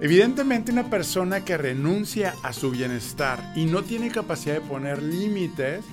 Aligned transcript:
Evidentemente 0.00 0.70
una 0.70 0.90
persona 0.90 1.44
que 1.44 1.58
renuncia 1.58 2.34
a 2.44 2.52
su 2.52 2.70
bienestar 2.70 3.52
y 3.56 3.64
no 3.64 3.82
tiene 3.82 4.10
capacidad 4.10 4.54
de 4.54 4.60
poner 4.60 5.02
límites 5.02 5.84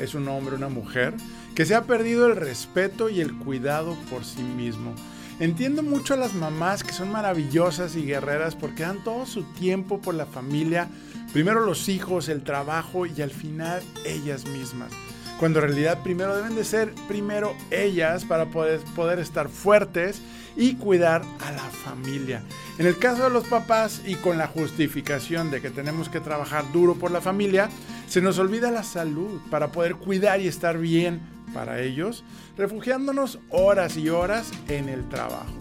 es 0.00 0.14
un 0.16 0.26
hombre, 0.26 0.56
una 0.56 0.68
mujer, 0.68 1.14
que 1.54 1.64
se 1.64 1.76
ha 1.76 1.84
perdido 1.84 2.26
el 2.26 2.34
respeto 2.34 3.08
y 3.08 3.20
el 3.20 3.32
cuidado 3.32 3.96
por 4.10 4.24
sí 4.24 4.42
mismo. 4.42 4.92
Entiendo 5.38 5.84
mucho 5.84 6.14
a 6.14 6.16
las 6.16 6.34
mamás 6.34 6.82
que 6.82 6.92
son 6.92 7.12
maravillosas 7.12 7.94
y 7.94 8.04
guerreras 8.04 8.56
porque 8.56 8.82
dan 8.82 9.04
todo 9.04 9.24
su 9.24 9.44
tiempo 9.44 10.00
por 10.00 10.14
la 10.14 10.26
familia, 10.26 10.88
primero 11.32 11.64
los 11.64 11.88
hijos, 11.88 12.28
el 12.28 12.42
trabajo 12.42 13.06
y 13.06 13.22
al 13.22 13.30
final 13.30 13.82
ellas 14.04 14.46
mismas. 14.46 14.90
Cuando 15.38 15.58
en 15.58 15.66
realidad 15.66 16.02
primero 16.02 16.36
deben 16.36 16.54
de 16.54 16.64
ser 16.64 16.94
primero 17.08 17.54
ellas 17.70 18.24
para 18.24 18.46
poder, 18.46 18.80
poder 18.94 19.18
estar 19.18 19.48
fuertes 19.48 20.22
y 20.56 20.76
cuidar 20.76 21.22
a 21.40 21.52
la 21.52 21.62
familia. 21.62 22.42
En 22.78 22.86
el 22.86 22.98
caso 22.98 23.24
de 23.24 23.30
los 23.30 23.44
papás 23.44 24.02
y 24.06 24.14
con 24.14 24.38
la 24.38 24.46
justificación 24.46 25.50
de 25.50 25.60
que 25.60 25.70
tenemos 25.70 26.08
que 26.08 26.20
trabajar 26.20 26.64
duro 26.72 26.94
por 26.94 27.10
la 27.10 27.20
familia, 27.20 27.68
se 28.08 28.20
nos 28.20 28.38
olvida 28.38 28.70
la 28.70 28.84
salud 28.84 29.40
para 29.50 29.72
poder 29.72 29.96
cuidar 29.96 30.40
y 30.40 30.46
estar 30.46 30.78
bien 30.78 31.20
para 31.52 31.80
ellos, 31.80 32.24
refugiándonos 32.56 33.38
horas 33.50 33.96
y 33.96 34.08
horas 34.08 34.50
en 34.68 34.88
el 34.88 35.08
trabajo. 35.08 35.52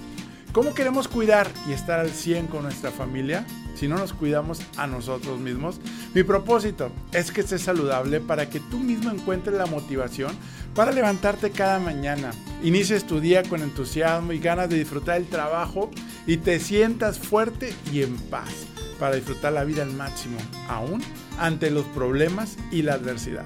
¿Cómo 0.53 0.75
queremos 0.75 1.07
cuidar 1.07 1.49
y 1.67 1.71
estar 1.71 1.99
al 1.99 2.11
100 2.11 2.45
con 2.45 2.61
nuestra 2.61 2.91
familia 2.91 3.43
si 3.73 3.87
no 3.87 3.97
nos 3.97 4.13
cuidamos 4.13 4.61
a 4.77 4.85
nosotros 4.85 5.39
mismos? 5.39 5.81
Mi 6.13 6.21
propósito 6.21 6.91
es 7.11 7.31
que 7.31 7.41
estés 7.41 7.63
saludable 7.63 8.19
para 8.21 8.47
que 8.47 8.59
tú 8.59 8.77
mismo 8.77 9.09
encuentres 9.09 9.57
la 9.57 9.65
motivación 9.65 10.31
para 10.75 10.91
levantarte 10.91 11.49
cada 11.49 11.79
mañana. 11.79 12.29
Inicies 12.61 13.07
tu 13.07 13.19
día 13.19 13.41
con 13.41 13.63
entusiasmo 13.63 14.31
y 14.31 14.37
ganas 14.37 14.69
de 14.69 14.77
disfrutar 14.77 15.17
el 15.17 15.25
trabajo 15.25 15.89
y 16.27 16.37
te 16.37 16.59
sientas 16.59 17.17
fuerte 17.17 17.73
y 17.91 18.03
en 18.03 18.15
paz 18.15 18.67
para 18.99 19.15
disfrutar 19.15 19.53
la 19.53 19.63
vida 19.63 19.81
al 19.81 19.93
máximo, 19.93 20.37
aún 20.69 21.01
ante 21.39 21.71
los 21.71 21.85
problemas 21.85 22.57
y 22.71 22.83
la 22.83 22.93
adversidad. 22.93 23.45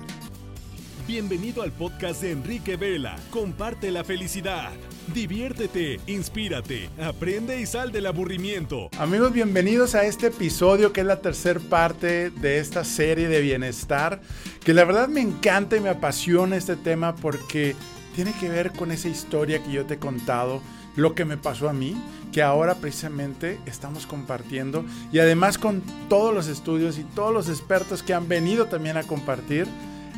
Bienvenido 1.07 1.61
al 1.61 1.71
podcast 1.71 2.21
de 2.21 2.31
Enrique 2.31 2.75
Vela. 2.75 3.15
Comparte 3.31 3.91
la 3.91 4.03
felicidad. 4.03 4.73
Diviértete, 5.13 6.01
inspírate, 6.05 6.89
aprende 7.01 7.61
y 7.61 7.65
sal 7.65 7.93
del 7.93 8.07
aburrimiento. 8.07 8.89
Amigos, 8.99 9.31
bienvenidos 9.31 9.95
a 9.95 10.03
este 10.03 10.27
episodio 10.27 10.91
que 10.91 10.99
es 10.99 11.07
la 11.07 11.21
tercera 11.21 11.61
parte 11.61 12.29
de 12.29 12.59
esta 12.59 12.83
serie 12.83 13.29
de 13.29 13.39
bienestar, 13.39 14.21
que 14.65 14.73
la 14.73 14.83
verdad 14.83 15.07
me 15.07 15.21
encanta 15.21 15.77
y 15.77 15.79
me 15.79 15.89
apasiona 15.89 16.57
este 16.57 16.75
tema 16.75 17.15
porque 17.15 17.73
tiene 18.15 18.33
que 18.33 18.49
ver 18.49 18.73
con 18.73 18.91
esa 18.91 19.07
historia 19.07 19.63
que 19.63 19.71
yo 19.71 19.85
te 19.85 19.93
he 19.93 19.97
contado, 19.97 20.61
lo 20.97 21.15
que 21.15 21.23
me 21.23 21.37
pasó 21.37 21.69
a 21.69 21.73
mí, 21.73 21.95
que 22.33 22.41
ahora 22.41 22.75
precisamente 22.75 23.59
estamos 23.65 24.07
compartiendo 24.07 24.83
y 25.13 25.19
además 25.19 25.57
con 25.57 25.83
todos 26.09 26.33
los 26.33 26.47
estudios 26.47 26.99
y 26.99 27.03
todos 27.03 27.33
los 27.33 27.47
expertos 27.47 28.03
que 28.03 28.13
han 28.13 28.27
venido 28.27 28.65
también 28.65 28.97
a 28.97 29.03
compartir 29.03 29.67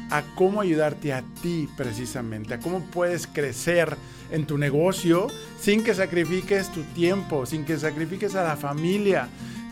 a 0.09 0.23
cómo 0.35 0.61
ayudarte 0.61 1.13
a 1.13 1.23
ti 1.41 1.69
precisamente, 1.77 2.53
a 2.53 2.59
cómo 2.59 2.81
puedes 2.81 3.27
crecer 3.27 3.95
en 4.31 4.45
tu 4.45 4.57
negocio 4.57 5.27
sin 5.59 5.83
que 5.83 5.93
sacrifiques 5.93 6.71
tu 6.71 6.83
tiempo, 6.83 7.45
sin 7.45 7.65
que 7.65 7.77
sacrifiques 7.77 8.35
a 8.35 8.43
la 8.43 8.55
familia, 8.55 9.27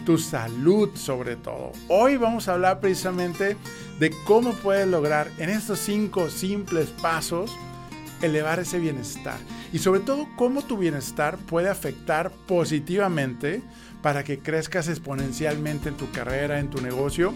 tu 0.05 0.17
salud 0.17 0.89
sobre 0.95 1.35
todo. 1.35 1.71
Hoy 1.87 2.17
vamos 2.17 2.47
a 2.47 2.53
hablar 2.53 2.79
precisamente 2.79 3.57
de 3.99 4.13
cómo 4.25 4.53
puedes 4.53 4.87
lograr 4.87 5.29
en 5.37 5.49
estos 5.49 5.79
cinco 5.79 6.29
simples 6.29 6.87
pasos 7.01 7.51
elevar 8.21 8.59
ese 8.59 8.79
bienestar 8.79 9.37
y 9.71 9.79
sobre 9.79 9.99
todo 10.01 10.27
cómo 10.35 10.61
tu 10.63 10.77
bienestar 10.77 11.37
puede 11.37 11.69
afectar 11.69 12.31
positivamente 12.47 13.61
para 14.01 14.23
que 14.23 14.39
crezcas 14.39 14.87
exponencialmente 14.87 15.89
en 15.89 15.95
tu 15.95 16.09
carrera, 16.11 16.59
en 16.59 16.69
tu 16.69 16.81
negocio 16.81 17.33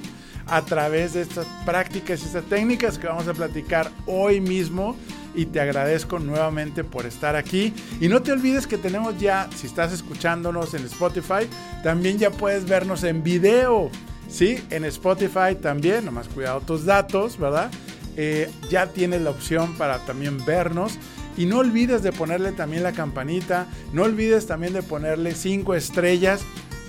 a 0.48 0.64
través 0.64 1.14
de 1.14 1.22
estas 1.22 1.46
prácticas 1.66 2.22
y 2.22 2.26
estas 2.26 2.46
técnicas 2.46 2.98
que 2.98 3.08
vamos 3.08 3.28
a 3.28 3.34
platicar 3.34 3.92
hoy 4.06 4.42
mismo. 4.42 4.96
Y 5.34 5.46
te 5.46 5.62
agradezco 5.62 6.20
nuevamente 6.20 6.84
por 6.84 7.06
estar 7.06 7.38
aquí. 7.38 7.74
Y 8.02 8.10
no 8.10 8.22
te 8.22 8.34
olvides 8.34 8.68
que 8.68 8.78
tenemos 8.78 9.18
ya, 9.18 9.50
si 9.56 9.66
estás 9.66 9.94
escuchándonos 9.94 10.74
en 10.74 10.84
Spotify, 10.86 11.48
también 11.84 12.18
ya 12.18 12.32
puedes 12.32 12.66
vernos 12.66 13.06
en 13.06 13.24
video. 13.24 13.90
Sí, 14.28 14.62
en 14.70 14.84
Spotify 14.86 15.56
también, 15.62 16.04
nomás 16.04 16.28
cuidado 16.28 16.60
tus 16.62 16.84
datos, 16.84 17.38
¿verdad? 17.38 17.72
Eh, 18.18 18.50
ya 18.70 18.88
tienes 18.88 19.22
la 19.22 19.30
opción 19.30 19.74
para 19.78 20.00
también 20.06 20.44
vernos. 20.46 20.98
Y 21.38 21.46
no 21.46 21.60
olvides 21.60 22.04
de 22.04 22.12
ponerle 22.12 22.52
también 22.52 22.84
la 22.84 22.92
campanita, 22.92 23.68
no 23.94 24.04
olvides 24.04 24.48
también 24.48 24.74
de 24.74 24.84
ponerle 24.84 25.34
cinco 25.34 25.76
estrellas 25.76 26.42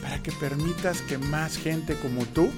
para 0.02 0.20
que 0.20 0.32
permitas 0.32 1.00
que 1.02 1.16
más 1.16 1.56
gente 1.56 1.94
como 1.94 2.26
tú 2.26 2.50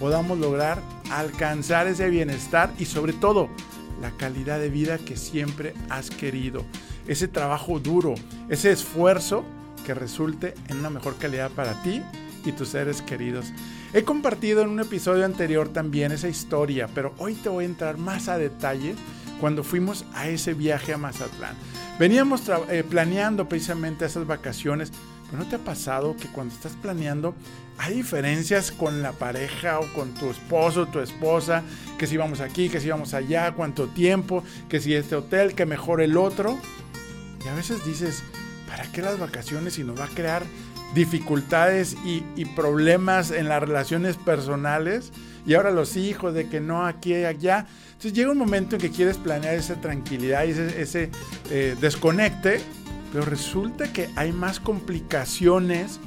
podamos 0.00 0.38
lograr 0.38 0.82
alcanzar 1.10 1.86
ese 1.86 2.10
bienestar 2.10 2.72
y 2.78 2.86
sobre 2.86 3.12
todo 3.12 3.48
la 4.00 4.10
calidad 4.12 4.58
de 4.58 4.68
vida 4.68 4.98
que 4.98 5.16
siempre 5.16 5.74
has 5.88 6.10
querido. 6.10 6.64
Ese 7.06 7.28
trabajo 7.28 7.78
duro, 7.78 8.14
ese 8.48 8.70
esfuerzo 8.72 9.44
que 9.86 9.94
resulte 9.94 10.54
en 10.68 10.78
una 10.78 10.90
mejor 10.90 11.16
calidad 11.16 11.50
para 11.50 11.82
ti 11.82 12.02
y 12.44 12.52
tus 12.52 12.68
seres 12.68 13.02
queridos. 13.02 13.52
He 13.92 14.04
compartido 14.04 14.62
en 14.62 14.68
un 14.68 14.80
episodio 14.80 15.24
anterior 15.24 15.68
también 15.68 16.12
esa 16.12 16.28
historia, 16.28 16.88
pero 16.94 17.14
hoy 17.18 17.34
te 17.34 17.48
voy 17.48 17.64
a 17.64 17.68
entrar 17.68 17.96
más 17.96 18.28
a 18.28 18.38
detalle 18.38 18.94
cuando 19.40 19.64
fuimos 19.64 20.04
a 20.14 20.28
ese 20.28 20.54
viaje 20.54 20.92
a 20.92 20.98
Mazatlán. 20.98 21.54
Veníamos 21.98 22.42
eh, 22.68 22.84
planeando 22.88 23.48
precisamente 23.48 24.04
esas 24.04 24.26
vacaciones, 24.26 24.92
pero 25.26 25.42
¿no 25.42 25.48
te 25.48 25.56
ha 25.56 25.58
pasado 25.58 26.16
que 26.16 26.28
cuando 26.28 26.54
estás 26.54 26.72
planeando 26.72 27.34
hay 27.76 27.94
diferencias 27.94 28.70
con 28.70 29.02
la 29.02 29.12
pareja 29.12 29.78
o 29.80 29.92
con 29.92 30.14
tu 30.14 30.30
esposo 30.30 30.86
tu 30.86 31.00
esposa? 31.00 31.62
Que 31.98 32.06
si 32.06 32.16
vamos 32.16 32.40
aquí, 32.40 32.68
que 32.68 32.80
si 32.80 32.88
vamos 32.88 33.14
allá, 33.14 33.52
cuánto 33.52 33.88
tiempo, 33.88 34.44
que 34.68 34.80
si 34.80 34.94
este 34.94 35.16
hotel, 35.16 35.54
que 35.54 35.66
mejor 35.66 36.00
el 36.00 36.16
otro. 36.16 36.58
Y 37.44 37.48
a 37.48 37.54
veces 37.54 37.84
dices, 37.84 38.22
¿para 38.68 38.90
qué 38.92 39.02
las 39.02 39.18
vacaciones 39.18 39.74
si 39.74 39.84
nos 39.84 39.98
va 39.98 40.04
a 40.04 40.08
crear 40.08 40.44
dificultades 40.94 41.96
y, 42.04 42.24
y 42.36 42.44
problemas 42.44 43.30
en 43.30 43.48
las 43.48 43.60
relaciones 43.60 44.16
personales? 44.16 45.12
Y 45.46 45.54
ahora 45.54 45.70
los 45.70 45.96
hijos, 45.96 46.34
de 46.34 46.48
que 46.48 46.60
no 46.60 46.86
aquí 46.86 47.14
y 47.14 47.24
allá. 47.24 47.66
Entonces 47.86 48.12
llega 48.12 48.30
un 48.30 48.38
momento 48.38 48.76
en 48.76 48.82
que 48.82 48.90
quieres 48.90 49.16
planear 49.16 49.54
esa 49.54 49.80
tranquilidad 49.80 50.44
y 50.44 50.50
ese, 50.50 51.10
eh, 51.50 51.74
desconecte, 51.80 52.60
pero 53.12 53.24
resulta 53.24 53.92
que 53.92 54.10
hay 54.14 54.30
más 54.30 54.60
complicaciones 54.60 55.98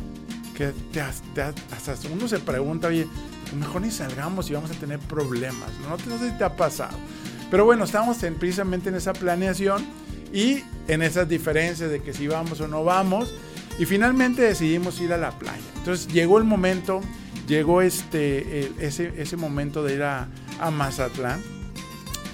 que 0.56 0.72
te, 0.94 1.02
hasta 1.02 1.54
uno 2.14 2.28
se 2.28 2.40
pregunta, 2.40 2.88
oye, 2.88 3.08
pues 3.44 3.56
mejor 3.56 3.82
ni 3.82 3.92
salgamos 3.92 4.50
y 4.50 4.54
vamos 4.54 4.72
a 4.72 4.76
tener 4.76 5.00
problemas. 5.00 5.72
No, 5.82 5.98
no 5.98 6.20
sé 6.20 6.30
si 6.30 6.38
te 6.38 6.44
ha 6.44 6.56
pasado. 6.56 6.98
Pero 7.50 7.66
bueno, 7.66 7.84
estamos 7.84 8.18
precisamente 8.40 8.90
en 8.90 8.96
esa 8.96 9.12
planeación 9.12 9.84
y 10.32 10.64
en 10.88 11.02
esas 11.02 11.28
diferencias 11.28 11.90
de 11.90 12.02
que 12.02 12.14
si 12.14 12.28
vamos 12.28 12.62
o 12.62 12.68
no 12.68 12.84
vamos. 12.84 13.34
Y 13.80 13.86
finalmente 13.86 14.42
decidimos 14.42 15.00
ir 15.02 15.14
a 15.14 15.18
la 15.18 15.32
playa. 15.32 15.62
Entonces 15.78 16.08
llegó 16.08 16.38
el 16.38 16.44
momento, 16.44 17.02
llegó 17.48 17.82
este, 17.82 18.72
ese, 18.80 19.14
ese 19.18 19.38
momento 19.38 19.84
de 19.84 19.96
ir 19.96 20.04
a, 20.04 20.28
a 20.60 20.72
Mazatlán 20.72 21.42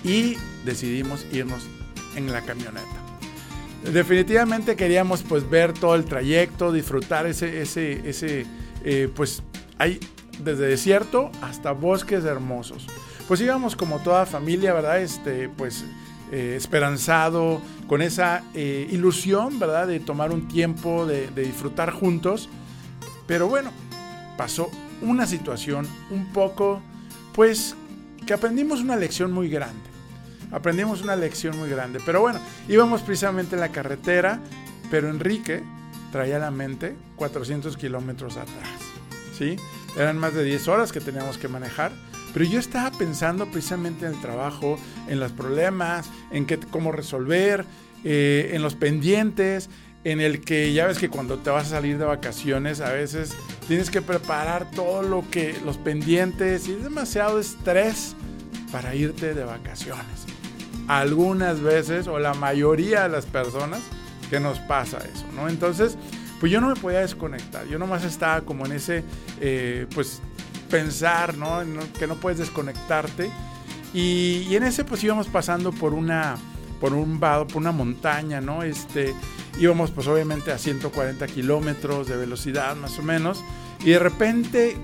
y 0.04 0.36
decidimos 0.66 1.26
irnos 1.32 1.68
en 2.16 2.32
la 2.32 2.42
camioneta. 2.42 3.08
Definitivamente 3.92 4.76
queríamos 4.76 5.24
pues 5.24 5.50
ver 5.50 5.74
todo 5.74 5.96
el 5.96 6.06
trayecto, 6.06 6.72
disfrutar 6.72 7.26
ese, 7.26 7.62
ese, 7.62 8.10
ese, 8.10 8.46
eh, 8.84 9.10
pues 9.16 9.44
hay 9.78 10.00
desde 10.44 10.68
desierto 10.68 11.32
hasta 11.42 11.72
bosques 11.72 12.26
hermosos. 12.26 12.88
Pues 13.28 13.40
íbamos 13.42 13.76
como 13.76 14.00
toda 14.00 14.26
familia, 14.26 14.74
¿verdad? 14.74 15.02
Este, 15.02 15.50
pues 15.50 15.86
eh, 16.32 16.56
esperanzado, 16.58 17.62
con 17.88 18.02
esa 18.02 18.44
eh, 18.54 18.88
ilusión, 18.92 19.60
¿verdad? 19.60 19.88
De 19.88 20.00
tomar 20.00 20.32
un 20.32 20.48
tiempo, 20.48 21.06
de, 21.06 21.28
de 21.28 21.44
disfrutar 21.44 21.92
juntos. 21.92 22.50
Pero 23.28 23.48
bueno, 23.48 23.72
pasó 24.38 24.70
una 25.02 25.26
situación 25.26 25.88
un 26.10 26.32
poco, 26.34 26.82
pues, 27.34 27.76
que 28.26 28.34
aprendimos 28.34 28.82
una 28.82 28.96
lección 28.96 29.32
muy 29.32 29.50
grande 29.50 29.98
aprendimos 30.52 31.02
una 31.02 31.16
lección 31.16 31.58
muy 31.58 31.70
grande. 31.70 32.00
Pero 32.06 32.22
bueno, 32.22 32.40
íbamos 32.68 33.02
precisamente 33.02 33.56
en 33.56 33.62
la 33.62 33.70
carretera, 33.70 34.40
pero 34.90 35.10
Enrique 35.10 35.64
traía 36.12 36.40
la 36.40 36.52
mente 36.52 36.96
400 37.16 37.76
kilómetros 37.78 38.38
atrás. 38.38 38.80
¿sí? 39.38 39.58
Eran 39.98 40.18
más 40.18 40.34
de 40.34 40.44
10 40.44 40.68
horas 40.68 40.92
que 40.92 41.02
teníamos 41.02 41.38
que 41.38 41.48
manejar. 41.48 41.92
Pero 42.38 42.52
yo 42.52 42.60
estaba 42.60 42.92
pensando 42.92 43.48
precisamente 43.48 44.06
en 44.06 44.14
el 44.14 44.22
trabajo, 44.22 44.78
en 45.08 45.20
los 45.20 45.32
problemas, 45.32 46.08
en 46.30 46.46
qué, 46.46 46.60
cómo 46.60 46.92
resolver, 46.92 47.66
eh, 48.04 48.52
en 48.54 48.62
los 48.62 48.76
pendientes, 48.76 49.72
en 50.04 50.22
el 50.22 50.42
que 50.42 50.72
ya 50.72 50.86
ves 50.86 51.00
que 51.00 51.10
cuando 51.10 51.40
te 51.40 51.50
vas 51.50 51.66
a 51.66 51.70
salir 51.72 51.98
de 51.98 52.06
vacaciones 52.06 52.80
a 52.80 52.92
veces 52.92 53.36
tienes 53.68 53.90
que 53.90 54.04
preparar 54.04 54.70
todo 54.70 55.02
lo 55.02 55.28
que 55.32 55.56
los 55.66 55.78
pendientes 55.80 56.68
y 56.68 56.74
es 56.74 56.84
demasiado 56.84 57.40
estrés 57.40 58.16
para 58.72 58.94
irte 58.94 59.34
de 59.34 59.44
vacaciones 59.44 60.28
algunas 60.88 61.60
veces 61.60 62.06
o 62.06 62.20
la 62.20 62.36
mayoría 62.36 63.02
de 63.02 63.10
las 63.10 63.26
personas 63.26 63.80
que 64.30 64.40
nos 64.40 64.60
pasa 64.60 65.00
eso, 65.00 65.26
¿no? 65.36 65.50
Entonces, 65.50 65.98
pues 66.40 66.52
yo 66.52 66.62
no 66.62 66.70
me 66.70 66.76
podía 66.76 67.00
desconectar. 67.00 67.66
Yo 67.68 67.80
nomás 67.80 68.04
estaba 68.04 68.42
como 68.42 68.68
en 68.68 68.74
ese, 68.74 69.04
eh, 69.42 69.88
pues, 69.96 70.22
pensar, 70.70 71.38
¿no? 71.38 71.62
Que 71.98 72.08
no 72.08 72.16
puedes 72.16 72.40
desconectarte. 72.40 73.30
Y, 73.94 74.46
y, 74.50 74.56
en 74.56 74.64
ese, 74.64 74.84
pues 74.84 75.04
íbamos 75.04 75.28
pasando 75.28 75.72
por 75.72 75.94
una, 75.94 76.36
por 76.80 76.94
un 76.94 77.20
vado, 77.20 77.48
por 77.48 77.58
una 77.58 77.72
montaña, 77.72 78.42
¿no? 78.42 78.64
Este, 78.64 79.14
íbamos, 79.60 79.92
pues, 79.92 80.08
obviamente 80.08 80.52
a 80.52 80.58
140 80.58 81.26
kilómetros 81.28 82.08
de 82.08 82.18
velocidad, 82.18 82.76
más 82.76 83.00
o 83.00 83.04
menos. 83.04 83.44
Y 83.82 83.92
de 83.92 84.00
repente, 84.00 84.78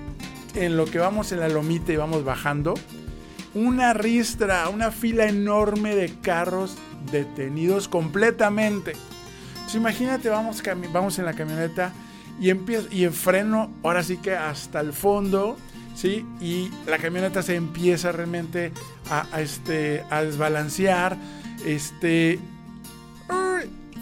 en 0.55 0.77
lo 0.77 0.85
que 0.85 0.99
vamos 0.99 1.31
en 1.31 1.39
la 1.39 1.49
lomita 1.49 1.91
y 1.91 1.97
vamos 1.97 2.23
bajando, 2.23 2.75
una 3.53 3.93
ristra, 3.93 4.67
una 4.69 4.91
fila 4.91 5.27
enorme 5.27 5.95
de 5.95 6.13
carros 6.21 6.75
detenidos 7.11 7.87
completamente. 7.87 8.93
Entonces, 9.53 9.75
imagínate, 9.75 10.29
vamos, 10.29 10.61
vamos 10.91 11.19
en 11.19 11.25
la 11.25 11.33
camioneta 11.33 11.93
y 12.39 12.49
empiezo, 12.49 12.87
y 12.91 13.03
en 13.03 13.13
freno, 13.13 13.71
ahora 13.83 14.03
sí 14.03 14.17
que 14.17 14.35
hasta 14.35 14.79
el 14.79 14.93
fondo, 14.93 15.57
¿sí? 15.95 16.25
Y 16.41 16.69
la 16.87 16.97
camioneta 16.97 17.41
se 17.43 17.55
empieza 17.55 18.11
realmente 18.11 18.71
a, 19.09 19.41
este, 19.41 20.03
a 20.09 20.23
desbalancear, 20.23 21.17
este, 21.65 22.39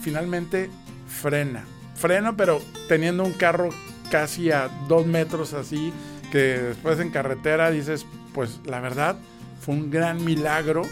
finalmente 0.01 0.69
frena, 1.07 1.63
freno, 1.95 2.35
pero 2.35 2.61
teniendo 2.87 3.23
un 3.23 3.33
carro 3.33 3.69
casi 4.09 4.51
a 4.51 4.69
dos 4.87 5.05
metros 5.05 5.53
así, 5.53 5.93
que 6.31 6.57
después 6.57 6.99
en 6.99 7.11
carretera 7.11 7.71
dices, 7.71 8.05
pues 8.33 8.59
la 8.65 8.79
verdad, 8.79 9.17
fue 9.59 9.75
un 9.75 9.91
gran 9.91 10.23
milagro, 10.25 10.83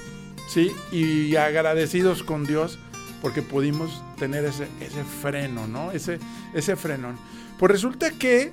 ¿sí? 0.47 0.71
Y 0.91 1.35
agradecidos 1.35 2.23
con 2.23 2.45
Dios 2.45 2.77
porque 3.21 3.41
pudimos 3.41 4.01
tener 4.17 4.45
ese, 4.45 4.67
ese 4.79 5.03
freno, 5.03 5.67
¿no? 5.67 5.91
Ese, 5.91 6.19
ese 6.53 6.75
frenón. 6.75 7.17
Pues 7.57 7.71
resulta 7.71 8.11
que, 8.11 8.51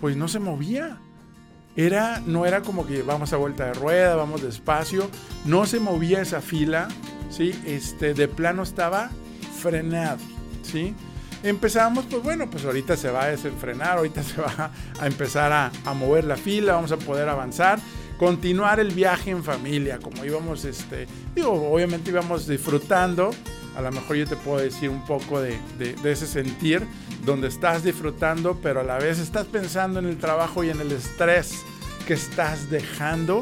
pues 0.00 0.16
no 0.16 0.28
se 0.28 0.38
movía. 0.38 0.98
Era, 1.76 2.20
no 2.26 2.46
era 2.46 2.62
como 2.62 2.86
que 2.86 3.02
vamos 3.02 3.32
a 3.32 3.36
vuelta 3.36 3.66
de 3.66 3.74
rueda, 3.74 4.16
vamos 4.16 4.42
despacio. 4.42 5.08
No 5.44 5.66
se 5.66 5.80
movía 5.80 6.20
esa 6.20 6.40
fila, 6.40 6.88
¿sí? 7.30 7.58
Este, 7.64 8.14
de 8.14 8.28
plano 8.28 8.62
estaba 8.62 9.10
frenado, 9.60 10.18
¿sí? 10.62 10.94
Empezamos, 11.42 12.04
pues 12.04 12.22
bueno, 12.22 12.50
pues 12.50 12.64
ahorita 12.64 12.96
se 12.96 13.10
va 13.10 13.24
a 13.24 13.28
desenfrenar, 13.28 13.98
ahorita 13.98 14.22
se 14.24 14.40
va 14.40 14.70
a 15.00 15.06
empezar 15.06 15.52
a, 15.52 15.70
a 15.84 15.94
mover 15.94 16.24
la 16.24 16.36
fila, 16.36 16.74
vamos 16.74 16.92
a 16.92 16.96
poder 16.98 17.28
avanzar 17.28 17.78
continuar 18.20 18.80
el 18.80 18.90
viaje 18.90 19.30
en 19.30 19.42
familia, 19.42 19.98
como 19.98 20.26
íbamos, 20.26 20.66
este, 20.66 21.06
digo, 21.34 21.72
obviamente 21.72 22.10
íbamos 22.10 22.46
disfrutando, 22.46 23.30
a 23.74 23.80
lo 23.80 23.90
mejor 23.90 24.14
yo 24.14 24.26
te 24.26 24.36
puedo 24.36 24.58
decir 24.58 24.90
un 24.90 25.06
poco 25.06 25.40
de, 25.40 25.58
ese 26.04 26.26
sentir, 26.26 26.86
donde 27.24 27.48
estás 27.48 27.82
disfrutando, 27.82 28.60
pero 28.62 28.80
a 28.80 28.82
la 28.82 28.98
vez 28.98 29.18
estás 29.18 29.46
pensando 29.46 30.00
en 30.00 30.04
el 30.04 30.18
trabajo 30.18 30.62
y 30.62 30.68
en 30.68 30.82
el 30.82 30.92
estrés 30.92 31.64
que 32.06 32.12
estás 32.12 32.68
dejando, 32.68 33.40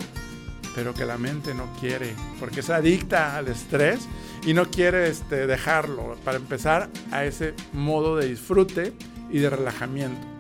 pero 0.77 0.95
que 0.95 1.05
la 1.05 1.19
mente 1.19 1.55
no 1.55 1.73
quiere, 1.81 2.15
porque 2.39 2.61
es 2.61 2.71
adicta 2.71 3.37
al 3.37 3.49
estrés 3.49 4.07
y 4.47 4.55
no 4.55 4.71
quiere 4.71 5.09
este, 5.09 5.49
dejarlo, 5.49 6.15
para 6.25 6.37
empezar 6.37 6.89
a 7.11 7.25
ese 7.25 7.53
modo 7.73 8.15
de 8.15 8.29
disfrute 8.29 8.93
y 9.29 9.41
de 9.41 9.51
relajamiento. 9.51 10.38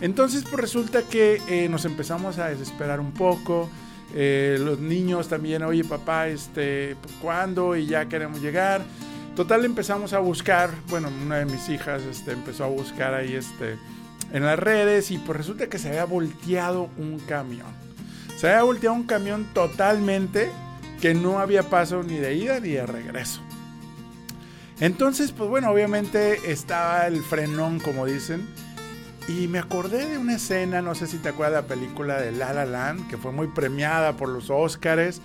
Entonces, 0.00 0.44
pues 0.44 0.60
resulta 0.60 1.02
que 1.02 1.42
eh, 1.48 1.68
nos 1.68 1.84
empezamos 1.84 2.38
a 2.38 2.48
desesperar 2.48 3.00
un 3.00 3.12
poco. 3.12 3.68
Eh, 4.14 4.56
los 4.60 4.78
niños 4.78 5.28
también, 5.28 5.62
oye 5.62 5.84
papá, 5.84 6.28
este, 6.28 6.96
¿cuándo? 7.20 7.76
Y 7.76 7.86
ya 7.86 8.08
queremos 8.08 8.40
llegar. 8.40 8.82
Total, 9.34 9.64
empezamos 9.64 10.12
a 10.12 10.18
buscar, 10.18 10.70
bueno, 10.88 11.10
una 11.24 11.38
de 11.38 11.44
mis 11.44 11.68
hijas 11.68 12.02
este, 12.02 12.32
empezó 12.32 12.64
a 12.64 12.68
buscar 12.68 13.14
ahí 13.14 13.34
este, 13.34 13.76
en 14.32 14.44
las 14.44 14.58
redes 14.58 15.10
y 15.10 15.18
pues 15.18 15.38
resulta 15.38 15.68
que 15.68 15.78
se 15.78 15.88
había 15.88 16.04
volteado 16.04 16.90
un 16.96 17.18
camión. 17.20 17.66
Se 18.36 18.48
había 18.48 18.62
volteado 18.62 18.94
un 18.96 19.04
camión 19.04 19.46
totalmente 19.52 20.50
que 21.00 21.14
no 21.14 21.38
había 21.38 21.64
paso 21.64 22.02
ni 22.02 22.16
de 22.16 22.34
ida 22.34 22.60
ni 22.60 22.70
de 22.70 22.86
regreso. 22.86 23.40
Entonces, 24.80 25.32
pues 25.32 25.50
bueno, 25.50 25.70
obviamente 25.70 26.50
estaba 26.50 27.06
el 27.06 27.22
frenón, 27.22 27.80
como 27.80 28.06
dicen 28.06 28.46
y 29.28 29.46
me 29.46 29.58
acordé 29.58 30.06
de 30.06 30.16
una 30.16 30.36
escena, 30.36 30.80
no 30.80 30.94
sé 30.94 31.06
si 31.06 31.18
te 31.18 31.28
acuerdas 31.28 31.62
de 31.62 31.68
la 31.68 31.74
película 31.74 32.18
de 32.18 32.32
La 32.32 32.54
La 32.54 32.64
Land, 32.64 33.08
que 33.08 33.18
fue 33.18 33.30
muy 33.30 33.48
premiada 33.48 34.16
por 34.16 34.30
los 34.30 34.48
Oscars. 34.48 35.20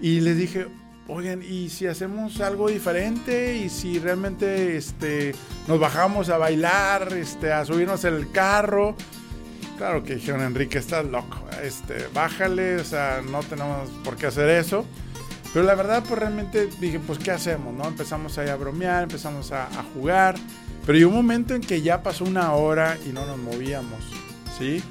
Y 0.00 0.20
les 0.20 0.36
dije, 0.36 0.68
oigan, 1.08 1.42
¿y 1.42 1.68
si 1.68 1.88
hacemos 1.88 2.40
algo 2.40 2.68
diferente? 2.68 3.56
¿Y 3.56 3.68
si 3.68 3.98
realmente 3.98 4.76
este, 4.76 5.34
nos 5.66 5.80
bajamos 5.80 6.28
a 6.28 6.38
bailar, 6.38 7.12
este, 7.14 7.52
a 7.52 7.64
subirnos 7.64 8.04
el 8.04 8.30
carro? 8.30 8.94
Claro 9.76 10.04
que 10.04 10.14
dijeron, 10.14 10.42
Enrique, 10.42 10.78
estás 10.78 11.04
loco. 11.04 11.44
Este, 11.64 12.06
bájale, 12.14 12.76
o 12.76 12.84
sea, 12.84 13.22
no 13.28 13.40
tenemos 13.40 13.90
por 14.04 14.16
qué 14.16 14.26
hacer 14.26 14.48
eso. 14.50 14.86
Pero 15.52 15.64
la 15.64 15.74
verdad, 15.74 16.04
pues 16.06 16.18
realmente 16.20 16.68
dije, 16.80 17.00
pues, 17.00 17.18
¿qué 17.18 17.32
hacemos? 17.32 17.74
¿no? 17.74 17.86
Empezamos 17.88 18.38
ahí 18.38 18.48
a 18.48 18.56
bromear, 18.56 19.02
empezamos 19.02 19.50
a, 19.50 19.66
a 19.66 19.82
jugar. 19.94 20.36
Pero 20.84 20.98
hay 20.98 21.04
un 21.04 21.14
momento 21.14 21.54
en 21.54 21.60
que 21.60 21.80
ya 21.80 22.02
pasó 22.02 22.24
una 22.24 22.52
hora 22.54 22.98
y 23.06 23.10
no 23.10 23.24
nos 23.24 23.38
movíamos, 23.38 24.00
¿sí? 24.58 24.82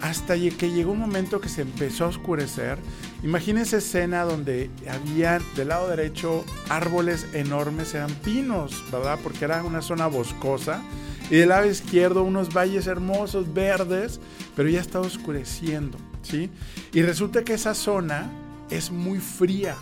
Hasta 0.00 0.34
que 0.34 0.70
llegó 0.70 0.92
un 0.92 1.00
momento 1.00 1.40
que 1.40 1.48
se 1.48 1.62
empezó 1.62 2.04
a 2.04 2.08
oscurecer. 2.08 2.78
Imagínense 3.22 3.78
escena 3.78 4.22
donde 4.22 4.70
había 4.88 5.40
del 5.56 5.68
lado 5.68 5.88
derecho 5.88 6.44
árboles 6.68 7.26
enormes, 7.34 7.94
eran 7.94 8.14
pinos, 8.14 8.84
¿verdad? 8.90 9.18
Porque 9.22 9.44
era 9.44 9.62
una 9.64 9.82
zona 9.82 10.06
boscosa. 10.06 10.82
Y 11.30 11.36
del 11.36 11.50
lado 11.50 11.66
izquierdo 11.66 12.22
unos 12.22 12.54
valles 12.54 12.86
hermosos, 12.86 13.52
verdes, 13.52 14.20
pero 14.56 14.68
ya 14.70 14.80
estaba 14.80 15.06
oscureciendo, 15.06 15.98
¿sí? 16.22 16.48
Y 16.92 17.02
resulta 17.02 17.44
que 17.44 17.52
esa 17.52 17.74
zona 17.74 18.30
es 18.70 18.90
muy 18.90 19.18
fría. 19.18 19.76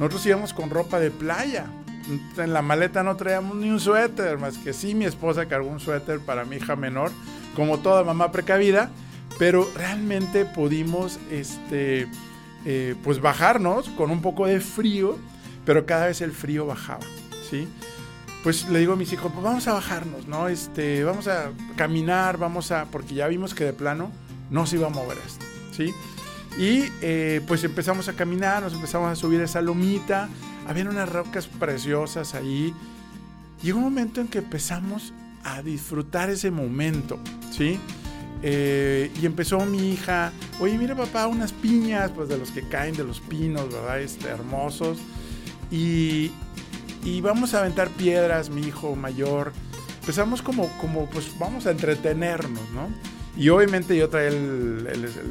Nosotros 0.00 0.26
íbamos 0.26 0.52
con 0.52 0.70
ropa 0.70 0.98
de 0.98 1.12
playa, 1.12 1.66
en 2.36 2.52
la 2.52 2.62
maleta 2.62 3.02
no 3.02 3.16
traíamos 3.16 3.56
ni 3.56 3.70
un 3.70 3.80
suéter, 3.80 4.38
más 4.38 4.58
que 4.58 4.72
sí 4.72 4.94
mi 4.94 5.04
esposa 5.04 5.46
cargó 5.46 5.68
un 5.68 5.80
suéter 5.80 6.20
para 6.20 6.44
mi 6.44 6.56
hija 6.56 6.76
menor, 6.76 7.10
como 7.54 7.78
toda 7.78 8.04
mamá 8.04 8.32
precavida, 8.32 8.90
pero 9.38 9.68
realmente 9.74 10.44
pudimos 10.44 11.18
este, 11.30 12.08
eh, 12.64 12.94
pues 13.02 13.20
bajarnos 13.20 13.88
con 13.90 14.10
un 14.10 14.22
poco 14.22 14.46
de 14.46 14.60
frío, 14.60 15.18
pero 15.64 15.86
cada 15.86 16.06
vez 16.06 16.20
el 16.20 16.32
frío 16.32 16.66
bajaba, 16.66 17.04
¿sí? 17.50 17.68
Pues 18.42 18.68
le 18.68 18.80
digo 18.80 18.94
a 18.94 18.96
mis 18.96 19.12
hijos, 19.12 19.30
pues 19.32 19.44
vamos 19.44 19.68
a 19.68 19.74
bajarnos, 19.74 20.26
¿no? 20.26 20.48
Este, 20.48 21.04
vamos 21.04 21.28
a 21.28 21.50
caminar, 21.76 22.38
vamos 22.38 22.72
a, 22.72 22.86
porque 22.86 23.14
ya 23.14 23.28
vimos 23.28 23.54
que 23.54 23.64
de 23.64 23.72
plano 23.72 24.10
no 24.50 24.66
se 24.66 24.76
iba 24.76 24.88
a 24.88 24.90
mover 24.90 25.18
esto, 25.24 25.44
¿sí? 25.70 25.94
Y 26.58 26.84
eh, 27.00 27.40
pues 27.46 27.64
empezamos 27.64 28.08
a 28.08 28.12
caminar, 28.12 28.62
nos 28.62 28.74
empezamos 28.74 29.10
a 29.10 29.16
subir 29.16 29.40
esa 29.40 29.62
lomita, 29.62 30.28
habían 30.66 30.88
unas 30.88 31.08
rocas 31.08 31.46
preciosas 31.46 32.34
ahí. 32.34 32.74
Llegó 33.62 33.78
un 33.78 33.84
momento 33.84 34.20
en 34.20 34.28
que 34.28 34.38
empezamos 34.38 35.12
a 35.44 35.62
disfrutar 35.62 36.30
ese 36.30 36.50
momento, 36.50 37.18
¿sí? 37.50 37.78
Eh, 38.42 39.10
y 39.20 39.26
empezó 39.26 39.64
mi 39.66 39.92
hija, 39.92 40.32
oye, 40.60 40.76
mira 40.76 40.96
papá, 40.96 41.28
unas 41.28 41.52
piñas, 41.52 42.10
pues 42.10 42.28
de 42.28 42.38
los 42.38 42.50
que 42.50 42.62
caen 42.62 42.96
de 42.96 43.04
los 43.04 43.20
pinos, 43.20 43.72
¿verdad? 43.72 44.00
Este, 44.00 44.28
hermosos. 44.28 44.98
Y, 45.70 46.32
y 47.04 47.20
vamos 47.20 47.54
a 47.54 47.60
aventar 47.60 47.88
piedras, 47.90 48.50
mi 48.50 48.62
hijo 48.62 48.96
mayor. 48.96 49.52
Empezamos 50.00 50.42
como, 50.42 50.68
como, 50.78 51.08
pues 51.08 51.32
vamos 51.38 51.66
a 51.66 51.70
entretenernos, 51.70 52.68
¿no? 52.74 52.88
Y 53.36 53.48
obviamente 53.48 53.96
yo 53.96 54.08
traía 54.10 54.32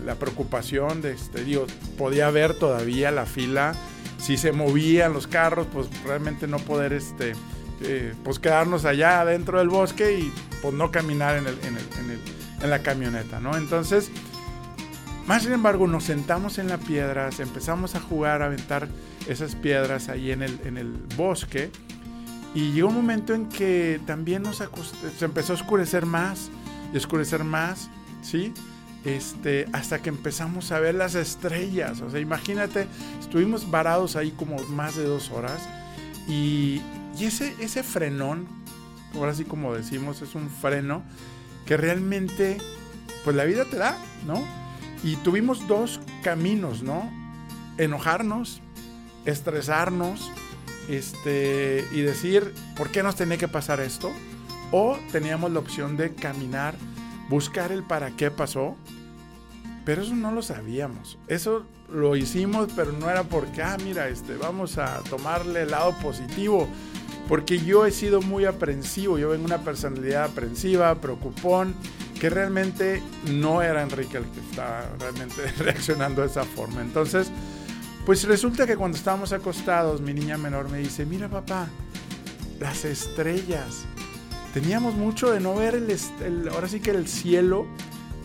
la 0.05 0.15
preocupación 0.15 1.01
de, 1.01 1.11
este, 1.11 1.43
digo, 1.43 1.67
podía 1.97 2.31
ver 2.31 2.55
todavía 2.55 3.11
la 3.11 3.25
fila 3.25 3.75
si 4.21 4.37
se 4.37 4.51
movían 4.51 5.13
los 5.13 5.27
carros, 5.27 5.67
pues 5.73 5.87
realmente 6.05 6.47
no 6.47 6.59
poder 6.59 6.93
este, 6.93 7.33
eh, 7.81 8.13
pues 8.23 8.39
quedarnos 8.39 8.85
allá 8.85 9.25
dentro 9.25 9.57
del 9.57 9.69
bosque 9.69 10.19
y 10.19 10.33
pues 10.61 10.73
no 10.73 10.91
caminar 10.91 11.37
en, 11.37 11.47
el, 11.47 11.57
en, 11.63 11.77
el, 11.77 11.87
en, 11.99 12.11
el, 12.11 12.19
en 12.61 12.69
la 12.69 12.83
camioneta, 12.83 13.39
¿no? 13.39 13.57
Entonces, 13.57 14.11
más 15.25 15.43
sin 15.43 15.53
embargo, 15.53 15.87
nos 15.87 16.03
sentamos 16.03 16.59
en 16.59 16.67
la 16.67 16.77
piedra, 16.77 17.29
empezamos 17.39 17.95
a 17.95 17.99
jugar, 17.99 18.43
a 18.43 18.45
aventar 18.45 18.87
esas 19.27 19.55
piedras 19.55 20.09
ahí 20.09 20.31
en 20.31 20.43
el, 20.43 20.59
en 20.65 20.77
el 20.77 20.91
bosque. 21.15 21.71
Y 22.53 22.73
llegó 22.73 22.89
un 22.89 22.95
momento 22.95 23.33
en 23.33 23.47
que 23.47 24.01
también 24.05 24.43
nos 24.43 24.57
se 24.57 25.25
empezó 25.25 25.53
a 25.53 25.55
oscurecer 25.55 26.05
más 26.05 26.49
y 26.93 26.97
oscurecer 26.97 27.43
más, 27.43 27.89
¿sí? 28.21 28.53
Este, 29.05 29.67
hasta 29.73 30.01
que 30.01 30.09
empezamos 30.09 30.71
a 30.71 30.79
ver 30.79 30.95
las 30.95 31.15
estrellas. 31.15 32.01
O 32.01 32.09
sea, 32.09 32.19
imagínate, 32.19 32.87
estuvimos 33.19 33.69
varados 33.69 34.15
ahí 34.15 34.31
como 34.31 34.57
más 34.69 34.95
de 34.95 35.03
dos 35.03 35.31
horas 35.31 35.61
y, 36.27 36.81
y 37.17 37.25
ese, 37.25 37.55
ese 37.59 37.83
frenón, 37.83 38.47
ahora 39.15 39.33
sí 39.33 39.43
como 39.43 39.73
decimos, 39.73 40.21
es 40.21 40.35
un 40.35 40.49
freno 40.49 41.03
que 41.65 41.77
realmente, 41.77 42.57
pues 43.23 43.35
la 43.35 43.45
vida 43.45 43.65
te 43.65 43.77
da, 43.77 43.97
¿no? 44.25 44.43
Y 45.03 45.15
tuvimos 45.17 45.67
dos 45.67 45.99
caminos, 46.23 46.83
¿no? 46.83 47.09
Enojarnos, 47.77 48.61
estresarnos, 49.25 50.31
este, 50.89 51.85
y 51.91 52.01
decir, 52.01 52.53
¿por 52.75 52.89
qué 52.89 53.03
nos 53.03 53.15
tenía 53.15 53.37
que 53.37 53.47
pasar 53.47 53.79
esto? 53.79 54.11
o 54.71 54.97
teníamos 55.11 55.51
la 55.51 55.59
opción 55.59 55.97
de 55.97 56.13
caminar, 56.13 56.75
buscar 57.29 57.71
el 57.71 57.83
para 57.83 58.11
qué 58.11 58.31
pasó, 58.31 58.75
pero 59.85 60.01
eso 60.01 60.15
no 60.15 60.31
lo 60.31 60.41
sabíamos. 60.41 61.17
Eso 61.27 61.65
lo 61.89 62.15
hicimos, 62.15 62.69
pero 62.75 62.91
no 62.91 63.09
era 63.09 63.23
porque, 63.23 63.61
ah, 63.61 63.77
mira, 63.83 64.07
este, 64.07 64.35
vamos 64.37 64.77
a 64.77 64.99
tomarle 65.09 65.63
el 65.63 65.71
lado 65.71 65.95
positivo. 66.01 66.67
Porque 67.27 67.59
yo 67.59 67.85
he 67.85 67.91
sido 67.91 68.21
muy 68.21 68.45
aprensivo, 68.45 69.17
yo 69.17 69.29
vengo 69.29 69.45
una 69.45 69.59
personalidad 69.59 70.25
aprensiva, 70.25 70.95
preocupón, 70.95 71.75
que 72.19 72.29
realmente 72.29 73.01
no 73.31 73.61
era 73.61 73.81
Enrique 73.81 74.17
el 74.17 74.25
que 74.25 74.39
estaba 74.41 74.85
realmente 74.99 75.49
reaccionando 75.59 76.21
de 76.21 76.27
esa 76.27 76.43
forma. 76.43 76.81
Entonces, 76.81 77.31
pues 78.05 78.23
resulta 78.25 78.67
que 78.67 78.75
cuando 78.75 78.97
estábamos 78.97 79.31
acostados, 79.31 80.01
mi 80.01 80.13
niña 80.13 80.37
menor 80.37 80.69
me 80.69 80.79
dice, 80.79 81.05
mira 81.05 81.29
papá, 81.29 81.67
las 82.59 82.85
estrellas. 82.85 83.85
Teníamos 84.53 84.95
mucho 84.95 85.31
de 85.31 85.39
no 85.39 85.55
ver 85.55 85.75
el, 85.75 86.49
ahora 86.49 86.67
sí 86.67 86.79
que 86.79 86.91
el 86.91 87.07
cielo 87.07 87.65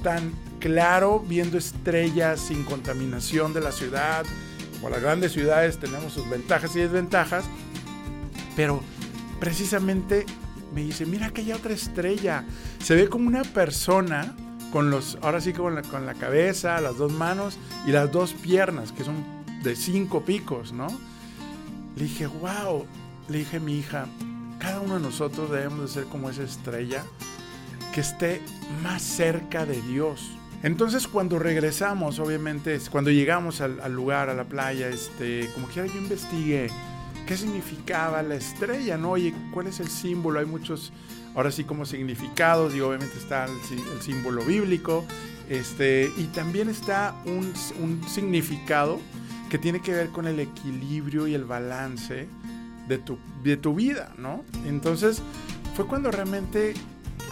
tan 0.02 0.32
claro, 0.66 1.20
viendo 1.20 1.58
estrellas 1.58 2.40
sin 2.40 2.64
contaminación 2.64 3.52
de 3.54 3.60
la 3.60 3.70
ciudad. 3.70 4.26
Como 4.74 4.90
las 4.90 5.00
grandes 5.00 5.30
ciudades 5.30 5.78
tenemos 5.78 6.12
sus 6.12 6.28
ventajas 6.28 6.74
y 6.74 6.80
desventajas, 6.80 7.44
pero 8.56 8.80
precisamente 9.38 10.26
me 10.74 10.82
dice, 10.82 11.06
mira 11.06 11.28
aquella 11.28 11.54
otra 11.54 11.72
estrella. 11.72 12.44
Se 12.82 12.96
ve 12.96 13.08
como 13.08 13.28
una 13.28 13.44
persona 13.44 14.34
con 14.72 14.90
los, 14.90 15.18
ahora 15.22 15.40
sí 15.40 15.52
con 15.52 15.76
la, 15.76 15.82
con 15.82 16.04
la 16.04 16.14
cabeza, 16.14 16.80
las 16.80 16.98
dos 16.98 17.12
manos 17.12 17.58
y 17.86 17.92
las 17.92 18.10
dos 18.10 18.32
piernas, 18.32 18.90
que 18.90 19.04
son 19.04 19.24
de 19.62 19.76
cinco 19.76 20.24
picos, 20.24 20.72
¿no? 20.72 20.88
Le 21.94 22.02
dije, 22.02 22.26
wow, 22.26 22.84
le 23.28 23.38
dije 23.38 23.58
a 23.58 23.60
mi 23.60 23.78
hija, 23.78 24.06
cada 24.58 24.80
uno 24.80 24.94
de 24.94 25.00
nosotros 25.00 25.48
debemos 25.48 25.82
de 25.82 25.88
ser 25.88 26.04
como 26.06 26.28
esa 26.28 26.42
estrella 26.42 27.04
que 27.94 28.00
esté 28.00 28.42
más 28.82 29.00
cerca 29.00 29.64
de 29.64 29.80
Dios. 29.82 30.28
Entonces 30.62 31.06
cuando 31.06 31.38
regresamos, 31.38 32.18
obviamente, 32.18 32.78
cuando 32.90 33.10
llegamos 33.10 33.60
al, 33.60 33.92
lugar, 33.92 34.30
a 34.30 34.34
la 34.34 34.44
playa, 34.44 34.88
este, 34.88 35.48
como 35.54 35.68
quiera 35.68 35.86
yo 35.86 35.96
investigué 35.98 36.68
qué 37.26 37.36
significaba 37.36 38.22
la 38.22 38.36
estrella, 38.36 38.96
¿no? 38.96 39.12
Oye, 39.12 39.34
¿cuál 39.52 39.66
es 39.66 39.80
el 39.80 39.88
símbolo? 39.88 40.38
Hay 40.38 40.46
muchos, 40.46 40.92
ahora 41.34 41.50
sí 41.50 41.64
como 41.64 41.84
significados, 41.84 42.74
y 42.74 42.80
obviamente 42.80 43.18
está 43.18 43.46
el, 43.46 44.02
símbolo 44.02 44.44
bíblico, 44.44 45.04
este, 45.48 46.10
y 46.16 46.24
también 46.24 46.68
está 46.68 47.14
un, 47.26 47.52
un 47.80 48.08
significado 48.08 49.00
que 49.50 49.58
tiene 49.58 49.80
que 49.80 49.92
ver 49.92 50.08
con 50.08 50.26
el 50.26 50.40
equilibrio 50.40 51.26
y 51.26 51.34
el 51.34 51.44
balance 51.44 52.28
de 52.88 52.98
tu, 52.98 53.18
de 53.42 53.56
tu 53.56 53.74
vida, 53.74 54.12
¿no? 54.18 54.44
Entonces 54.64 55.22
fue 55.74 55.86
cuando 55.86 56.10
realmente 56.10 56.74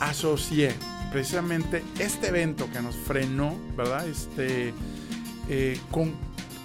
asocié 0.01 0.75
precisamente 1.15 1.83
este 1.99 2.29
evento 2.29 2.69
que 2.71 2.83
nos 2.83 2.95
frenó, 2.95 3.57
¿verdad? 3.75 4.07
Este, 4.07 4.75
eh, 5.49 5.81
con 5.91 6.13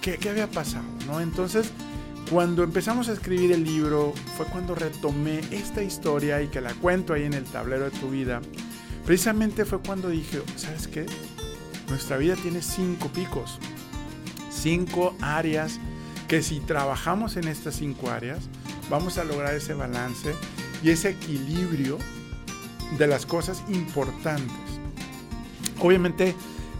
qué, 0.02 0.18
qué, 0.18 0.28
había 0.28 0.50
pasado, 0.50 0.84
¿no? 1.06 1.22
Entonces, 1.22 1.70
cuando 2.30 2.62
empezamos 2.62 3.08
a 3.08 3.12
escribir 3.12 3.52
el 3.52 3.64
libro, 3.64 4.12
fue 4.36 4.44
cuando 4.44 4.74
retomé 4.74 5.40
esta 5.50 5.82
historia 5.82 6.42
y 6.42 6.48
que 6.48 6.60
la 6.60 6.74
cuento 6.74 7.14
ahí 7.14 7.22
en 7.22 7.32
el 7.32 7.44
tablero 7.44 7.84
de 7.84 7.98
tu 7.98 8.10
vida. 8.10 8.42
Precisamente 9.06 9.64
fue 9.64 9.78
cuando 9.80 10.10
dije, 10.10 10.42
¿sabes 10.56 10.86
qué? 10.86 11.06
Nuestra 11.88 12.18
vida 12.18 12.36
tiene 12.36 12.60
cinco 12.60 13.08
picos 13.08 13.58
cinco 14.60 15.16
áreas 15.20 15.78
que 16.28 16.42
si 16.42 16.60
trabajamos 16.60 17.36
en 17.36 17.48
estas 17.48 17.76
cinco 17.76 18.10
áreas, 18.10 18.48
vamos 18.88 19.18
a 19.18 19.24
lograr 19.24 19.54
ese 19.54 19.74
balance 19.74 20.34
y 20.82 20.90
ese 20.90 21.10
equilibrio 21.10 21.98
de 22.98 23.06
las 23.06 23.26
cosas 23.26 23.62
importantes. 23.68 24.56
Obviamente, 25.80 26.34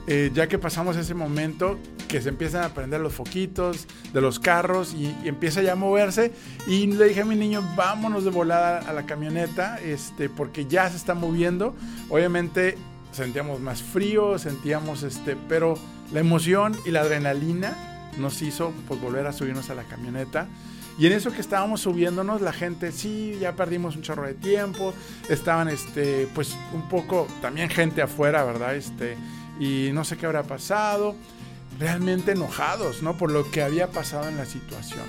eh, 0.07 0.31
ya 0.35 0.49
que 0.49 0.59
pasamos 0.59 0.97
ese 0.97 1.15
momento, 1.15 1.79
que 2.11 2.21
se 2.21 2.29
empiezan 2.29 2.65
a 2.65 2.75
prender 2.75 3.01
los 3.01 3.13
foquitos 3.13 3.87
de 4.13 4.21
los 4.21 4.41
carros 4.41 4.95
y, 4.95 5.15
empieza 5.25 5.63
ya 5.63 5.73
a 5.73 5.77
moverse. 5.77 6.33
Y 6.67 6.87
le 6.89 7.07
dije 7.07 7.21
a 7.21 7.25
mi 7.25 7.37
niño, 7.37 7.63
vámonos 7.77 8.25
de 8.25 8.31
volada 8.31 8.79
a 8.81 8.93
la 8.93 9.07
camioneta, 9.07 9.79
este, 9.79 10.29
porque 10.29 10.67
ya 10.67 10.91
se 10.91 10.97
está 10.97 11.15
moviendo. 11.15 11.77
Obviamente 12.09 12.77
sentíamos 13.13 13.61
más 13.61 13.83
frío, 13.83 14.39
sentíamos 14.39 15.05
este, 15.05 15.37
pero 15.49 15.75
la 16.13 16.21
emoción 16.21 16.77
y 16.85 16.91
la 16.91 17.03
adrenalina 17.03 18.11
nos 18.19 18.43
hizo 18.43 18.73
pues, 18.89 19.01
volver 19.01 19.27
a 19.27 19.33
subirnos 19.33 19.71
a 19.71 19.77
la 19.77 19.85
camioneta. 19.85 20.49
Y 21.01 21.07
en 21.07 21.13
eso 21.15 21.33
que 21.33 21.41
estábamos 21.41 21.81
subiéndonos, 21.81 22.43
la 22.43 22.53
gente, 22.53 22.93
sí, 22.93 23.39
ya 23.41 23.57
perdimos 23.57 23.97
un 23.97 24.03
chorro 24.03 24.27
de 24.27 24.35
tiempo. 24.35 24.93
Estaban, 25.31 25.69
este, 25.69 26.29
pues, 26.35 26.55
un 26.75 26.91
poco, 26.91 27.27
también 27.41 27.71
gente 27.71 28.03
afuera, 28.03 28.45
¿verdad? 28.45 28.77
Este, 28.77 29.17
y 29.59 29.89
no 29.95 30.05
sé 30.05 30.19
qué 30.19 30.27
habrá 30.27 30.43
pasado. 30.43 31.17
Realmente 31.79 32.33
enojados, 32.33 33.03
¿no? 33.03 33.17
Por 33.17 33.31
lo 33.31 33.51
que 33.51 33.63
había 33.63 33.91
pasado 33.91 34.29
en 34.29 34.37
la 34.37 34.45
situación. 34.45 35.07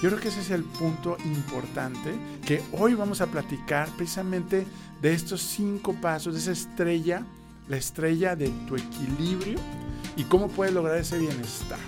Yo 0.00 0.10
creo 0.10 0.20
que 0.20 0.28
ese 0.28 0.42
es 0.42 0.50
el 0.50 0.62
punto 0.62 1.16
importante 1.24 2.14
que 2.46 2.62
hoy 2.70 2.94
vamos 2.94 3.20
a 3.20 3.26
platicar 3.26 3.88
precisamente 3.96 4.64
de 5.02 5.12
estos 5.12 5.42
cinco 5.42 5.92
pasos, 5.92 6.34
de 6.34 6.38
esa 6.38 6.52
estrella, 6.52 7.24
la 7.66 7.78
estrella 7.78 8.36
de 8.36 8.48
tu 8.68 8.76
equilibrio 8.76 9.58
y 10.16 10.22
cómo 10.22 10.46
puedes 10.46 10.72
lograr 10.72 10.98
ese 10.98 11.18
bienestar. 11.18 11.80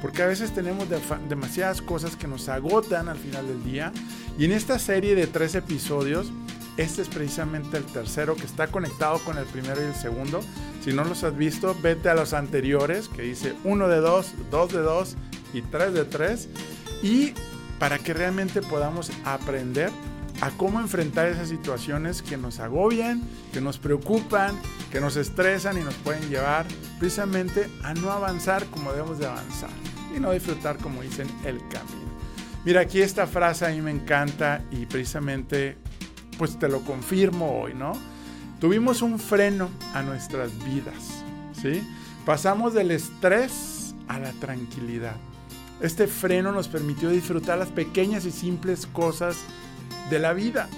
Porque 0.00 0.22
a 0.22 0.26
veces 0.26 0.52
tenemos 0.52 0.88
demasiadas 1.28 1.82
cosas 1.82 2.16
que 2.16 2.26
nos 2.26 2.48
agotan 2.48 3.08
al 3.08 3.18
final 3.18 3.46
del 3.46 3.62
día. 3.64 3.92
Y 4.38 4.46
en 4.46 4.52
esta 4.52 4.78
serie 4.78 5.14
de 5.14 5.26
tres 5.26 5.54
episodios, 5.54 6.32
este 6.76 7.02
es 7.02 7.08
precisamente 7.08 7.76
el 7.76 7.84
tercero 7.84 8.36
que 8.36 8.46
está 8.46 8.68
conectado 8.68 9.18
con 9.18 9.36
el 9.36 9.44
primero 9.44 9.82
y 9.82 9.84
el 9.84 9.94
segundo. 9.94 10.40
Si 10.82 10.92
no 10.92 11.04
los 11.04 11.24
has 11.24 11.36
visto, 11.36 11.76
vete 11.82 12.08
a 12.08 12.14
los 12.14 12.32
anteriores 12.32 13.08
que 13.08 13.22
dice 13.22 13.54
uno 13.64 13.88
de 13.88 13.98
dos, 13.98 14.32
dos 14.50 14.72
de 14.72 14.80
dos 14.80 15.16
y 15.52 15.60
tres 15.62 15.92
de 15.92 16.04
tres. 16.04 16.48
Y 17.02 17.34
para 17.78 17.98
que 17.98 18.14
realmente 18.14 18.62
podamos 18.62 19.10
aprender 19.24 19.90
a 20.40 20.50
cómo 20.52 20.80
enfrentar 20.80 21.26
esas 21.26 21.50
situaciones 21.50 22.22
que 22.22 22.38
nos 22.38 22.60
agobian, 22.60 23.22
que 23.52 23.60
nos 23.60 23.78
preocupan, 23.78 24.58
que 24.90 25.00
nos 25.00 25.16
estresan 25.16 25.78
y 25.78 25.82
nos 25.82 25.94
pueden 25.96 26.30
llevar 26.30 26.66
precisamente 26.98 27.68
a 27.82 27.92
no 27.92 28.10
avanzar 28.10 28.64
como 28.66 28.92
debemos 28.92 29.18
de 29.18 29.26
avanzar 29.26 29.89
y 30.14 30.20
no 30.20 30.32
disfrutar 30.32 30.78
como 30.78 31.02
dicen 31.02 31.28
el 31.44 31.58
camino. 31.68 32.10
Mira, 32.64 32.82
aquí 32.82 33.00
esta 33.00 33.26
frase 33.26 33.66
a 33.66 33.70
mí 33.70 33.80
me 33.80 33.90
encanta 33.90 34.62
y 34.70 34.86
precisamente 34.86 35.78
pues 36.36 36.58
te 36.58 36.68
lo 36.68 36.80
confirmo 36.80 37.60
hoy, 37.60 37.74
¿no? 37.74 37.92
Tuvimos 38.60 39.02
un 39.02 39.18
freno 39.18 39.70
a 39.94 40.02
nuestras 40.02 40.52
vidas, 40.64 41.24
¿sí? 41.52 41.82
Pasamos 42.26 42.74
del 42.74 42.90
estrés 42.90 43.94
a 44.08 44.18
la 44.18 44.32
tranquilidad. 44.32 45.16
Este 45.80 46.06
freno 46.06 46.52
nos 46.52 46.68
permitió 46.68 47.08
disfrutar 47.08 47.58
las 47.58 47.68
pequeñas 47.68 48.26
y 48.26 48.30
simples 48.30 48.86
cosas 48.86 49.38
de 50.10 50.18
la 50.18 50.34
vida. 50.34 50.68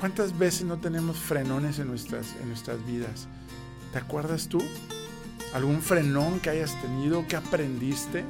¿Cuántas 0.00 0.38
veces 0.38 0.64
no 0.64 0.78
tenemos 0.78 1.18
frenones 1.18 1.78
en 1.78 1.88
nuestras, 1.88 2.34
en 2.40 2.48
nuestras 2.48 2.84
vidas? 2.86 3.28
¿Te 3.92 3.98
acuerdas 3.98 4.48
tú? 4.48 4.62
¿Algún 5.54 5.80
frenón 5.82 6.40
que 6.40 6.50
hayas 6.50 6.80
tenido? 6.82 7.26
que 7.26 7.36
aprendiste? 7.36 8.24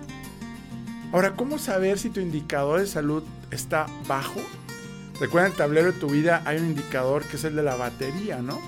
Ahora, 1.12 1.34
¿cómo 1.34 1.58
saber 1.58 1.98
si 1.98 2.10
tu 2.10 2.20
indicador 2.20 2.80
de 2.80 2.86
salud 2.86 3.24
está 3.50 3.86
bajo? 4.06 4.40
Recuerda 5.20 5.46
en 5.46 5.52
el 5.52 5.58
tablero 5.58 5.92
de 5.92 5.98
tu 5.98 6.08
vida 6.08 6.42
hay 6.44 6.58
un 6.58 6.66
indicador 6.66 7.24
que 7.24 7.36
es 7.36 7.44
el 7.44 7.56
de 7.56 7.62
la 7.62 7.74
batería, 7.74 8.40
¿no? 8.40 8.60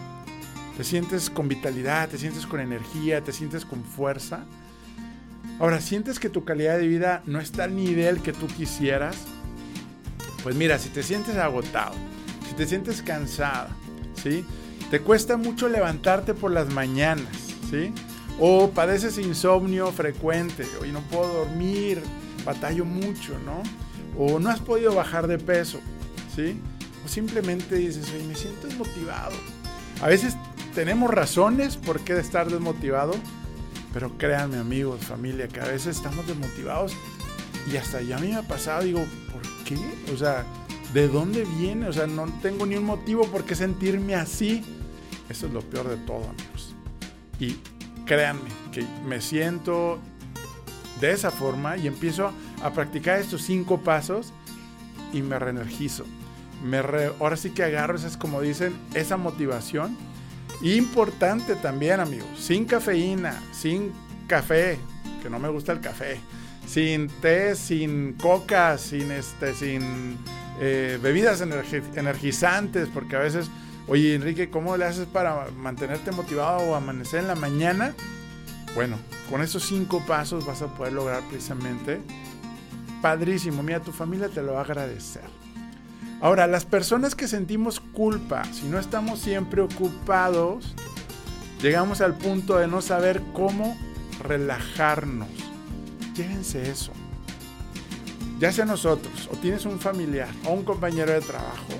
Te 0.76 0.84
sientes 0.84 1.30
con 1.30 1.48
vitalidad, 1.48 2.08
te 2.08 2.18
sientes 2.18 2.46
con 2.46 2.58
energía, 2.58 3.22
te 3.22 3.32
sientes 3.32 3.64
con 3.64 3.84
fuerza. 3.84 4.40
Ahora, 5.60 5.80
¿sientes 5.80 6.18
que 6.18 6.30
tu 6.30 6.44
calidad 6.44 6.78
de 6.78 6.88
vida 6.88 7.22
no 7.26 7.38
está 7.38 7.64
al 7.64 7.76
nivel 7.76 8.22
que 8.22 8.32
tú 8.32 8.46
quisieras? 8.46 9.16
Pues 10.42 10.56
mira, 10.56 10.78
si 10.78 10.88
te 10.88 11.02
sientes 11.02 11.36
agotado, 11.36 11.94
si 12.48 12.54
te 12.54 12.66
sientes 12.66 13.02
cansada, 13.02 13.68
¿sí? 14.14 14.44
Te 14.90 15.00
cuesta 15.00 15.36
mucho 15.36 15.68
levantarte 15.68 16.32
por 16.32 16.50
las 16.50 16.72
mañanas, 16.72 17.36
¿sí? 17.70 17.92
O 18.40 18.70
padeces 18.70 19.18
insomnio 19.18 19.92
frecuente, 19.92 20.66
y 20.86 20.92
no 20.92 21.00
puedo 21.02 21.44
dormir, 21.44 22.02
batallo 22.44 22.84
mucho, 22.84 23.34
¿no? 23.44 23.62
O 24.18 24.38
no 24.38 24.48
has 24.48 24.60
podido 24.60 24.94
bajar 24.94 25.26
de 25.26 25.38
peso, 25.38 25.78
¿sí? 26.34 26.58
O 27.04 27.08
simplemente 27.08 27.76
dices, 27.76 28.10
oye, 28.14 28.24
me 28.24 28.34
siento 28.34 28.66
desmotivado. 28.66 29.36
A 30.00 30.08
veces 30.08 30.36
tenemos 30.74 31.10
razones 31.10 31.76
por 31.76 32.00
qué 32.00 32.18
estar 32.18 32.50
desmotivado, 32.50 33.14
pero 33.92 34.16
créanme 34.16 34.56
amigos, 34.56 35.00
familia, 35.00 35.48
que 35.48 35.60
a 35.60 35.66
veces 35.66 35.96
estamos 35.96 36.26
desmotivados 36.26 36.94
y 37.70 37.76
hasta 37.76 38.00
ya 38.00 38.16
a 38.16 38.20
mí 38.20 38.28
me 38.28 38.36
ha 38.36 38.42
pasado, 38.42 38.84
digo, 38.84 39.04
¿por 39.32 39.42
qué? 39.64 39.76
O 40.12 40.16
sea, 40.16 40.44
¿de 40.94 41.08
dónde 41.08 41.44
viene? 41.58 41.88
O 41.88 41.92
sea, 41.92 42.06
no 42.06 42.26
tengo 42.40 42.66
ni 42.66 42.76
un 42.76 42.84
motivo 42.84 43.26
por 43.26 43.44
qué 43.44 43.54
sentirme 43.54 44.14
así. 44.14 44.64
Eso 45.28 45.46
es 45.46 45.52
lo 45.52 45.60
peor 45.60 45.88
de 45.88 45.96
todo, 45.98 46.24
amigos. 46.24 46.74
Y 47.38 47.56
créanme 48.10 48.50
que 48.72 48.84
me 49.06 49.20
siento 49.20 50.00
de 51.00 51.12
esa 51.12 51.30
forma 51.30 51.76
y 51.76 51.86
empiezo 51.86 52.32
a 52.60 52.70
practicar 52.72 53.20
estos 53.20 53.42
cinco 53.42 53.82
pasos 53.82 54.32
y 55.12 55.22
me 55.22 55.38
reenergizo. 55.38 56.04
me 56.64 56.78
ahora 57.20 57.36
sí 57.36 57.50
que 57.50 57.62
agarro 57.62 57.94
esas, 57.94 58.16
como 58.16 58.40
dicen, 58.40 58.74
esa 58.94 59.16
motivación. 59.16 59.96
Importante 60.60 61.54
también, 61.54 62.00
amigos, 62.00 62.26
sin 62.36 62.64
cafeína, 62.64 63.40
sin 63.52 63.92
café, 64.26 64.80
que 65.22 65.30
no 65.30 65.38
me 65.38 65.48
gusta 65.48 65.70
el 65.70 65.78
café, 65.78 66.18
sin 66.66 67.06
té, 67.06 67.54
sin 67.54 68.14
coca, 68.14 68.76
sin, 68.76 69.12
este, 69.12 69.54
sin 69.54 70.18
eh, 70.60 70.98
bebidas 71.00 71.42
energizantes, 71.42 72.88
porque 72.88 73.14
a 73.14 73.20
veces, 73.20 73.48
oye 73.88 74.14
Enrique, 74.14 74.50
¿cómo 74.50 74.76
le 74.76 74.84
haces 74.84 75.06
para 75.06 75.48
mantenerte 75.56 76.12
motivado 76.12 76.58
o 76.60 76.74
amanecer 76.74 77.20
en 77.20 77.28
la 77.28 77.34
mañana? 77.34 77.94
Bueno, 78.74 78.96
con 79.28 79.42
esos 79.42 79.64
cinco 79.64 80.02
pasos 80.06 80.46
vas 80.46 80.62
a 80.62 80.68
poder 80.74 80.92
lograr 80.92 81.22
precisamente, 81.28 82.00
padrísimo, 83.02 83.62
mira, 83.62 83.80
tu 83.80 83.92
familia 83.92 84.28
te 84.28 84.42
lo 84.42 84.54
va 84.54 84.60
a 84.60 84.64
agradecer. 84.64 85.22
Ahora, 86.20 86.46
las 86.46 86.66
personas 86.66 87.14
que 87.14 87.26
sentimos 87.26 87.80
culpa, 87.80 88.44
si 88.52 88.66
no 88.66 88.78
estamos 88.78 89.20
siempre 89.20 89.62
ocupados, 89.62 90.74
llegamos 91.62 92.00
al 92.02 92.14
punto 92.14 92.58
de 92.58 92.68
no 92.68 92.82
saber 92.82 93.22
cómo 93.32 93.76
relajarnos. 94.22 95.28
Llévense 96.14 96.70
eso. 96.70 96.92
Ya 98.38 98.52
sea 98.52 98.66
nosotros, 98.66 99.28
o 99.32 99.36
tienes 99.36 99.64
un 99.64 99.80
familiar, 99.80 100.28
o 100.46 100.52
un 100.52 100.64
compañero 100.64 101.12
de 101.12 101.20
trabajo, 101.20 101.72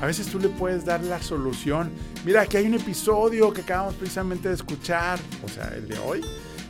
a 0.00 0.06
veces 0.06 0.28
tú 0.28 0.38
le 0.38 0.48
puedes 0.48 0.84
dar 0.84 1.02
la 1.04 1.22
solución. 1.22 1.90
Mira, 2.24 2.42
aquí 2.42 2.56
hay 2.56 2.66
un 2.66 2.74
episodio 2.74 3.52
que 3.52 3.60
acabamos 3.60 3.94
precisamente 3.94 4.48
de 4.48 4.54
escuchar, 4.54 5.18
o 5.44 5.48
sea, 5.48 5.68
el 5.74 5.88
de 5.88 5.98
hoy. 5.98 6.22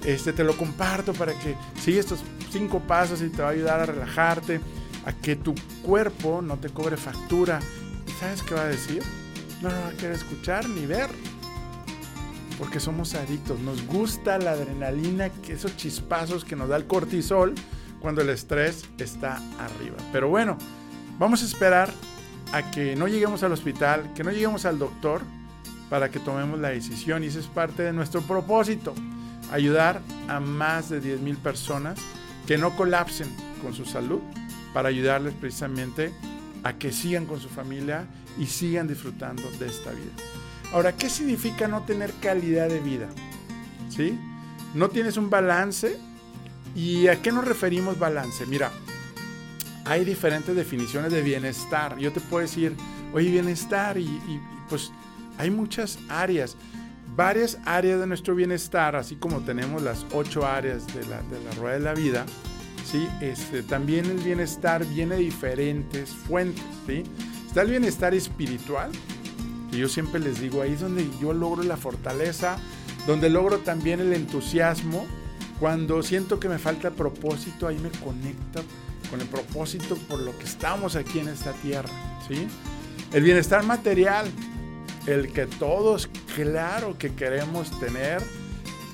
Este 0.05 0.33
te 0.33 0.43
lo 0.43 0.57
comparto 0.57 1.13
para 1.13 1.39
que 1.39 1.55
sigas 1.81 2.07
estos 2.07 2.21
cinco 2.51 2.81
pasos 2.81 3.23
y 3.23 3.29
te 3.29 3.43
va 3.43 3.49
a 3.49 3.53
ayudar 3.53 3.81
a 3.81 3.87
relajarte 3.87 4.61
a 5.05 5.13
que 5.13 5.37
tu 5.37 5.55
cuerpo 5.83 6.43
no 6.43 6.59
te 6.59 6.71
cobre 6.71 6.97
factura. 6.97 7.61
¿Y 8.09 8.11
sabes 8.19 8.43
qué 8.43 8.55
va 8.55 8.63
a 8.63 8.69
decir? 8.69 9.03
No 9.63 9.71
lo 9.71 9.81
va 9.81 9.89
a 9.89 9.93
querer 9.93 10.17
escuchar 10.17 10.69
ni 10.69 10.87
ver. 10.87 11.11
Porque 12.59 12.81
somos 12.81 13.15
adictos. 13.15 13.61
Nos 13.61 13.87
gusta 13.87 14.39
la 14.39 14.53
adrenalina, 14.53 15.31
esos 15.49 15.77
chispazos 15.77 16.45
que 16.45 16.57
nos 16.57 16.69
da 16.69 16.77
el 16.77 16.87
cortisol 16.87 17.55
cuando 18.01 18.23
el 18.23 18.31
estrés 18.31 18.85
está 18.99 19.37
arriba. 19.59 19.97
Pero 20.13 20.29
bueno, 20.29 20.59
vamos 21.19 21.43
a 21.43 21.47
esperar 21.47 21.93
a 22.53 22.71
que 22.71 22.97
no 22.97 23.09
lleguemos 23.09 23.43
al 23.43 23.53
hospital, 23.53 24.13
que 24.15 24.25
no 24.25 24.31
lleguemos 24.31 24.65
al 24.65 24.79
doctor 24.79 25.23
para 25.89 26.11
que 26.11 26.19
tomemos 26.19 26.59
la 26.59 26.69
decisión. 26.69 27.25
Y 27.25 27.27
eso 27.27 27.41
es 27.41 27.47
parte 27.47 27.83
de 27.83 27.93
nuestro 27.93 28.23
propósito. 28.23 28.95
Ayudar 29.53 30.01
a 30.29 30.41
más 30.41 30.89
de 30.89 31.01
10 31.01 31.21
mil 31.21 31.37
personas 31.37 31.99
que 32.47 32.59
no 32.59 32.77
colapsen 32.77 33.29
con 33.63 33.75
su 33.75 33.85
salud 33.85 34.21
para 34.73 34.89
ayudarles 34.89 35.35
precisamente 35.35 36.13
a 36.63 36.75
que 36.75 36.93
sigan 36.93 37.27
con 37.27 37.41
su 37.41 37.49
familia 37.49 38.07
y 38.39 38.47
sigan 38.47 38.87
disfrutando 38.87 39.43
de 39.59 39.67
esta 39.67 39.91
vida. 39.91 40.13
Ahora, 40.73 40.97
¿qué 40.97 41.11
significa 41.11 41.67
no 41.67 41.83
tener 41.83 42.13
calidad 42.21 42.69
de 42.69 42.81
vida? 42.81 43.09
¿Sí? 43.89 44.19
No 44.75 44.89
tienes 44.89 45.17
un 45.17 45.31
balance. 45.31 45.99
¿Y 46.77 47.09
a 47.09 47.21
qué 47.21 47.33
nos 47.33 47.45
referimos 47.45 47.99
balance? 47.99 48.47
Mira, 48.47 48.71
hay 49.85 50.05
diferentes 50.05 50.55
definiciones 50.55 51.13
de 51.13 51.23
bienestar. 51.23 51.99
Yo 51.99 52.13
te 52.13 52.21
puedo 52.21 52.43
decir, 52.43 52.77
oye, 53.13 53.31
bienestar 53.31 53.99
y, 53.99 54.21
pues 54.69 54.93
hay 55.39 55.51
muchas 55.51 55.99
áreas, 56.09 56.57
varias 57.17 57.59
áreas 57.65 58.01
de 58.01 58.07
nuestro 58.07 58.35
bienestar, 58.35 58.95
así 58.95 59.17
como 59.17 59.41
tenemos 59.41 59.83
las 59.83 60.07
ocho 60.13 60.47
áreas 60.47 60.87
de 60.95 61.07
la, 61.07 61.21
rueda 61.59 61.75
de 61.75 61.81
la 61.81 61.95
vida 61.95 62.27
¿sí? 62.85 63.07
Este, 63.21 63.63
también 63.63 64.07
el 64.07 64.19
bienestar 64.19 64.85
viene 64.85 65.17
de 65.17 65.23
diferentes 65.23 66.11
fuentes, 66.11 66.65
¿sí? 66.87 67.05
Está 67.47 67.63
el 67.63 67.71
bienestar 67.71 68.15
espiritual, 68.15 68.91
que 69.71 69.79
yo 69.79 69.89
siempre 69.89 70.21
les 70.21 70.41
digo, 70.41 70.63
ahí 70.63 70.73
es 70.73 70.81
donde 70.81 71.09
yo 71.21 71.33
logro 71.33 71.63
la 71.63 71.77
fortaleza, 71.77 72.59
donde 73.07 73.29
logro 73.29 73.59
también 73.59 74.01
el 74.01 74.13
entusiasmo. 74.13 75.07
Cuando 75.59 76.03
siento 76.03 76.41
que 76.41 76.49
me 76.49 76.59
falta 76.59 76.91
propósito, 76.91 77.67
ahí 77.67 77.79
me 77.79 77.91
conecto 77.91 78.63
con 79.11 79.21
el 79.21 79.27
propósito 79.27 79.97
por 80.09 80.21
lo 80.21 80.37
que 80.39 80.45
estamos 80.45 80.97
aquí 80.97 81.19
en 81.19 81.29
esta 81.29 81.53
tierra, 81.53 81.91
¿sí? 82.29 82.47
El 83.13 83.25
bienestar 83.25 83.65
material, 83.65 84.31
el 85.07 85.33
que 85.33 85.47
todos, 85.47 86.09
claro 86.37 86.97
que 86.97 87.15
queremos 87.15 87.79
tener, 87.81 88.23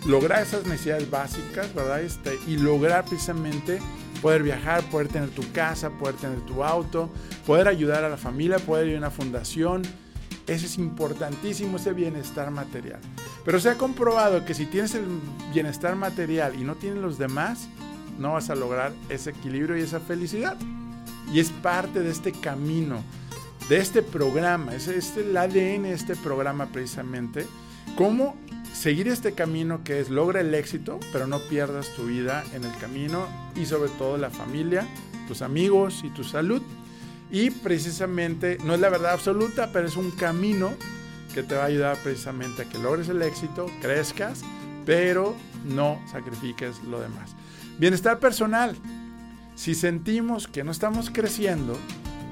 lograr 0.07 0.43
esas 0.43 0.65
necesidades 0.65 1.11
básicas, 1.11 1.75
¿verdad? 1.75 2.01
Este, 2.01 2.39
y 2.47 2.57
lograr 2.57 3.05
precisamente 3.05 3.79
poder 4.23 4.43
viajar, 4.43 4.83
poder 4.85 5.09
tener 5.09 5.29
tu 5.31 5.43
casa, 5.53 5.91
poder 5.91 6.15
tener 6.17 6.41
tu 6.41 6.65
auto, 6.65 7.11
poder 7.47 7.69
ayudar 7.69 8.05
a 8.05 8.09
la 8.09 8.17
familia, 8.17 8.59
poder 8.59 8.89
ir 8.89 8.95
a 8.97 8.99
una 8.99 9.11
fundación. 9.11 9.83
Ese 10.47 10.67
es 10.67 10.79
importantísimo, 10.79 11.77
ese 11.77 11.93
bienestar 11.93 12.51
material. 12.51 13.01
Pero 13.45 13.61
se 13.61 13.69
ha 13.69 13.75
comprobado 13.77 14.45
que 14.45 14.55
si 14.55 14.67
tienes 14.67 14.95
el 14.95 15.05
bienestar 15.53 15.97
material 15.97 16.55
y 16.59 16.65
no 16.65 16.77
tienes 16.77 17.03
los 17.03 17.19
demás, 17.19 17.69
no 18.19 18.35
vas 18.35 18.51
a 18.51 18.55
lograr 18.55 18.93
ese 19.09 19.31
equilibrio 19.31 19.77
y 19.77 19.83
esa 19.83 20.01
felicidad. 20.01 20.57
Y 21.33 21.41
es 21.41 21.51
parte 21.51 22.01
de 22.01 22.11
este 22.11 22.33
camino, 22.33 23.03
de 23.69 23.79
este 23.79 24.03
programa, 24.03 24.75
es, 24.75 24.89
es 24.89 25.17
el 25.17 25.37
ADN 25.37 25.83
de 25.83 25.93
este 25.93 26.15
programa 26.17 26.67
precisamente, 26.67 27.47
cómo 27.97 28.37
seguir 28.73 29.09
este 29.09 29.33
camino 29.33 29.83
que 29.83 30.01
es 30.01 30.11
logra 30.11 30.41
el 30.41 30.55
éxito, 30.55 31.01
pero 31.13 31.27
no 31.27 31.41
pierdas 31.49 31.93
tu 31.95 32.07
vida 32.07 32.45
en 32.53 32.65
el 32.65 32.77
camino 32.79 33.27
y 33.57 33.67
sobre 33.67 33.91
todo 33.91 34.19
la 34.19 34.31
familia, 34.31 34.87
tus 35.27 35.43
amigos 35.43 36.03
y 36.05 36.11
tu 36.11 36.23
salud. 36.23 36.63
Y 37.31 37.51
precisamente, 37.51 38.59
no 38.65 38.75
es 38.75 38.81
la 38.81 38.89
verdad 38.89 39.13
absoluta, 39.13 39.71
pero 39.73 39.89
es 39.89 39.97
un 39.97 40.13
camino 40.13 40.75
que 41.35 41.43
te 41.43 41.55
va 41.55 41.65
a 41.65 41.67
ayudar 41.67 41.99
precisamente 42.03 42.63
a 42.63 42.65
que 42.67 42.79
logres 42.79 43.09
el 43.09 43.21
éxito, 43.23 43.67
crezcas, 43.81 44.43
pero 44.85 45.35
no 45.65 46.01
sacrifiques 46.11 46.83
lo 46.85 47.01
demás. 47.01 47.35
Bienestar 47.79 48.19
personal. 48.19 48.75
Si 49.55 49.75
sentimos 49.75 50.49
que 50.49 50.65
no 50.65 50.71
estamos 50.71 51.11
creciendo, 51.11 51.77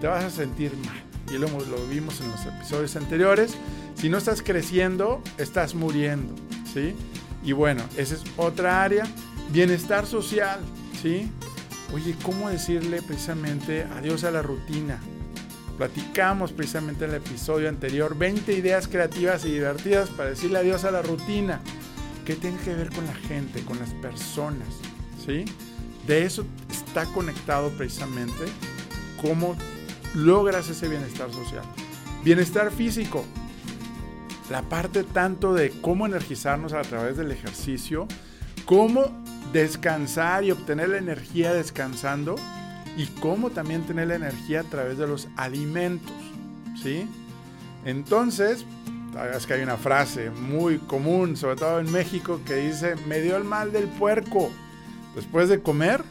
te 0.01 0.07
vas 0.07 0.25
a 0.25 0.31
sentir 0.31 0.73
mal. 0.87 1.03
Y 1.31 1.39
lo, 1.39 1.49
vimos 1.89 2.21
en 2.21 2.31
los 2.31 2.47
episodios 2.47 2.97
anteriores. 2.97 3.55
Si 3.95 4.09
no 4.09 4.19
estás 4.19 4.43
creciendo, 4.43 5.23
estás 5.37 5.75
muriendo, 5.75 6.35
¿sí? 6.73 6.95
Y 7.43 7.53
bueno, 7.53 7.83
esa 7.97 8.15
es 8.15 8.25
otra 8.37 8.83
área. 8.83 9.07
Bienestar 9.51 10.07
social, 10.07 10.61
¿sí? 11.03 11.31
Oye, 11.93 12.17
¿cómo 12.23 12.49
decirle 12.49 13.03
precisamente 13.03 13.85
adiós 13.85 14.25
a 14.25 14.31
la 14.31 14.41
rutina? 14.41 14.99
Platicamos 15.77 16.53
precisamente 16.53 17.05
en 17.05 17.11
el 17.11 17.17
episodio 17.17 17.69
anterior 17.69 18.17
20 18.17 18.53
ideas 18.53 18.89
creativas 18.89 19.45
y 19.45 19.53
divertidas 19.53 20.09
para 20.09 20.31
decirle 20.31 20.59
adiós 20.59 20.85
a 20.85 20.91
la 20.91 21.03
rutina. 21.03 21.61
¿Qué 22.25 22.35
tiene 22.35 22.57
que 22.65 22.75
ver 22.75 22.89
con 22.91 23.05
la 23.07 23.15
gente, 23.15 23.63
con 23.65 23.79
las 23.79 23.91
personas? 23.95 24.69
¿Sí? 25.25 25.45
De 26.07 26.25
eso 26.25 26.45
está 26.71 27.07
conectado 27.07 27.71
precisamente 27.71 28.45
cómo 29.23 29.57
logras 30.15 30.69
ese 30.69 30.89
bienestar 30.89 31.33
social. 31.33 31.65
Bienestar 32.25 32.71
físico, 32.71 33.25
la 34.51 34.63
parte 34.63 35.03
tanto 35.03 35.55
de 35.55 35.71
cómo 35.81 36.07
energizarnos 36.07 36.73
a 36.73 36.83
través 36.83 37.17
del 37.17 37.31
ejercicio, 37.31 38.07
cómo 38.65 39.25
descansar 39.53 40.45
y 40.45 40.51
obtener 40.51 40.91
la 40.91 40.99
energía 40.99 41.53
descansando 41.53 42.37
y 42.97 43.07
cómo 43.07 43.51
también 43.51 43.83
tener 43.87 44.09
la 44.09 44.17
energía 44.17 44.61
a 44.61 44.65
través 44.65 44.99
de 44.99 45.07
los 45.07 45.29
alimentos, 45.37 46.13
¿sí? 46.83 47.09
Entonces, 47.85 48.65
es 49.35 49.47
que 49.47 49.55
hay 49.55 49.63
una 49.63 49.77
frase 49.77 50.31
muy 50.31 50.79
común, 50.79 51.37
sobre 51.37 51.57
todo 51.57 51.81
en 51.81 51.91
México, 51.91 52.41
que 52.45 52.57
dice, 52.57 52.97
me 53.07 53.21
dio 53.21 53.37
el 53.37 53.45
mal 53.45 53.73
del 53.73 53.85
puerco. 53.85 54.51
Después 55.14 55.48
de 55.48 55.61
comer, 55.61 56.03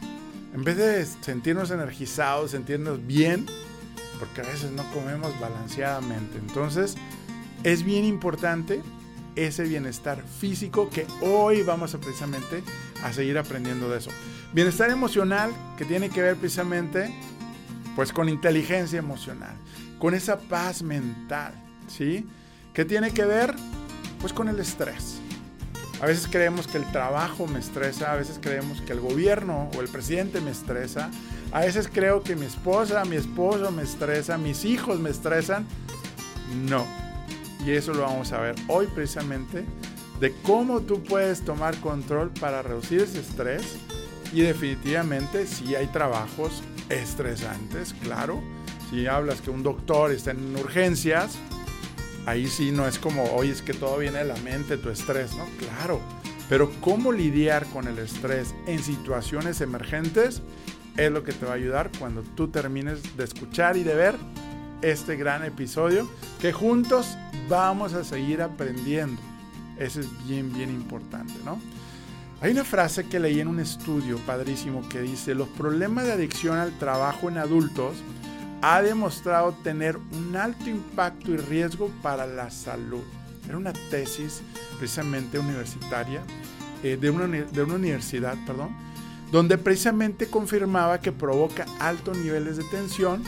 en 0.53 0.63
vez 0.63 0.77
de 0.77 1.05
sentirnos 1.05 1.71
energizados, 1.71 2.51
sentirnos 2.51 3.05
bien, 3.05 3.45
porque 4.19 4.41
a 4.41 4.45
veces 4.45 4.71
no 4.71 4.83
comemos 4.93 5.37
balanceadamente. 5.39 6.37
Entonces, 6.37 6.95
es 7.63 7.83
bien 7.83 8.05
importante 8.05 8.81
ese 9.35 9.63
bienestar 9.63 10.23
físico 10.39 10.89
que 10.89 11.07
hoy 11.21 11.63
vamos 11.63 11.93
a 11.95 11.97
precisamente 11.97 12.63
a 13.03 13.11
seguir 13.13 13.37
aprendiendo 13.37 13.89
de 13.89 13.97
eso. 13.97 14.11
Bienestar 14.53 14.89
emocional 14.89 15.51
que 15.77 15.85
tiene 15.85 16.09
que 16.09 16.21
ver 16.21 16.35
precisamente 16.35 17.13
pues 17.95 18.11
con 18.11 18.29
inteligencia 18.29 18.99
emocional, 18.99 19.55
con 19.99 20.13
esa 20.13 20.39
paz 20.39 20.81
mental, 20.81 21.53
¿sí? 21.87 22.27
Que 22.73 22.85
tiene 22.85 23.11
que 23.11 23.25
ver 23.25 23.55
pues 24.19 24.33
con 24.33 24.47
el 24.47 24.59
estrés. 24.59 25.22
A 26.03 26.05
veces 26.05 26.27
creemos 26.29 26.67
que 26.67 26.77
el 26.77 26.91
trabajo 26.91 27.47
me 27.47 27.59
estresa, 27.59 28.11
a 28.11 28.17
veces 28.17 28.37
creemos 28.41 28.81
que 28.81 28.91
el 28.91 28.99
gobierno 28.99 29.69
o 29.73 29.79
el 29.79 29.87
presidente 29.87 30.41
me 30.41 30.51
estresa, 30.51 31.09
a 31.53 31.61
veces 31.61 31.87
creo 31.89 32.21
que 32.23 32.35
mi 32.35 32.45
esposa, 32.45 33.05
mi 33.05 33.15
esposo 33.15 33.71
me 33.71 33.83
estresa, 33.83 34.37
mis 34.37 34.65
hijos 34.65 34.99
me 34.99 35.09
estresan. 35.09 35.65
No, 36.67 36.85
y 37.65 37.71
eso 37.71 37.93
lo 37.93 38.01
vamos 38.01 38.33
a 38.33 38.41
ver 38.41 38.55
hoy 38.67 38.87
precisamente, 38.87 39.63
de 40.19 40.33
cómo 40.41 40.81
tú 40.81 41.01
puedes 41.01 41.45
tomar 41.45 41.77
control 41.77 42.31
para 42.31 42.61
reducir 42.61 42.99
ese 42.99 43.21
estrés. 43.21 43.63
Y 44.33 44.41
definitivamente 44.41 45.47
si 45.47 45.73
hay 45.73 45.87
trabajos 45.87 46.63
estresantes, 46.89 47.95
claro. 48.03 48.43
Si 48.89 49.07
hablas 49.07 49.39
que 49.39 49.51
un 49.51 49.63
doctor 49.63 50.11
está 50.11 50.31
en 50.31 50.53
urgencias, 50.57 51.37
ahí 52.25 52.47
sí 52.47 52.71
no 52.71 52.87
es 52.87 52.99
como, 52.99 53.23
oye, 53.33 53.51
es 53.51 53.61
que 53.61 53.73
todo 53.73 53.97
viene 53.97 54.19
de 54.19 54.25
la 54.25 54.37
mente, 54.37 54.77
tu 54.77 54.89
estrés, 54.89 55.35
¿no? 55.35 55.45
Claro. 55.57 56.01
Pero 56.49 56.71
cómo 56.81 57.11
lidiar 57.11 57.65
con 57.67 57.87
el 57.87 57.99
estrés 57.99 58.53
en 58.67 58.79
situaciones 58.83 59.61
emergentes 59.61 60.41
es 60.97 61.11
lo 61.11 61.23
que 61.23 61.33
te 61.33 61.45
va 61.45 61.53
a 61.53 61.55
ayudar 61.55 61.89
cuando 61.97 62.21
tú 62.21 62.49
termines 62.49 63.17
de 63.17 63.23
escuchar 63.23 63.77
y 63.77 63.83
de 63.83 63.95
ver 63.95 64.15
este 64.81 65.15
gran 65.15 65.43
episodio 65.43 66.09
que 66.41 66.51
juntos 66.51 67.17
vamos 67.47 67.93
a 67.93 68.03
seguir 68.03 68.41
aprendiendo. 68.41 69.21
Eso 69.79 70.01
es 70.01 70.27
bien, 70.27 70.53
bien 70.53 70.69
importante, 70.69 71.33
¿no? 71.43 71.59
Hay 72.41 72.51
una 72.51 72.65
frase 72.65 73.07
que 73.07 73.19
leí 73.19 73.39
en 73.39 73.47
un 73.47 73.61
estudio 73.61 74.17
padrísimo 74.19 74.87
que 74.89 75.01
dice, 75.01 75.33
los 75.33 75.47
problemas 75.47 76.05
de 76.05 76.11
adicción 76.11 76.57
al 76.57 76.77
trabajo 76.77 77.29
en 77.29 77.37
adultos 77.37 77.95
ha 78.65 78.81
demostrado 78.81 79.51
tener 79.61 79.97
un 79.97 80.37
alto 80.37 80.69
impacto 80.69 81.31
y 81.31 81.37
riesgo 81.37 81.91
para 82.01 82.25
la 82.25 82.49
salud. 82.49 83.03
Era 83.45 83.57
una 83.57 83.73
tesis 83.91 84.41
precisamente 84.79 85.37
universitaria, 85.37 86.21
eh, 86.81 86.95
de, 86.95 87.09
una, 87.09 87.27
de 87.27 87.61
una 87.61 87.73
universidad, 87.73 88.37
perdón, 88.47 88.69
donde 89.33 89.57
precisamente 89.57 90.27
confirmaba 90.27 91.01
que 91.01 91.11
provoca 91.11 91.65
altos 91.81 92.17
niveles 92.17 92.55
de 92.55 92.63
tensión, 92.63 93.21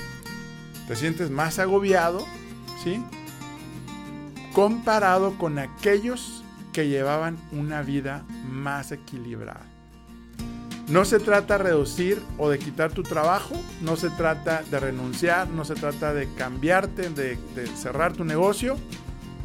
te 0.87 0.95
sientes 0.95 1.29
más 1.29 1.59
agobiado, 1.59 2.25
¿sí? 2.81 3.03
Comparado 4.53 5.37
con 5.37 5.59
aquellos 5.59 6.45
que 6.71 6.87
llevaban 6.87 7.37
una 7.51 7.81
vida 7.81 8.23
más 8.49 8.93
equilibrada. 8.93 9.74
No 10.87 11.03
se 11.03 11.17
trata 11.17 11.57
de 11.57 11.63
reducir 11.63 12.21
o 12.37 12.47
de 12.47 12.59
quitar 12.59 12.91
tu 12.91 13.01
trabajo, 13.01 13.55
no 13.81 13.95
se 13.95 14.11
trata 14.11 14.61
de 14.69 14.79
renunciar, 14.79 15.47
no 15.49 15.65
se 15.65 15.73
trata 15.73 16.13
de 16.13 16.31
cambiarte, 16.35 17.09
de, 17.09 17.37
cerrar 17.75 18.13
tu 18.13 18.23
negocio, 18.23 18.77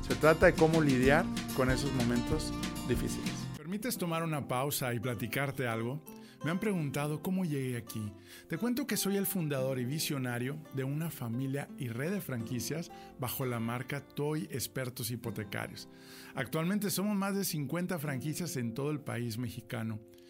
se 0.06 0.14
trata 0.16 0.46
de 0.46 0.52
cómo 0.52 0.82
lidiar 0.82 1.24
con 1.56 1.70
esos 1.70 1.90
momentos 1.94 2.52
difíciles. 2.86 3.32
¿Permites 3.56 3.96
tomar 3.96 4.22
una 4.22 4.46
pausa 4.46 4.92
y 4.92 5.00
platicarte 5.00 5.66
algo? 5.66 6.02
Me 6.44 6.50
han 6.50 6.60
preguntado 6.60 7.22
cómo 7.22 7.46
llegué 7.46 7.78
aquí. 7.78 8.12
Te 8.46 8.58
cuento 8.58 8.86
que 8.86 8.98
soy 8.98 9.16
el 9.16 9.24
fundador 9.24 9.78
y 9.78 9.86
visionario 9.86 10.58
de 10.74 10.84
una 10.84 11.10
familia 11.10 11.68
y 11.78 11.88
red 11.88 12.12
de 12.12 12.20
franquicias 12.20 12.90
bajo 13.18 13.46
la 13.46 13.60
marca 13.60 14.02
Toy 14.02 14.46
Expertos 14.50 15.10
Hipotecarios. 15.10 15.88
Actualmente 16.34 16.90
somos 16.90 17.16
más 17.16 17.34
de 17.34 17.44
50 17.44 17.98
franquicias 17.98 18.58
en 18.58 18.74
todo 18.74 18.90
el 18.90 19.00
país 19.00 19.38
mexicano. 19.38 20.00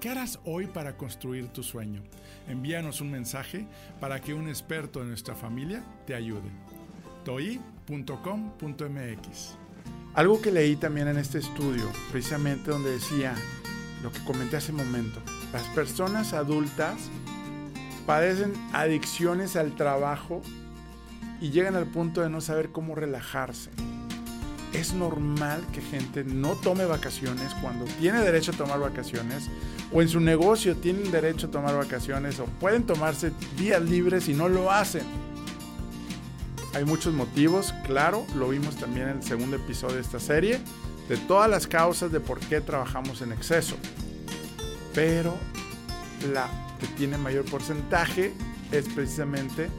¿Qué 0.00 0.10
harás 0.10 0.38
hoy 0.44 0.66
para 0.66 0.96
construir 0.98 1.48
tu 1.48 1.62
sueño? 1.62 2.02
Envíanos 2.48 3.00
un 3.00 3.10
mensaje 3.10 3.66
para 3.98 4.20
que 4.20 4.34
un 4.34 4.46
experto 4.46 5.00
de 5.00 5.06
nuestra 5.06 5.34
familia 5.34 5.82
te 6.06 6.14
ayude. 6.14 6.50
toi.com.mx 7.24 7.96
Algo 10.14 10.42
que 10.42 10.52
leí 10.52 10.76
también 10.76 11.08
en 11.08 11.16
este 11.16 11.38
estudio, 11.38 11.90
precisamente 12.12 12.70
donde 12.70 12.90
decía 12.90 13.34
lo 14.02 14.12
que 14.12 14.22
comenté 14.24 14.58
hace 14.58 14.72
un 14.72 14.78
momento, 14.78 15.18
las 15.52 15.66
personas 15.68 16.34
adultas 16.34 17.08
padecen 18.06 18.52
adicciones 18.74 19.56
al 19.56 19.74
trabajo 19.76 20.42
y 21.40 21.50
llegan 21.50 21.74
al 21.74 21.86
punto 21.86 22.20
de 22.20 22.28
no 22.28 22.42
saber 22.42 22.70
cómo 22.70 22.94
relajarse. 22.94 23.70
Es 24.76 24.92
normal 24.92 25.66
que 25.72 25.80
gente 25.80 26.22
no 26.22 26.52
tome 26.52 26.84
vacaciones 26.84 27.54
cuando 27.62 27.86
tiene 27.98 28.20
derecho 28.20 28.52
a 28.52 28.56
tomar 28.56 28.78
vacaciones 28.78 29.48
o 29.90 30.02
en 30.02 30.08
su 30.10 30.20
negocio 30.20 30.76
tienen 30.76 31.10
derecho 31.10 31.46
a 31.46 31.50
tomar 31.50 31.74
vacaciones 31.74 32.38
o 32.40 32.44
pueden 32.44 32.84
tomarse 32.84 33.32
días 33.56 33.80
libres 33.80 34.28
y 34.28 34.34
no 34.34 34.50
lo 34.50 34.70
hacen. 34.70 35.04
Hay 36.74 36.84
muchos 36.84 37.14
motivos, 37.14 37.72
claro, 37.86 38.26
lo 38.34 38.50
vimos 38.50 38.76
también 38.76 39.08
en 39.08 39.16
el 39.16 39.22
segundo 39.22 39.56
episodio 39.56 39.94
de 39.94 40.02
esta 40.02 40.20
serie, 40.20 40.60
de 41.08 41.16
todas 41.16 41.48
las 41.48 41.66
causas 41.66 42.12
de 42.12 42.20
por 42.20 42.38
qué 42.38 42.60
trabajamos 42.60 43.22
en 43.22 43.32
exceso. 43.32 43.76
Pero 44.92 45.34
la 46.34 46.50
que 46.78 46.86
tiene 46.88 47.16
mayor 47.16 47.46
porcentaje 47.46 48.34
es 48.72 48.86
precisamente 48.90 49.70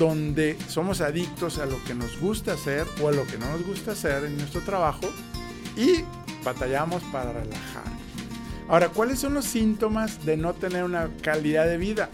donde 0.00 0.56
somos 0.66 1.02
adictos 1.02 1.58
a 1.58 1.66
lo 1.66 1.76
que 1.84 1.94
nos 1.94 2.18
gusta 2.18 2.54
hacer 2.54 2.86
o 3.02 3.08
a 3.08 3.12
lo 3.12 3.26
que 3.26 3.36
no 3.36 3.44
nos 3.52 3.66
gusta 3.66 3.92
hacer 3.92 4.24
en 4.24 4.38
nuestro 4.38 4.62
trabajo 4.62 5.06
y 5.76 6.02
batallamos 6.42 7.02
para 7.12 7.34
relajar. 7.34 7.84
Ahora, 8.66 8.88
¿cuáles 8.88 9.18
son 9.18 9.34
los 9.34 9.44
síntomas 9.44 10.24
de 10.24 10.38
no 10.38 10.54
tener 10.54 10.84
una 10.84 11.10
calidad 11.20 11.66
de 11.66 11.76
vida? 11.76 12.08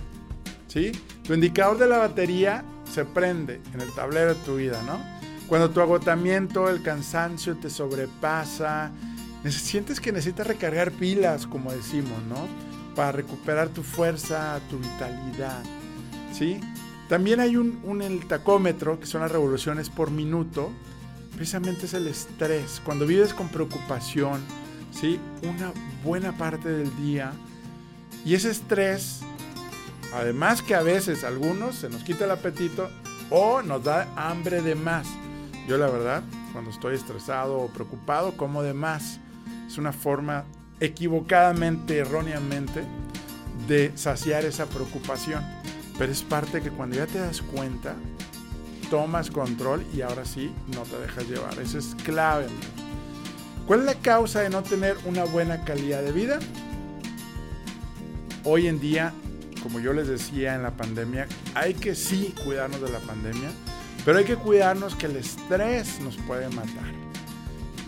¿Sí? 0.66 0.90
Tu 1.22 1.34
indicador 1.34 1.78
de 1.78 1.86
la 1.86 1.98
batería 1.98 2.64
se 2.92 3.04
prende 3.04 3.60
en 3.72 3.80
el 3.80 3.94
tablero 3.94 4.34
de 4.34 4.40
tu 4.40 4.56
vida, 4.56 4.82
¿no? 4.82 5.00
Cuando 5.46 5.70
tu 5.70 5.80
agotamiento, 5.80 6.68
el 6.68 6.82
cansancio 6.82 7.56
te 7.56 7.70
sobrepasa, 7.70 8.90
sientes 9.48 10.00
que 10.00 10.10
necesitas 10.10 10.48
recargar 10.48 10.90
pilas, 10.90 11.46
como 11.46 11.70
decimos, 11.70 12.20
¿no? 12.28 12.48
para 12.96 13.12
recuperar 13.12 13.68
tu 13.68 13.84
fuerza, 13.84 14.58
tu 14.68 14.78
vitalidad. 14.78 15.62
¿sí? 16.32 16.58
También 17.08 17.40
hay 17.40 17.56
un, 17.56 17.80
un 17.84 18.02
el 18.02 18.26
tacómetro, 18.26 18.98
que 18.98 19.06
son 19.06 19.20
las 19.20 19.30
revoluciones 19.30 19.90
por 19.90 20.10
minuto. 20.10 20.70
Precisamente 21.34 21.86
es 21.86 21.94
el 21.94 22.06
estrés. 22.08 22.80
Cuando 22.84 23.06
vives 23.06 23.32
con 23.32 23.48
preocupación, 23.48 24.40
¿sí? 24.90 25.20
una 25.42 25.72
buena 26.04 26.36
parte 26.36 26.68
del 26.68 26.94
día. 26.96 27.32
Y 28.24 28.34
ese 28.34 28.50
estrés, 28.50 29.20
además 30.14 30.62
que 30.62 30.74
a 30.74 30.82
veces 30.82 31.22
algunos 31.22 31.76
se 31.76 31.88
nos 31.88 32.02
quita 32.02 32.24
el 32.24 32.32
apetito 32.32 32.90
o 33.30 33.62
nos 33.62 33.84
da 33.84 34.08
hambre 34.16 34.62
de 34.62 34.74
más. 34.74 35.06
Yo 35.68 35.78
la 35.78 35.88
verdad, 35.88 36.22
cuando 36.52 36.70
estoy 36.70 36.94
estresado 36.94 37.58
o 37.58 37.68
preocupado, 37.68 38.36
como 38.36 38.62
de 38.62 38.74
más. 38.74 39.20
Es 39.66 39.78
una 39.78 39.92
forma 39.92 40.44
equivocadamente, 40.80 41.98
erróneamente, 41.98 42.84
de 43.68 43.92
saciar 43.96 44.44
esa 44.44 44.66
preocupación. 44.66 45.44
Pero 45.98 46.12
es 46.12 46.22
parte 46.22 46.60
que 46.60 46.70
cuando 46.70 46.96
ya 46.96 47.06
te 47.06 47.18
das 47.18 47.40
cuenta, 47.40 47.94
tomas 48.90 49.30
control 49.30 49.84
y 49.94 50.02
ahora 50.02 50.24
sí 50.24 50.52
no 50.74 50.82
te 50.82 50.98
dejas 50.98 51.28
llevar. 51.28 51.58
Eso 51.58 51.78
es 51.78 51.94
clave. 52.04 52.46
¿Cuál 53.66 53.80
es 53.80 53.86
la 53.86 53.94
causa 53.94 54.40
de 54.40 54.50
no 54.50 54.62
tener 54.62 54.96
una 55.06 55.24
buena 55.24 55.64
calidad 55.64 56.02
de 56.02 56.12
vida? 56.12 56.38
Hoy 58.44 58.68
en 58.68 58.78
día, 58.78 59.12
como 59.62 59.80
yo 59.80 59.92
les 59.92 60.06
decía 60.06 60.54
en 60.54 60.62
la 60.62 60.76
pandemia, 60.76 61.26
hay 61.54 61.74
que 61.74 61.94
sí 61.96 62.32
cuidarnos 62.44 62.80
de 62.80 62.90
la 62.90 63.00
pandemia, 63.00 63.50
pero 64.04 64.18
hay 64.18 64.24
que 64.24 64.36
cuidarnos 64.36 64.94
que 64.94 65.06
el 65.06 65.16
estrés 65.16 65.98
nos 66.00 66.16
puede 66.16 66.48
matar. 66.50 66.94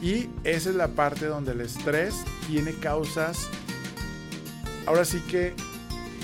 Y 0.02 0.28
esa 0.42 0.70
es 0.70 0.76
la 0.76 0.88
parte 0.88 1.26
donde 1.26 1.52
el 1.52 1.60
estrés 1.60 2.14
tiene 2.48 2.72
causas, 2.72 3.48
ahora 4.86 5.04
sí 5.04 5.20
que 5.28 5.54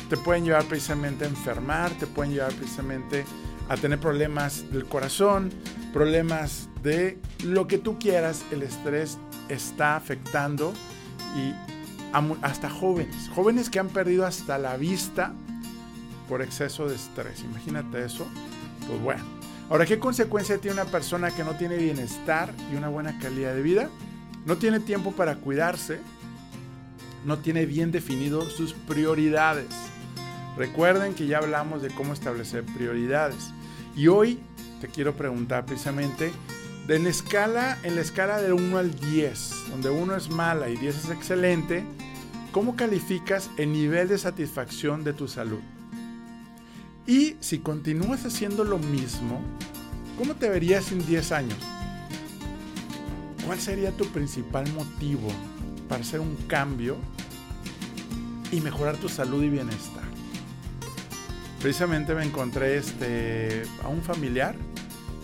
te 0.08 0.16
pueden 0.16 0.44
llevar 0.44 0.64
precisamente 0.64 1.24
a 1.24 1.28
enfermar, 1.28 1.90
te 1.92 2.06
pueden 2.06 2.32
llevar 2.32 2.52
precisamente 2.54 3.24
a 3.68 3.76
tener 3.76 3.98
problemas 3.98 4.70
del 4.70 4.84
corazón, 4.84 5.50
problemas 5.92 6.68
de 6.82 7.18
lo 7.44 7.66
que 7.66 7.78
tú 7.78 7.98
quieras, 7.98 8.44
el 8.50 8.62
estrés 8.62 9.18
está 9.48 9.96
afectando 9.96 10.72
y 11.36 11.54
hasta 12.42 12.70
jóvenes, 12.70 13.30
jóvenes 13.34 13.70
que 13.70 13.80
han 13.80 13.88
perdido 13.88 14.26
hasta 14.26 14.58
la 14.58 14.76
vista 14.76 15.34
por 16.28 16.42
exceso 16.42 16.86
de 16.88 16.94
estrés. 16.94 17.42
Imagínate 17.42 18.04
eso. 18.04 18.26
Pues 18.86 19.00
bueno, 19.00 19.24
Ahora, 19.70 19.86
¿qué 19.86 19.98
consecuencia 19.98 20.58
tiene 20.58 20.80
una 20.80 20.90
persona 20.90 21.30
que 21.30 21.42
no 21.42 21.52
tiene 21.56 21.78
bienestar 21.78 22.52
y 22.70 22.76
una 22.76 22.88
buena 22.88 23.18
calidad 23.18 23.54
de 23.54 23.62
vida? 23.62 23.88
No 24.44 24.58
tiene 24.58 24.78
tiempo 24.78 25.12
para 25.12 25.36
cuidarse, 25.36 26.00
no 27.24 27.38
tiene 27.38 27.66
bien 27.66 27.90
definido 27.92 28.48
sus 28.48 28.72
prioridades. 28.72 29.68
Recuerden 30.56 31.14
que 31.14 31.26
ya 31.26 31.38
hablamos 31.38 31.82
de 31.82 31.90
cómo 31.90 32.12
establecer 32.12 32.64
prioridades. 32.64 33.50
Y 33.96 34.08
hoy 34.08 34.38
te 34.80 34.88
quiero 34.88 35.14
preguntar 35.14 35.64
precisamente, 35.66 36.32
de 36.86 36.98
la 36.98 37.08
escala, 37.08 37.78
en 37.82 37.94
la 37.94 38.02
escala 38.02 38.42
de 38.42 38.52
1 38.52 38.76
al 38.76 38.94
10, 38.94 39.70
donde 39.70 39.90
1 39.90 40.16
es 40.16 40.28
mala 40.28 40.68
y 40.68 40.76
10 40.76 41.04
es 41.04 41.10
excelente, 41.10 41.82
¿cómo 42.52 42.76
calificas 42.76 43.48
el 43.56 43.72
nivel 43.72 44.08
de 44.08 44.18
satisfacción 44.18 45.02
de 45.02 45.14
tu 45.14 45.26
salud? 45.26 45.60
Y 47.06 47.36
si 47.40 47.58
continúas 47.60 48.26
haciendo 48.26 48.64
lo 48.64 48.78
mismo, 48.78 49.40
¿cómo 50.18 50.34
te 50.34 50.48
verías 50.50 50.92
en 50.92 51.04
10 51.06 51.32
años? 51.32 51.58
¿Cuál 53.46 53.60
sería 53.60 53.90
tu 53.90 54.06
principal 54.06 54.70
motivo 54.72 55.28
para 55.88 56.02
hacer 56.02 56.20
un 56.20 56.36
cambio 56.46 56.96
y 58.50 58.60
mejorar 58.60 58.96
tu 58.96 59.08
salud 59.08 59.42
y 59.42 59.48
bienestar? 59.48 60.04
Precisamente 61.60 62.14
me 62.14 62.24
encontré 62.24 62.76
este, 62.76 63.62
a 63.82 63.88
un 63.88 64.02
familiar 64.02 64.54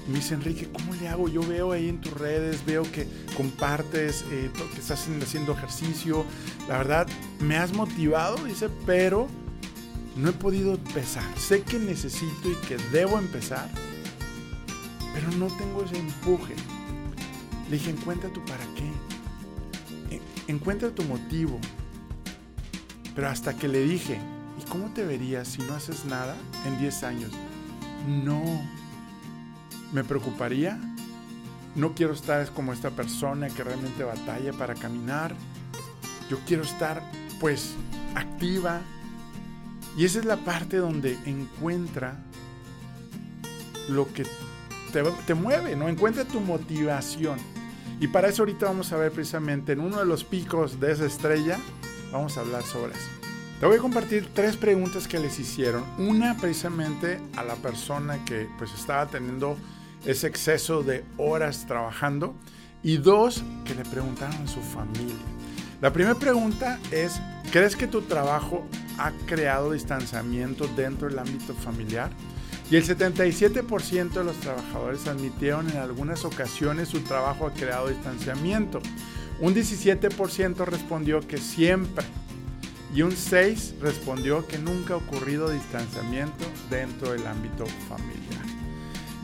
y 0.06 0.10
me 0.10 0.18
dice, 0.18 0.34
Enrique, 0.34 0.68
¿cómo 0.72 0.94
le 0.94 1.08
hago? 1.08 1.28
Yo 1.28 1.42
veo 1.42 1.72
ahí 1.72 1.88
en 1.88 2.00
tus 2.00 2.12
redes, 2.14 2.64
veo 2.64 2.82
que 2.90 3.06
compartes, 3.36 4.24
eh, 4.30 4.50
que 4.74 4.80
estás 4.80 5.06
haciendo 5.22 5.52
ejercicio. 5.52 6.24
La 6.68 6.78
verdad, 6.78 7.06
me 7.40 7.56
has 7.56 7.72
motivado, 7.72 8.42
dice, 8.44 8.68
pero 8.86 9.28
no 10.16 10.30
he 10.30 10.32
podido 10.32 10.74
empezar. 10.74 11.24
Sé 11.38 11.62
que 11.62 11.78
necesito 11.78 12.50
y 12.50 12.54
que 12.66 12.76
debo 12.90 13.18
empezar, 13.18 13.68
pero 15.12 15.30
no 15.32 15.46
tengo 15.56 15.84
ese 15.84 15.98
empuje. 15.98 16.54
Le 17.68 17.76
dije, 17.76 17.90
encuentra 17.90 18.30
tu 18.30 18.44
para 18.44 18.64
qué. 18.74 18.89
Encuentra 20.50 20.90
tu 20.90 21.04
motivo. 21.04 21.58
Pero 23.14 23.28
hasta 23.28 23.54
que 23.54 23.68
le 23.68 23.80
dije, 23.84 24.18
¿y 24.60 24.68
cómo 24.68 24.92
te 24.92 25.04
verías 25.04 25.48
si 25.48 25.62
no 25.62 25.74
haces 25.74 26.04
nada 26.04 26.36
en 26.66 26.78
10 26.78 27.02
años? 27.04 27.32
No. 28.06 28.42
¿Me 29.92 30.04
preocuparía? 30.04 30.78
No 31.74 31.94
quiero 31.94 32.12
estar 32.12 32.48
como 32.50 32.72
esta 32.72 32.90
persona 32.90 33.48
que 33.48 33.62
realmente 33.62 34.02
batalla 34.02 34.52
para 34.52 34.74
caminar. 34.74 35.34
Yo 36.28 36.38
quiero 36.46 36.62
estar 36.62 37.02
pues 37.38 37.74
activa, 38.14 38.80
y 39.96 40.04
esa 40.04 40.18
es 40.20 40.24
la 40.24 40.36
parte 40.36 40.76
donde 40.76 41.18
encuentra 41.26 42.16
lo 43.88 44.12
que 44.12 44.24
te, 45.26 45.34
mueve, 45.34 45.76
¿no? 45.76 45.88
Encuentra 45.88 46.24
tu 46.24 46.40
motivación. 46.40 47.38
Y 48.00 48.08
para 48.08 48.28
eso 48.28 48.42
ahorita 48.42 48.64
vamos 48.64 48.92
a 48.92 48.96
ver 48.96 49.12
precisamente 49.12 49.72
en 49.72 49.80
uno 49.80 49.98
de 49.98 50.06
los 50.06 50.24
picos 50.24 50.80
de 50.80 50.90
esa 50.90 51.04
estrella, 51.04 51.58
vamos 52.10 52.38
a 52.38 52.40
hablar 52.40 52.62
sobre 52.62 52.92
eso. 52.92 53.08
Te 53.60 53.66
voy 53.66 53.76
a 53.76 53.80
compartir 53.80 54.26
tres 54.32 54.56
preguntas 54.56 55.06
que 55.06 55.18
les 55.18 55.38
hicieron. 55.38 55.84
Una 55.98 56.34
precisamente 56.38 57.20
a 57.36 57.44
la 57.44 57.56
persona 57.56 58.24
que 58.24 58.48
pues 58.56 58.72
estaba 58.72 59.06
teniendo 59.06 59.58
ese 60.06 60.28
exceso 60.28 60.82
de 60.82 61.04
horas 61.18 61.66
trabajando 61.66 62.34
y 62.82 62.96
dos 62.96 63.44
que 63.66 63.74
le 63.74 63.84
preguntaron 63.84 64.34
a 64.44 64.46
su 64.46 64.62
familia. 64.62 65.14
La 65.82 65.92
primera 65.92 66.14
pregunta 66.14 66.78
es, 66.90 67.20
¿crees 67.52 67.76
que 67.76 67.86
tu 67.86 68.00
trabajo 68.00 68.66
ha 68.96 69.12
creado 69.26 69.72
distanciamiento 69.72 70.66
dentro 70.68 71.08
del 71.08 71.18
ámbito 71.18 71.52
familiar? 71.52 72.10
Y 72.70 72.76
el 72.76 72.84
77% 72.84 74.10
de 74.12 74.24
los 74.24 74.36
trabajadores 74.36 75.08
admitieron 75.08 75.68
en 75.70 75.78
algunas 75.78 76.24
ocasiones 76.24 76.88
su 76.88 77.00
trabajo 77.00 77.48
ha 77.48 77.52
creado 77.52 77.88
distanciamiento. 77.88 78.80
Un 79.40 79.54
17% 79.54 80.64
respondió 80.66 81.20
que 81.20 81.38
siempre. 81.38 82.04
Y 82.94 83.02
un 83.02 83.10
6% 83.10 83.80
respondió 83.80 84.46
que 84.46 84.58
nunca 84.58 84.94
ha 84.94 84.98
ocurrido 84.98 85.50
distanciamiento 85.50 86.44
dentro 86.70 87.12
del 87.12 87.26
ámbito 87.26 87.64
familiar. 87.88 88.44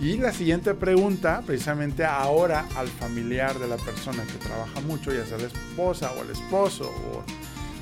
Y 0.01 0.19
la 0.19 0.33
siguiente 0.33 0.75
pregunta, 0.75 1.43
precisamente 1.47 2.05
ahora 2.05 2.67
al 2.77 2.89
familiar 2.89 3.59
de 3.59 3.69
la 3.69 3.77
persona 3.77 4.25
que 4.25 4.45
trabaja 4.45 4.81
mucho, 4.81 5.13
ya 5.13 5.25
sea 5.25 5.39
la 5.39 5.47
esposa 5.47 6.13
o 6.13 6.23
el 6.23 6.31
esposo, 6.31 6.93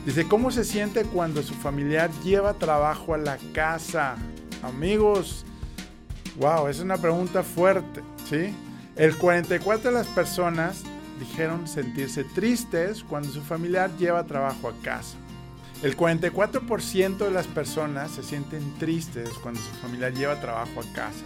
dice, 0.06 0.28
¿cómo 0.28 0.50
se 0.50 0.64
siente 0.64 1.04
cuando 1.04 1.42
su 1.42 1.54
familiar 1.54 2.10
lleva 2.22 2.54
trabajo 2.54 3.14
a 3.14 3.18
la 3.18 3.38
casa? 3.52 4.16
Amigos, 4.62 5.44
wow, 6.38 6.68
es 6.68 6.80
una 6.80 6.96
pregunta 6.96 7.42
fuerte, 7.42 8.02
¿sí? 8.28 8.54
El 8.96 9.16
44 9.16 9.90
de 9.90 9.96
las 9.96 10.06
personas 10.08 10.82
dijeron 11.18 11.66
sentirse 11.66 12.24
tristes 12.24 13.02
cuando 13.04 13.30
su 13.30 13.40
familiar 13.42 13.90
lleva 13.98 14.24
trabajo 14.24 14.68
a 14.68 14.82
casa. 14.82 15.16
El 15.82 15.96
44% 15.96 17.18
de 17.18 17.30
las 17.30 17.46
personas 17.46 18.12
se 18.12 18.22
sienten 18.22 18.78
tristes 18.78 19.28
cuando 19.42 19.60
su 19.60 19.70
familiar 19.82 20.14
lleva 20.14 20.40
trabajo 20.40 20.80
a 20.80 20.94
casa. 20.94 21.24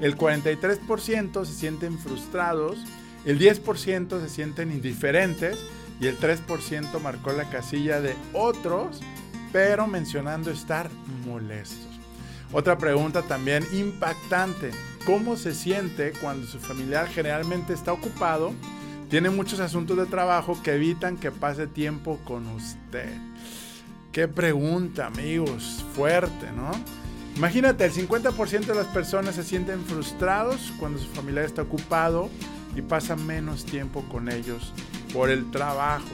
El 0.00 0.16
43% 0.16 1.44
se 1.44 1.52
sienten 1.52 1.98
frustrados, 1.98 2.78
el 3.24 3.38
10% 3.38 4.20
se 4.20 4.28
sienten 4.28 4.72
indiferentes 4.72 5.58
y 6.00 6.06
el 6.06 6.18
3% 6.18 7.00
marcó 7.00 7.32
la 7.32 7.50
casilla 7.50 8.00
de 8.00 8.16
otros, 8.32 9.00
pero 9.52 9.86
mencionando 9.86 10.50
estar 10.50 10.90
molestos. 11.26 11.89
Otra 12.52 12.78
pregunta 12.78 13.22
también 13.22 13.64
impactante, 13.72 14.72
¿cómo 15.06 15.36
se 15.36 15.54
siente 15.54 16.12
cuando 16.20 16.46
su 16.46 16.58
familiar 16.58 17.06
generalmente 17.06 17.72
está 17.72 17.92
ocupado, 17.92 18.52
tiene 19.08 19.30
muchos 19.30 19.60
asuntos 19.60 19.96
de 19.96 20.06
trabajo 20.06 20.60
que 20.62 20.74
evitan 20.74 21.16
que 21.16 21.30
pase 21.30 21.68
tiempo 21.68 22.18
con 22.24 22.48
usted? 22.48 23.08
Qué 24.10 24.26
pregunta, 24.26 25.06
amigos, 25.06 25.84
fuerte, 25.94 26.50
¿no? 26.56 26.72
Imagínate, 27.36 27.84
el 27.84 27.92
50% 27.92 28.66
de 28.66 28.74
las 28.74 28.88
personas 28.88 29.36
se 29.36 29.44
sienten 29.44 29.84
frustrados 29.84 30.72
cuando 30.80 30.98
su 30.98 31.06
familiar 31.06 31.44
está 31.44 31.62
ocupado 31.62 32.28
y 32.74 32.82
pasa 32.82 33.14
menos 33.14 33.64
tiempo 33.64 34.02
con 34.10 34.28
ellos 34.28 34.72
por 35.12 35.30
el 35.30 35.48
trabajo. 35.52 36.08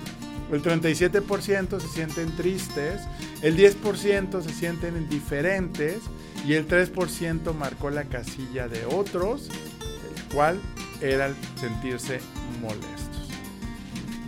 El 0.51 0.63
37% 0.63 1.81
se 1.81 1.89
sienten 1.89 2.35
tristes, 2.37 3.01
el 3.43 3.57
10% 3.57 4.43
se 4.43 4.53
sienten 4.53 4.97
indiferentes 4.97 5.99
y 6.47 6.55
el 6.55 6.69
3% 6.69 7.53
marcó 7.55 7.91
la 7.91 8.05
casilla 8.05 8.69
de 8.69 8.85
otros, 8.87 9.49
el 9.49 10.35
cual 10.35 10.61
era 11.01 11.27
el 11.27 11.35
sentirse 11.59 12.21
molestos. 12.61 13.29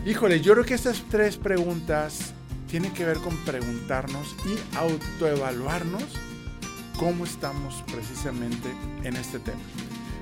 Híjole, 0.04 0.40
yo 0.40 0.54
creo 0.54 0.64
que 0.64 0.74
estas 0.74 1.04
tres 1.08 1.36
preguntas 1.36 2.32
tienen 2.68 2.92
que 2.92 3.04
ver 3.04 3.18
con 3.18 3.36
preguntarnos 3.44 4.34
y 4.44 4.76
autoevaluarnos 4.76 6.04
cómo 6.98 7.24
estamos 7.24 7.84
precisamente 7.92 8.68
en 9.04 9.16
este 9.16 9.38
tema. 9.38 9.60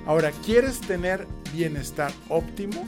Ahora, 0.07 0.31
¿quieres 0.45 0.81
tener 0.81 1.27
bienestar 1.53 2.13
óptimo 2.29 2.87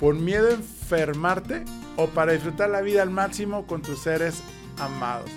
por 0.00 0.14
miedo 0.14 0.48
a 0.48 0.52
enfermarte 0.52 1.64
o 1.96 2.06
para 2.06 2.32
disfrutar 2.32 2.70
la 2.70 2.80
vida 2.80 3.02
al 3.02 3.10
máximo 3.10 3.66
con 3.66 3.82
tus 3.82 4.00
seres 4.00 4.42
amados? 4.78 5.30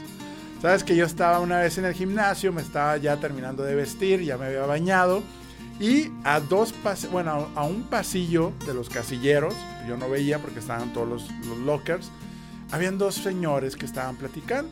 Sabes 0.62 0.84
que 0.84 0.96
yo 0.96 1.06
estaba 1.06 1.40
una 1.40 1.60
vez 1.60 1.78
en 1.78 1.86
el 1.86 1.94
gimnasio, 1.94 2.54
me 2.54 2.62
estaba 2.62 2.98
ya 2.98 3.18
terminando 3.18 3.64
de 3.64 3.76
vestir, 3.76 4.22
ya 4.22 4.38
me 4.38 4.46
había 4.46 4.66
bañado 4.66 5.24
y 5.80 6.12
a 6.24 6.40
dos 6.40 6.74
bueno, 7.12 7.50
a 7.56 7.64
un 7.64 7.84
pasillo 7.84 8.54
de 8.68 8.76
los 8.76 8.88
casilleros, 8.88 9.56
yo 9.88 9.98
no 9.98 10.08
veía 10.08 10.38
porque 10.38 10.60
estaban 10.60 10.94
todos 10.94 11.10
los, 11.10 11.32
los 11.48 11.58
lockers, 11.58 12.12
habían 12.72 13.00
dos 13.00 13.16
señores 13.16 13.76
que 13.76 13.88
estaban 13.88 14.16
platicando. 14.16 14.70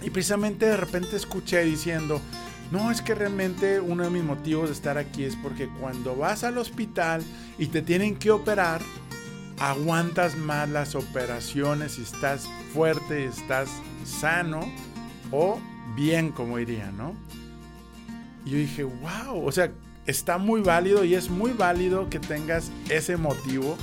Y 0.00 0.10
precisamente 0.10 0.66
de 0.66 0.76
repente 0.76 1.16
escuché 1.16 1.64
diciendo, 1.64 2.20
no, 2.72 2.90
es 2.90 3.02
que 3.02 3.14
realmente 3.14 3.80
uno 3.80 4.04
de 4.04 4.10
mis 4.10 4.24
motivos 4.24 4.68
de 4.68 4.72
estar 4.72 4.96
aquí 4.96 5.24
es 5.24 5.36
porque 5.36 5.68
cuando 5.78 6.16
vas 6.16 6.42
al 6.42 6.56
hospital 6.56 7.22
y 7.58 7.66
te 7.66 7.82
tienen 7.82 8.16
que 8.16 8.30
operar, 8.30 8.80
aguantas 9.58 10.36
más 10.36 10.68
las 10.70 10.94
operaciones 10.94 11.98
y 11.98 12.02
estás 12.02 12.48
fuerte, 12.72 13.26
estás 13.26 13.68
sano 14.04 14.60
o 15.30 15.60
bien, 15.94 16.32
como 16.32 16.56
diría, 16.56 16.90
¿no? 16.90 17.14
Y 18.46 18.50
yo 18.50 18.56
dije, 18.56 18.84
wow, 18.84 19.46
o 19.46 19.52
sea, 19.52 19.70
está 20.06 20.38
muy 20.38 20.62
válido 20.62 21.04
y 21.04 21.14
es 21.14 21.28
muy 21.28 21.52
válido 21.52 22.08
que 22.08 22.18
tengas 22.18 22.72
ese 22.88 23.18
motivo 23.18 23.76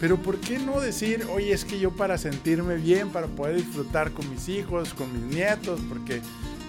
pero 0.00 0.18
¿por 0.18 0.38
qué 0.38 0.58
no 0.58 0.80
decir, 0.80 1.26
oye, 1.32 1.52
es 1.52 1.64
que 1.64 1.78
yo 1.78 1.90
para 1.90 2.18
sentirme 2.18 2.76
bien, 2.76 3.08
para 3.08 3.28
poder 3.28 3.56
disfrutar 3.56 4.12
con 4.12 4.28
mis 4.28 4.48
hijos, 4.48 4.92
con 4.92 5.10
mis 5.12 5.34
nietos, 5.34 5.80
porque 5.88 6.20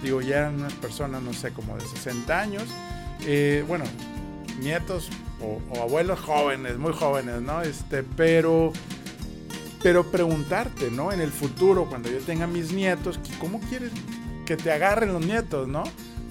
digo, 0.02 0.20
ya 0.20 0.38
eran 0.38 0.56
unas 0.56 0.72
personas, 0.74 1.22
no 1.22 1.32
sé, 1.32 1.52
como 1.52 1.76
de 1.76 1.84
60 1.84 2.40
años, 2.40 2.64
eh, 3.26 3.64
bueno, 3.66 3.84
nietos 4.60 5.08
o, 5.40 5.60
abuelos 5.80 6.20
jóvenes, 6.20 6.78
muy 6.78 6.92
jóvenes, 6.92 7.40
¿no? 7.40 7.62
Este, 7.62 8.02
pero, 8.02 8.72
pero 9.82 10.10
preguntarte, 10.10 10.90
¿no? 10.90 11.12
En 11.12 11.20
el 11.20 11.30
futuro, 11.30 11.86
cuando 11.86 12.10
yo 12.10 12.18
tenga 12.18 12.46
mis 12.46 12.72
nietos, 12.72 13.18
¿cómo 13.40 13.60
quieres 13.60 13.92
que 14.46 14.56
te 14.56 14.72
agarren 14.72 15.12
los 15.12 15.24
nietos, 15.24 15.68
¿no? 15.68 15.84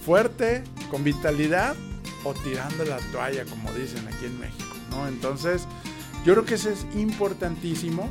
Fuerte, 0.06 0.64
con 0.90 1.04
vitalidad 1.04 1.76
o 2.24 2.34
tirando 2.34 2.86
la 2.86 2.98
toalla, 3.12 3.46
como 3.46 3.72
dicen 3.74 4.08
aquí 4.08 4.26
en 4.26 4.40
México, 4.40 4.76
¿no? 4.92 5.08
Entonces, 5.08 5.68
yo 6.26 6.34
creo 6.34 6.46
que 6.46 6.56
eso 6.56 6.70
es 6.70 6.86
importantísimo, 6.96 8.10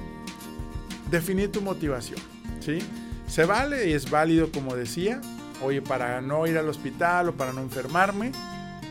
definir 1.10 1.52
tu 1.52 1.60
motivación, 1.60 2.20
¿sí? 2.60 2.78
Se 3.26 3.44
vale 3.44 3.90
y 3.90 3.92
es 3.92 4.10
válido, 4.10 4.50
como 4.52 4.76
decía, 4.76 5.20
oye, 5.62 5.82
para 5.82 6.20
no 6.20 6.46
ir 6.46 6.58
al 6.58 6.68
hospital 6.68 7.30
o 7.30 7.32
para 7.32 7.52
no 7.52 7.60
enfermarme, 7.60 8.32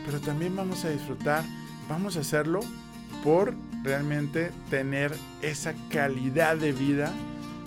pero 0.04 0.20
también 0.20 0.54
vamos 0.54 0.84
a 0.84 0.90
disfrutar, 0.90 1.44
vamos 1.88 2.16
a 2.16 2.20
hacerlo 2.20 2.60
por 3.22 3.54
realmente 3.82 4.50
tener 4.70 5.12
esa 5.42 5.74
calidad 5.90 6.56
de 6.56 6.72
vida, 6.72 7.12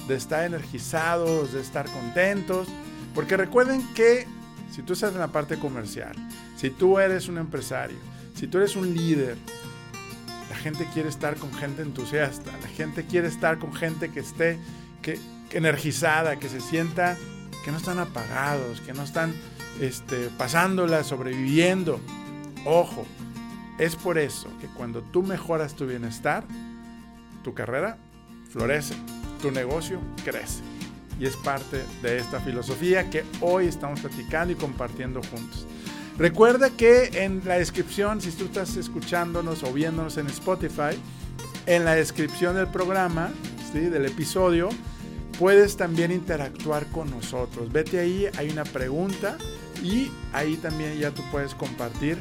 de 0.08 0.16
estar 0.16 0.46
energizados, 0.46 1.54
de 1.54 1.62
estar 1.62 1.86
contentos, 1.90 2.68
porque 3.14 3.38
recuerden 3.38 3.82
que 3.94 4.28
si 4.72 4.82
tú 4.82 4.94
estás 4.94 5.14
en 5.14 5.20
la 5.20 5.28
parte 5.28 5.58
comercial, 5.58 6.16
si 6.56 6.70
tú 6.70 7.00
eres 7.00 7.28
un 7.28 7.38
empresario, 7.38 7.98
Si 8.36 8.48
tú 8.48 8.58
eres 8.60 8.78
un 8.78 8.96
líder, 8.96 9.36
la 10.50 10.56
gente 10.56 10.88
quiere 10.94 11.10
estar 11.10 11.36
con 11.36 11.54
gente 11.54 11.82
entusiasta, 11.82 12.52
la 12.62 12.70
gente 12.70 13.06
quiere 13.06 13.28
estar 13.28 13.60
con 13.60 13.74
gente 13.74 14.12
que 14.12 14.22
esté 14.22 14.58
que, 15.02 15.20
energizada, 15.52 16.40
que 16.40 16.48
se 16.48 16.62
sienta 16.62 17.18
que 17.64 17.72
no 17.72 17.78
están 17.78 18.00
apagados, 18.00 18.82
que 18.82 18.94
no 18.94 19.04
están 19.04 19.34
este, 19.80 20.30
pasándola, 20.38 21.04
sobreviviendo. 21.04 22.00
Ojo, 22.66 23.06
es 23.78 23.96
por 23.96 24.18
eso 24.18 24.50
que 24.60 24.68
cuando 24.68 25.02
tú 25.02 25.24
mejoras 25.24 25.76
tu 25.76 25.86
bienestar, 25.86 26.44
tu 27.44 27.54
carrera 27.54 27.98
florece, 28.50 28.96
tu 29.42 29.52
negocio 29.52 30.00
crece. 30.24 30.62
Y 31.20 31.26
es 31.26 31.36
parte 31.38 31.84
de 32.02 32.18
esta 32.18 32.40
filosofía 32.40 33.10
que 33.10 33.26
hoy 33.42 33.68
estamos 33.68 34.00
platicando 34.00 34.54
y 34.54 34.56
compartiendo 34.56 35.22
juntos. 35.22 35.66
Recuerda 36.18 36.70
que 36.70 37.24
en 37.24 37.42
la 37.46 37.58
descripción, 37.58 38.22
si 38.22 38.32
tú 38.32 38.46
estás 38.46 38.76
escuchándonos 38.76 39.64
o 39.64 39.72
viéndonos 39.72 40.18
en 40.18 40.28
Spotify, 40.28 41.00
en 41.66 41.86
la 41.86 41.96
descripción 41.96 42.56
del 42.56 42.68
programa, 42.68 43.32
¿sí? 43.72 43.80
del 43.80 44.06
episodio, 44.06 44.70
puedes 45.40 45.78
también 45.78 46.12
interactuar 46.12 46.86
con 46.88 47.10
nosotros. 47.10 47.72
Vete 47.72 48.00
ahí, 48.00 48.28
hay 48.38 48.50
una 48.50 48.66
pregunta 48.66 49.38
y 49.82 50.12
ahí 50.34 50.58
también 50.58 51.00
ya 51.00 51.12
tú 51.12 51.24
puedes 51.32 51.56
compartir 51.56 52.18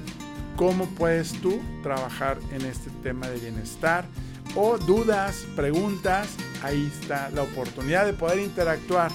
cómo 0.57 0.87
puedes 0.91 1.33
tú 1.41 1.61
trabajar 1.83 2.39
en 2.53 2.65
este 2.65 2.91
tema 3.03 3.29
de 3.29 3.39
bienestar 3.41 4.07
o 4.55 4.79
dudas, 4.79 5.45
preguntas, 5.57 6.29
ahí 6.63 6.91
está 7.01 7.31
la 7.31 7.43
oportunidad 7.43 8.07
de 8.07 8.13
poder 8.13 8.39
interactuar. 8.39 9.11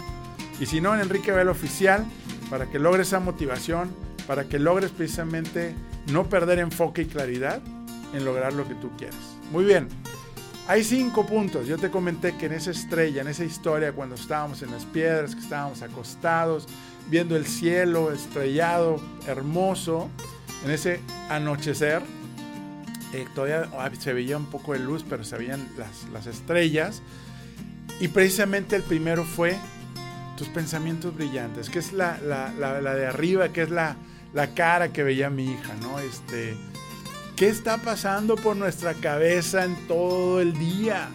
Y 0.60 0.66
si 0.66 0.82
no, 0.82 0.94
en 0.94 1.02
Enrique 1.02 1.32
Vela 1.32 1.52
Oficial, 1.52 2.06
para 2.50 2.70
que 2.70 2.80
logres 2.80 3.08
esa 3.08 3.20
motivación, 3.20 3.90
para 4.28 4.46
que 4.46 4.60
logres 4.60 4.92
precisamente 4.92 5.74
no 6.12 6.30
perder 6.30 6.60
enfoque 6.60 7.04
y 7.04 7.06
claridad 7.06 7.62
en 8.14 8.26
lograr 8.26 8.54
lo 8.54 8.68
que 8.68 8.76
tú 8.76 8.92
quieres. 8.98 9.18
Muy 9.52 9.66
bien. 9.66 9.88
Hay 10.66 10.84
cinco 10.86 11.26
puntos. 11.26 11.68
Yo 11.68 11.78
te 11.78 11.92
comenté 11.92 12.38
que 12.38 12.46
en 12.46 12.54
esa 12.54 12.72
estrella, 12.72 13.22
en 13.22 13.28
esa 13.28 13.44
historia, 13.44 13.92
cuando 13.92 14.16
estábamos 14.16 14.62
en 14.62 14.72
las 14.72 14.86
piedras, 14.86 15.36
que 15.36 15.42
estábamos 15.42 15.82
acostados, 15.82 16.68
viendo 17.10 17.36
el 17.36 17.46
cielo 17.46 18.14
estrellado, 18.14 19.02
hermoso, 19.28 20.10
en 20.64 20.72
ese 20.72 21.02
anochecer, 21.30 22.02
eh, 23.14 23.28
todavía 23.36 23.70
ah, 23.78 23.92
se 23.98 24.14
veía 24.14 24.38
un 24.38 24.46
poco 24.46 24.72
de 24.72 24.80
luz, 24.80 25.06
pero 25.08 25.26
se 25.26 25.38
veían 25.38 25.68
las, 26.14 26.28
estrellas. 26.28 27.02
Y 28.00 28.08
precisamente 28.08 28.78
el 28.78 28.84
primero 28.84 29.26
fue 29.26 29.58
tus 30.38 30.48
pensamientos 30.48 31.14
brillantes, 31.14 31.70
que 31.70 31.80
es 31.80 31.92
la, 31.92 32.18
de 32.18 33.06
arriba, 33.06 33.50
que 33.50 33.64
es 33.64 33.70
la, 33.70 33.98
cara 34.56 34.94
que 34.94 35.04
veía 35.04 35.30
mi 35.30 35.52
hija, 35.52 35.74
¿no? 35.82 36.00
Este, 36.00 36.56
¿Qué 37.36 37.50
está 37.50 37.78
pasando 37.80 38.36
por 38.36 38.56
nuestra 38.56 38.94
cabeza 38.94 39.66
en 39.66 39.76
todo 39.88 40.40
el 40.40 40.54
día? 40.54 41.10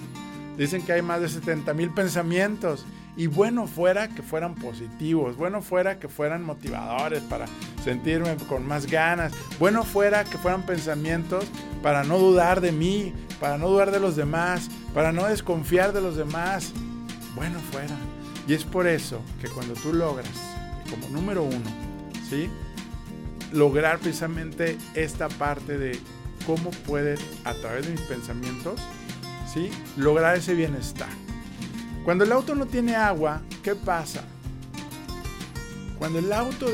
Dicen 0.56 0.82
que 0.82 0.92
hay 0.92 1.02
más 1.02 1.20
de 1.20 1.28
70 1.28 1.72
mil 1.74 1.90
pensamientos. 1.90 2.84
Y 3.16 3.28
bueno 3.28 3.68
fuera 3.68 4.08
que 4.08 4.22
fueran 4.22 4.54
positivos, 4.54 5.36
bueno 5.36 5.60
fuera 5.60 5.98
que 5.98 6.08
fueran 6.08 6.44
motivadores 6.44 7.20
para 7.22 7.46
sentirme 7.82 8.36
con 8.48 8.64
más 8.64 8.86
ganas, 8.86 9.32
bueno 9.58 9.82
fuera 9.82 10.22
que 10.22 10.38
fueran 10.38 10.62
pensamientos 10.62 11.44
para 11.82 12.04
no 12.04 12.16
dudar 12.18 12.60
de 12.60 12.70
mí, 12.70 13.12
para 13.40 13.58
no 13.58 13.70
dudar 13.70 13.90
de 13.90 13.98
los 13.98 14.14
demás, 14.14 14.68
para 14.94 15.10
no 15.10 15.26
desconfiar 15.26 15.92
de 15.92 16.00
los 16.00 16.16
demás. 16.16 16.72
Bueno 17.34 17.58
fuera. 17.72 17.96
Y 18.46 18.54
es 18.54 18.64
por 18.64 18.86
eso 18.86 19.20
que 19.40 19.48
cuando 19.48 19.74
tú 19.74 19.92
logras, 19.92 20.30
como 20.88 21.08
número 21.08 21.42
uno, 21.42 21.70
¿sí? 22.30 22.48
Lograr 23.52 23.98
precisamente 23.98 24.76
esta 24.94 25.28
parte 25.28 25.78
de 25.78 25.98
cómo 26.46 26.70
puede, 26.70 27.16
a 27.44 27.54
través 27.54 27.86
de 27.86 27.92
mis 27.92 28.00
pensamientos, 28.02 28.80
¿sí? 29.52 29.70
lograr 29.96 30.36
ese 30.36 30.54
bienestar. 30.54 31.08
Cuando 32.04 32.24
el 32.24 32.32
auto 32.32 32.54
no 32.54 32.66
tiene 32.66 32.96
agua, 32.96 33.42
¿qué 33.62 33.74
pasa? 33.74 34.22
Cuando 35.98 36.20
el 36.20 36.32
auto 36.32 36.66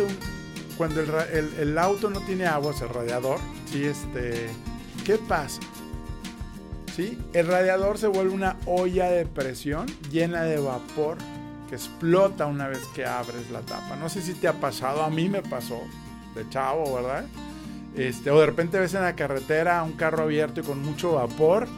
cuando 0.77 1.01
el, 1.01 1.79
auto 1.79 2.11
no 2.11 2.21
tiene 2.21 2.47
agua, 2.47 2.73
sea, 2.73 2.89
el 2.89 2.95
radiador, 2.95 3.39
¿sí? 3.71 3.85
este, 3.85 4.49
¿qué 5.05 5.19
pasa? 5.19 5.61
¿Sí? 6.95 7.19
El 7.33 7.47
radiador 7.47 7.99
se 7.99 8.07
vuelve 8.07 8.33
una 8.33 8.57
olla 8.67 9.11
de 9.11 9.27
presión 9.27 9.87
llena 10.11 10.43
de 10.43 10.59
vapor 10.59 11.19
que 11.69 11.77
explota 11.77 12.47
una 12.47 12.69
vez 12.69 12.81
que 12.95 13.05
abres 13.05 13.51
la 13.51 13.61
tapa. 13.61 13.97
No 13.97 14.09
sé 14.09 14.23
si 14.23 14.35
te 14.35 14.49
ha 14.49 14.61
pasado, 14.61 15.03
a 15.03 15.11
mí 15.11 15.29
me 15.29 15.43
pasó 15.43 15.81
de 16.35 16.49
chavo, 16.49 16.95
¿verdad? 16.95 17.27
Este, 17.97 18.31
o 18.31 18.41
de 18.41 18.47
repente 18.47 18.79
ves 18.79 18.95
en 18.95 19.03
la 19.03 19.15
carretera 19.15 19.83
un 19.83 19.93
carro 19.93 20.25
abierto 20.25 20.61
y 20.61 20.65
con 20.65 20.83
mucho 20.83 21.15
vapor. 21.15 21.69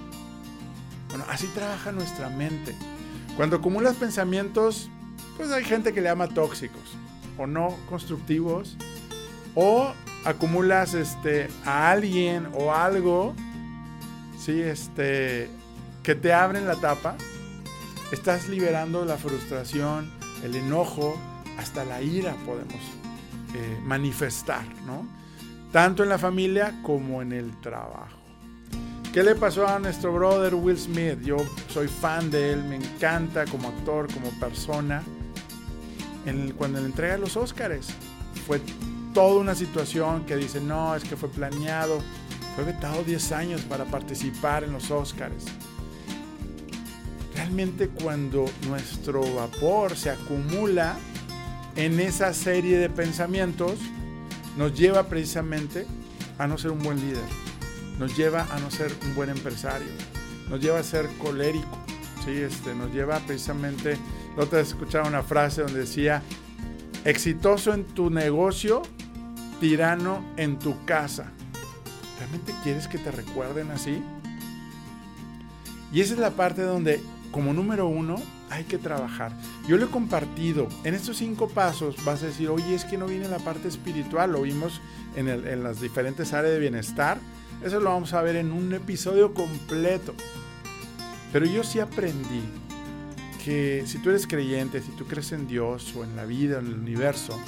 Bueno, 1.09 1.25
así 1.29 1.47
trabaja 1.49 1.93
nuestra 1.93 2.31
mente. 2.31 2.75
Cuando 3.37 3.57
acumulas 3.57 3.97
pensamientos, 3.97 4.91
pues 5.37 5.51
hay 5.51 5.65
gente 5.65 5.93
que 5.93 6.01
le 6.01 6.09
llama 6.09 6.29
tóxicos 6.29 6.97
o 7.39 7.47
no 7.47 7.77
constructivos. 7.89 8.77
O 9.55 9.93
acumulas 10.25 10.95
este, 10.95 11.49
a 11.65 11.91
alguien 11.91 12.49
o 12.55 12.73
algo, 12.73 13.35
¿sí? 14.39 14.61
este, 14.61 15.49
que 16.03 16.15
te 16.15 16.33
abren 16.33 16.67
la 16.67 16.77
tapa. 16.77 17.17
Estás 18.13 18.49
liberando 18.49 19.05
la 19.05 19.17
frustración, 19.17 20.11
el 20.45 20.55
enojo, 20.55 21.19
hasta 21.59 21.85
la 21.85 22.03
ira 22.03 22.35
podemos 22.45 22.96
eh, 23.55 23.81
manifestar, 23.85 24.65
¿no? 24.87 25.07
Tanto 25.73 26.03
en 26.03 26.09
la 26.09 26.19
familia 26.19 26.81
como 26.83 27.23
en 27.23 27.33
el 27.33 27.61
trabajo. 27.61 28.17
¿Qué 29.13 29.23
le 29.23 29.35
pasó 29.35 29.67
a 29.67 29.79
nuestro 29.79 30.13
brother 30.13 30.55
Will 30.55 30.77
Smith? 30.77 31.21
Yo 31.23 31.39
soy 31.69 31.89
fan 31.89 32.31
de 32.31 32.53
él, 32.53 32.63
me 32.65 32.77
encanta 32.77 33.47
como 33.47 33.69
actor, 33.69 34.13
como 34.13 34.31
persona. 34.39 35.03
cuando 36.59 36.81
le 36.81 36.87
entrega 36.87 37.17
los 37.17 37.37
Oscars, 37.37 37.89
fue 38.47 38.61
toda 39.15 39.41
una 39.41 39.55
situación 39.55 40.27
que 40.27 40.37
dice, 40.37 40.61
no, 40.61 40.95
es 40.95 41.03
que 41.05 41.17
fue 41.17 41.31
planeado. 41.31 42.03
Fue 42.55 42.65
vetado 42.65 43.05
10 43.05 43.33
años 43.33 43.63
para 43.63 43.87
participar 43.87 44.65
en 44.65 44.73
los 44.73 44.91
Oscars. 44.91 45.47
Realmente 47.35 47.89
cuando 47.89 48.45
nuestro 48.69 49.23
vapor 49.35 49.97
se 49.97 50.11
acumula, 50.11 50.97
en 51.77 52.01
esa 52.01 52.33
serie 52.33 52.79
de 52.79 52.89
pensamientos 52.89 53.79
nos 54.57 54.75
lleva 54.75 55.09
precisamente 55.09 55.87
a 56.39 56.47
no 56.47 56.57
ser 56.57 56.71
un 56.71 56.83
buen 56.83 56.99
líder, 57.01 57.25
nos 57.99 58.17
lleva 58.17 58.47
a 58.51 58.59
no 58.61 58.71
ser 58.71 58.93
un 59.05 59.15
buen 59.15 59.29
empresario, 59.29 59.89
nos 60.49 60.61
lleva 60.61 60.79
a 60.79 60.83
ser 60.83 61.07
colérico, 61.19 61.79
¿sí? 62.25 62.33
este, 62.33 62.75
nos 62.75 62.93
lleva 62.93 63.19
precisamente, 63.21 63.99
la 64.37 64.45
otra 64.45 64.59
vez 64.59 64.69
escuchaba 64.69 65.07
una 65.07 65.23
frase 65.23 65.63
donde 65.63 65.81
decía, 65.81 66.23
exitoso 67.05 67.75
en 67.75 67.85
tu 67.85 68.11
negocio, 68.11 68.83
tirano 69.61 70.25
en 70.37 70.59
tu 70.59 70.85
casa. 70.87 71.31
¿Realmente 72.19 72.55
quieres 72.63 72.89
que 72.89 72.99
te 72.99 73.11
recuerden 73.11 73.71
así? 73.71 74.03
Y 75.93 76.01
esa 76.01 76.15
es 76.15 76.19
la 76.19 76.31
parte 76.31 76.63
donde, 76.63 77.03
como 77.31 77.53
número 77.53 77.87
uno, 77.87 78.17
hay 78.51 78.65
que 78.65 78.79
trabajar. 78.79 79.33
Yo 79.69 79.77
lo 79.77 79.87
he 79.87 79.91
compartido. 79.91 80.69
En 80.85 80.95
estos 80.95 81.19
cinco 81.19 81.49
pasos 81.49 81.97
vas 82.05 82.23
a 82.23 82.27
decir, 82.27 82.49
oye, 82.49 82.75
es 82.75 82.85
que 82.85 82.99
no 82.99 83.07
viene 83.07 83.29
la 83.29 83.39
parte 83.39 83.69
espiritual. 83.69 84.33
Lo 84.33 84.43
vimos 84.43 84.81
en, 85.17 85.63
las 85.63 85.81
diferentes 85.81 86.33
áreas 86.33 86.55
de 86.55 86.61
bienestar. 86.61 87.19
Eso 87.63 87.81
lo 87.81 87.91
vamos 87.91 88.13
a 88.13 88.23
ver 88.23 88.37
en 88.37 88.53
un 88.53 88.73
episodio 88.73 89.35
completo. 89.35 90.15
Pero 91.33 91.47
yo 91.47 91.65
sí 91.65 91.81
aprendí 91.81 92.43
que 93.45 93.85
si 93.87 93.99
tú 93.99 94.11
eres 94.11 94.27
creyente, 94.27 94.81
si 94.81 94.91
tú 94.93 95.07
crees 95.07 95.33
en 95.33 95.47
Dios 95.47 95.95
o 95.97 96.05
en 96.05 96.17
la 96.17 96.25
vida, 96.25 96.59
en 96.59 96.67
el 96.67 96.75
universo, 96.75 97.39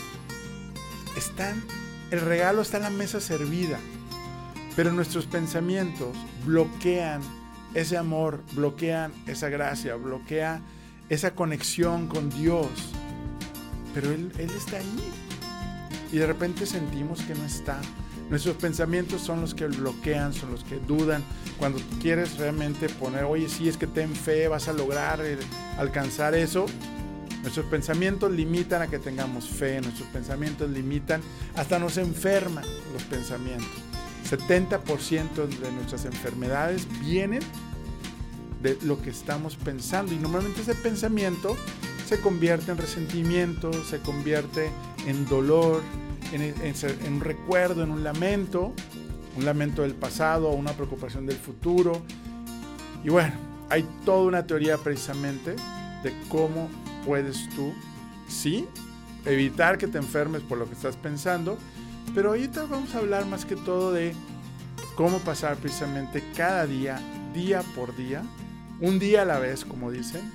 están, 1.17 1.63
el 2.11 2.21
regalo 2.21 2.63
está 2.63 2.79
en 2.79 2.85
la 2.85 2.91
mesa 2.91 3.21
servida. 3.21 3.79
Pero 4.77 4.93
nuestros 4.93 5.27
pensamientos 5.27 6.17
bloquean 6.45 7.21
ese 7.75 7.97
amor, 7.97 8.43
bloquean 8.53 9.13
esa 9.27 9.49
gracia, 9.49 9.97
bloquea 9.97 10.61
esa 11.09 11.35
conexión 11.35 12.07
con 12.09 12.31
Dios. 12.31 12.69
Pero 13.95 14.13
Él, 14.13 14.33
Él 14.39 14.51
está 14.51 14.79
ahí. 14.79 15.13
Y 16.13 16.19
de 16.19 16.27
repente 16.27 16.67
sentimos 16.67 17.21
que 17.23 17.35
no 17.35 17.45
está. 17.45 17.81
Nuestros 18.31 18.57
pensamientos 18.57 19.23
son 19.23 19.41
los 19.41 19.55
que 19.55 19.67
bloquean, 19.67 20.35
son 20.35 20.51
los 20.51 20.65
que 20.65 20.79
dudan. 20.79 21.23
Cuando 21.59 21.81
quieres 22.01 22.37
realmente 22.37 22.89
poner, 22.89 23.25
oye, 23.25 23.49
sí, 23.49 23.69
es 23.69 23.77
que 23.77 23.87
ten 23.87 24.15
fe, 24.15 24.49
vas 24.49 24.69
a 24.69 24.73
lograr 24.73 25.21
eh, 25.25 25.39
alcanzar 25.79 26.35
eso. 26.35 26.67
Nuestros 27.43 27.67
pensamientos 27.67 28.31
limitan 28.31 28.83
a 28.83 28.89
que 28.89 28.99
tengamos 28.99 29.49
fe, 29.49 29.81
nuestros 29.81 30.09
pensamientos 30.09 30.69
limitan, 30.71 31.23
hasta 31.57 31.79
nos 31.79 31.97
enferman 31.97 32.65
los 32.93 33.03
pensamientos. 33.05 33.69
70% 34.29 35.47
de 35.47 35.73
nuestras 35.73 36.05
enfermedades 36.05 36.87
vienen 37.01 37.41
de 38.63 38.79
lo 38.83 39.01
que 39.01 39.11
estamos 39.11 39.57
pensando. 39.57 40.13
Y 40.13 40.17
normalmente 40.17 40.63
ese 40.63 40.75
pensamiento 40.75 41.57
se 42.07 42.21
convierte 42.21 42.73
en 42.73 42.79
resentimiento, 42.79 43.73
se 43.85 43.99
convierte 44.01 44.71
en 45.07 45.27
dolor, 45.27 45.83
en, 46.33 47.13
un 47.13 47.21
recuerdo, 47.21 47.83
en 47.83 47.91
un 47.91 48.05
lamento. 48.05 48.73
un 49.37 49.45
lamento 49.45 49.83
del 49.83 49.95
pasado 49.95 50.49
o 50.49 50.55
una 50.55 50.73
preocupación 50.73 51.27
del 51.27 51.37
futuro. 51.37 52.03
Y 53.05 53.11
bueno, 53.11 53.35
hay 53.71 53.87
toda 54.05 54.23
una 54.23 54.47
teoría 54.47 54.79
precisamente 54.79 55.55
de 56.03 56.13
cómo 56.29 56.69
puedes 57.05 57.49
tú, 57.51 57.73
sí, 58.29 58.67
evitar 59.25 59.79
que 59.79 59.87
te 59.87 59.99
enfermes 59.99 60.43
por 60.43 60.59
lo 60.59 60.67
que 60.67 60.75
estás 60.75 60.97
pensando, 60.97 61.59
pero 62.15 62.31
ahorita 62.31 62.65
vamos 62.67 62.95
a 62.95 62.99
hablar 62.99 63.27
más 63.27 63.45
que 63.45 63.57
todo 63.57 63.93
de 63.93 64.15
cómo 64.95 65.19
pasar 65.19 65.57
precisamente 65.57 66.23
cada 66.37 66.67
día, 66.67 67.01
día 67.35 67.63
por 67.75 67.97
día, 67.97 68.23
un 68.81 68.99
día 68.99 69.23
a 69.23 69.25
la 69.25 69.39
vez, 69.39 69.65
como 69.65 69.91
dicen, 69.91 70.33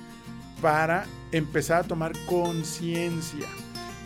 para 0.60 1.06
empezar 1.32 1.84
a 1.84 1.88
tomar 1.88 2.12
conciencia. 2.26 3.46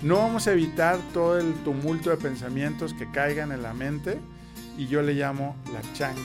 No 0.03 0.18
vamos 0.18 0.47
a 0.47 0.53
evitar 0.53 0.99
todo 1.12 1.39
el 1.39 1.55
tumulto 1.64 2.11
de 2.11 2.16
pensamientos 2.16 2.95
que 2.95 3.11
caigan 3.11 3.53
en 3.53 3.62
la 3.62 3.74
mente 3.74 4.20
y 4.76 4.86
yo 4.86 5.03
le 5.03 5.14
llamo 5.14 5.57
la 5.72 5.82
changa. 5.93 6.20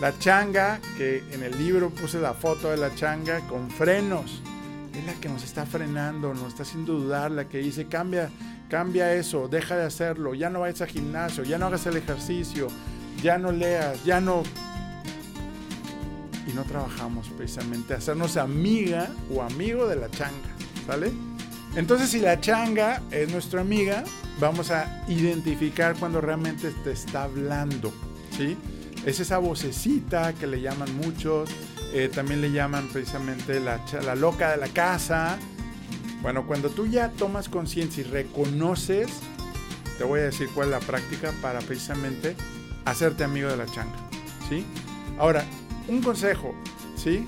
La 0.00 0.16
changa, 0.18 0.80
que 0.96 1.22
en 1.30 1.42
el 1.42 1.56
libro 1.58 1.90
puse 1.90 2.20
la 2.20 2.34
foto 2.34 2.70
de 2.70 2.76
la 2.76 2.94
changa 2.94 3.40
con 3.48 3.70
frenos, 3.70 4.42
es 4.92 5.04
la 5.04 5.14
que 5.14 5.28
nos 5.28 5.44
está 5.44 5.66
frenando, 5.66 6.34
nos 6.34 6.48
está 6.48 6.62
haciendo 6.62 6.94
dudar, 6.94 7.30
la 7.30 7.48
que 7.48 7.58
dice, 7.58 7.86
cambia, 7.86 8.30
cambia 8.68 9.12
eso, 9.14 9.48
deja 9.48 9.76
de 9.76 9.84
hacerlo, 9.84 10.34
ya 10.34 10.50
no 10.50 10.60
vayas 10.60 10.80
al 10.82 10.88
gimnasio, 10.88 11.44
ya 11.44 11.58
no 11.58 11.66
hagas 11.66 11.86
el 11.86 11.96
ejercicio, 11.96 12.68
ya 13.22 13.38
no 13.38 13.52
leas, 13.52 14.04
ya 14.04 14.20
no... 14.20 14.42
Y 16.46 16.52
no 16.52 16.64
trabajamos 16.64 17.28
precisamente, 17.30 17.94
hacernos 17.94 18.36
amiga 18.36 19.10
o 19.34 19.42
amigo 19.42 19.86
de 19.86 19.96
la 19.96 20.10
changa, 20.10 20.54
¿sale? 20.86 21.12
Entonces 21.76 22.10
si 22.10 22.20
la 22.20 22.40
changa 22.40 23.02
es 23.10 23.30
nuestra 23.30 23.62
amiga, 23.62 24.04
vamos 24.40 24.70
a 24.70 25.04
identificar 25.08 25.96
cuando 25.96 26.20
realmente 26.20 26.70
te 26.84 26.92
está 26.92 27.24
hablando, 27.24 27.92
¿sí? 28.36 28.56
Es 29.06 29.20
esa 29.20 29.38
vocecita 29.38 30.34
que 30.34 30.46
le 30.46 30.60
llaman 30.60 30.94
muchos, 30.96 31.50
eh, 31.92 32.10
también 32.12 32.40
le 32.40 32.52
llaman 32.52 32.88
precisamente 32.88 33.60
la, 33.60 33.80
la 34.04 34.14
loca 34.14 34.50
de 34.50 34.56
la 34.56 34.68
casa. 34.68 35.38
Bueno, 36.22 36.46
cuando 36.46 36.70
tú 36.70 36.86
ya 36.86 37.10
tomas 37.10 37.48
conciencia 37.48 38.02
y 38.02 38.04
reconoces, 38.04 39.08
te 39.98 40.04
voy 40.04 40.20
a 40.20 40.24
decir 40.24 40.48
cuál 40.54 40.68
es 40.68 40.72
la 40.72 40.80
práctica 40.80 41.32
para 41.42 41.60
precisamente 41.60 42.34
hacerte 42.84 43.24
amigo 43.24 43.48
de 43.48 43.56
la 43.56 43.66
changa, 43.66 43.96
¿sí? 44.48 44.64
Ahora, 45.18 45.44
un 45.88 46.02
consejo, 46.02 46.54
¿sí? 46.96 47.26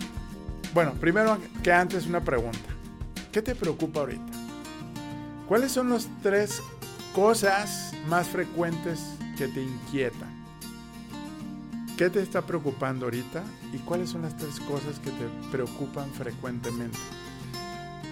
Bueno, 0.74 0.92
primero 0.94 1.38
que 1.62 1.72
antes 1.72 2.06
una 2.06 2.20
pregunta. 2.20 2.58
¿Qué 3.32 3.42
te 3.42 3.54
preocupa 3.54 4.00
ahorita? 4.00 4.32
¿Cuáles 5.48 5.72
son 5.72 5.90
las 5.90 6.08
tres 6.22 6.62
cosas 7.14 7.92
más 8.08 8.26
frecuentes 8.28 9.00
que 9.36 9.48
te 9.48 9.62
inquietan? 9.62 10.36
¿Qué 11.96 12.10
te 12.10 12.20
está 12.20 12.42
preocupando 12.42 13.06
ahorita? 13.06 13.42
¿Y 13.72 13.78
cuáles 13.78 14.10
son 14.10 14.22
las 14.22 14.36
tres 14.36 14.60
cosas 14.60 14.98
que 14.98 15.10
te 15.10 15.50
preocupan 15.50 16.10
frecuentemente? 16.12 16.98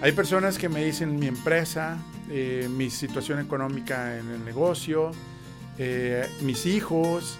Hay 0.01 0.11
personas 0.11 0.57
que 0.57 0.69
me 0.69 0.83
dicen 0.83 1.19
mi 1.19 1.27
empresa, 1.27 1.97
eh, 2.29 2.67
mi 2.69 2.89
situación 2.89 3.39
económica 3.39 4.17
en 4.17 4.29
el 4.29 4.43
negocio, 4.43 5.11
eh, 5.77 6.27
mis 6.41 6.65
hijos, 6.65 7.37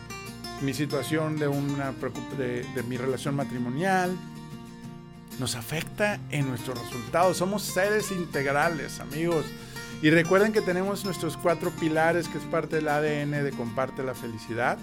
mi 0.66 0.74
situación 0.74 1.38
de, 1.38 1.48
una, 1.48 1.94
de, 2.38 2.84
mi 2.88 2.98
relación 2.98 3.36
matrimonial. 3.36 4.16
Nos 5.40 5.56
afecta 5.56 6.20
en 6.32 6.48
nuestros 6.48 6.80
resultados. 6.80 7.38
Somos 7.38 7.62
seres 7.62 8.12
integrales, 8.12 9.00
amigos. 9.00 9.46
Y 10.02 10.10
recuerden 10.10 10.52
que 10.52 10.62
tenemos 10.62 11.06
nuestros 11.06 11.38
cuatro 11.38 11.72
pilares, 11.72 12.28
que 12.28 12.38
es 12.38 12.44
parte 12.46 12.78
del 12.78 12.88
ADN 12.88 13.44
de 13.44 13.52
Comparte 13.52 14.04
la 14.04 14.16
Felicidad, 14.16 14.78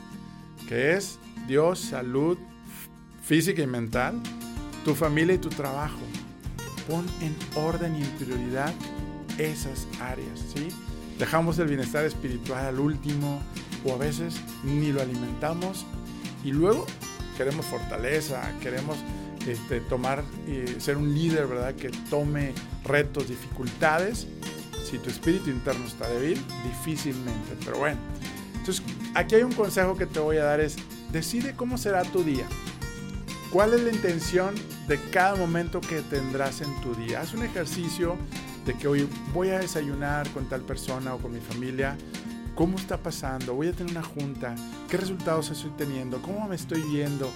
que 0.68 0.95
es 0.95 1.18
Dios, 1.47 1.80
salud 1.80 2.39
física 3.22 3.62
y 3.62 3.66
mental, 3.66 4.20
tu 4.85 4.95
familia 4.95 5.35
y 5.35 5.39
tu 5.39 5.49
trabajo. 5.49 6.01
Pon 6.89 7.07
en 7.20 7.35
orden 7.55 7.97
y 7.97 8.03
en 8.03 8.11
prioridad 8.12 8.72
esas 9.39 9.87
áreas, 10.01 10.41
¿sí? 10.55 10.68
Dejamos 11.18 11.59
el 11.59 11.68
bienestar 11.68 12.05
espiritual 12.05 12.66
al 12.66 12.80
último 12.80 13.41
o 13.85 13.95
a 13.95 13.97
veces 13.97 14.41
ni 14.64 14.93
lo 14.93 15.01
alimentamos 15.01 15.87
y 16.45 16.53
luego 16.53 16.87
queremos 17.37 17.66
fortaleza, 17.66 18.43
queremos 18.61 18.97
este, 19.47 19.80
tomar 19.80 20.22
eh, 20.47 20.76
ser 20.78 20.97
un 20.97 21.14
líder, 21.14 21.47
¿verdad? 21.47 21.74
Que 21.74 21.91
tome 22.11 22.53
retos, 22.85 23.28
dificultades. 23.28 24.26
Si 24.89 24.99
tu 24.99 25.11
espíritu 25.11 25.51
interno 25.51 25.87
está 25.87 26.09
débil, 26.09 26.41
difícilmente. 26.64 27.57
Pero 27.64 27.78
bueno, 27.78 27.99
entonces 28.55 28.85
aquí 29.14 29.37
hay 29.37 29.43
un 29.43 29.53
consejo 29.53 29.97
que 29.97 30.07
te 30.07 30.20
voy 30.20 30.37
a 30.37 30.45
dar 30.45 30.61
es 30.61 30.76
decide 31.11 31.55
cómo 31.55 31.78
será 31.78 32.03
tu 32.03 32.22
día. 32.22 32.47
¿Cuál 33.51 33.74
es 33.74 33.83
la 33.83 33.91
intención 33.91 34.55
de 34.89 34.99
cada 35.11 35.35
momento 35.35 35.80
que 35.80 36.01
tendrás 36.01 36.62
en 36.62 36.80
tu 36.80 36.95
día? 36.95 37.20
Haz 37.20 37.35
un 37.35 37.43
ejercicio 37.43 38.16
de 38.64 38.74
que 38.74 38.89
hoy 38.89 39.09
voy 39.35 39.51
a 39.51 39.59
desayunar 39.59 40.28
con 40.30 40.49
tal 40.49 40.62
persona 40.62 41.14
o 41.14 41.18
con 41.18 41.33
mi 41.33 41.41
familia. 41.41 41.97
¿Cómo 42.55 42.77
está 42.77 42.99
pasando? 42.99 43.55
Voy 43.55 43.69
a 43.69 43.73
tener 43.73 43.93
una 43.93 44.03
junta. 44.03 44.55
¿Qué 44.91 44.99
resultados 44.99 45.51
estoy 45.51 45.71
teniendo? 45.71 46.21
¿Cómo 46.21 46.47
me 46.49 46.57
estoy 46.57 46.83
viendo? 46.83 47.31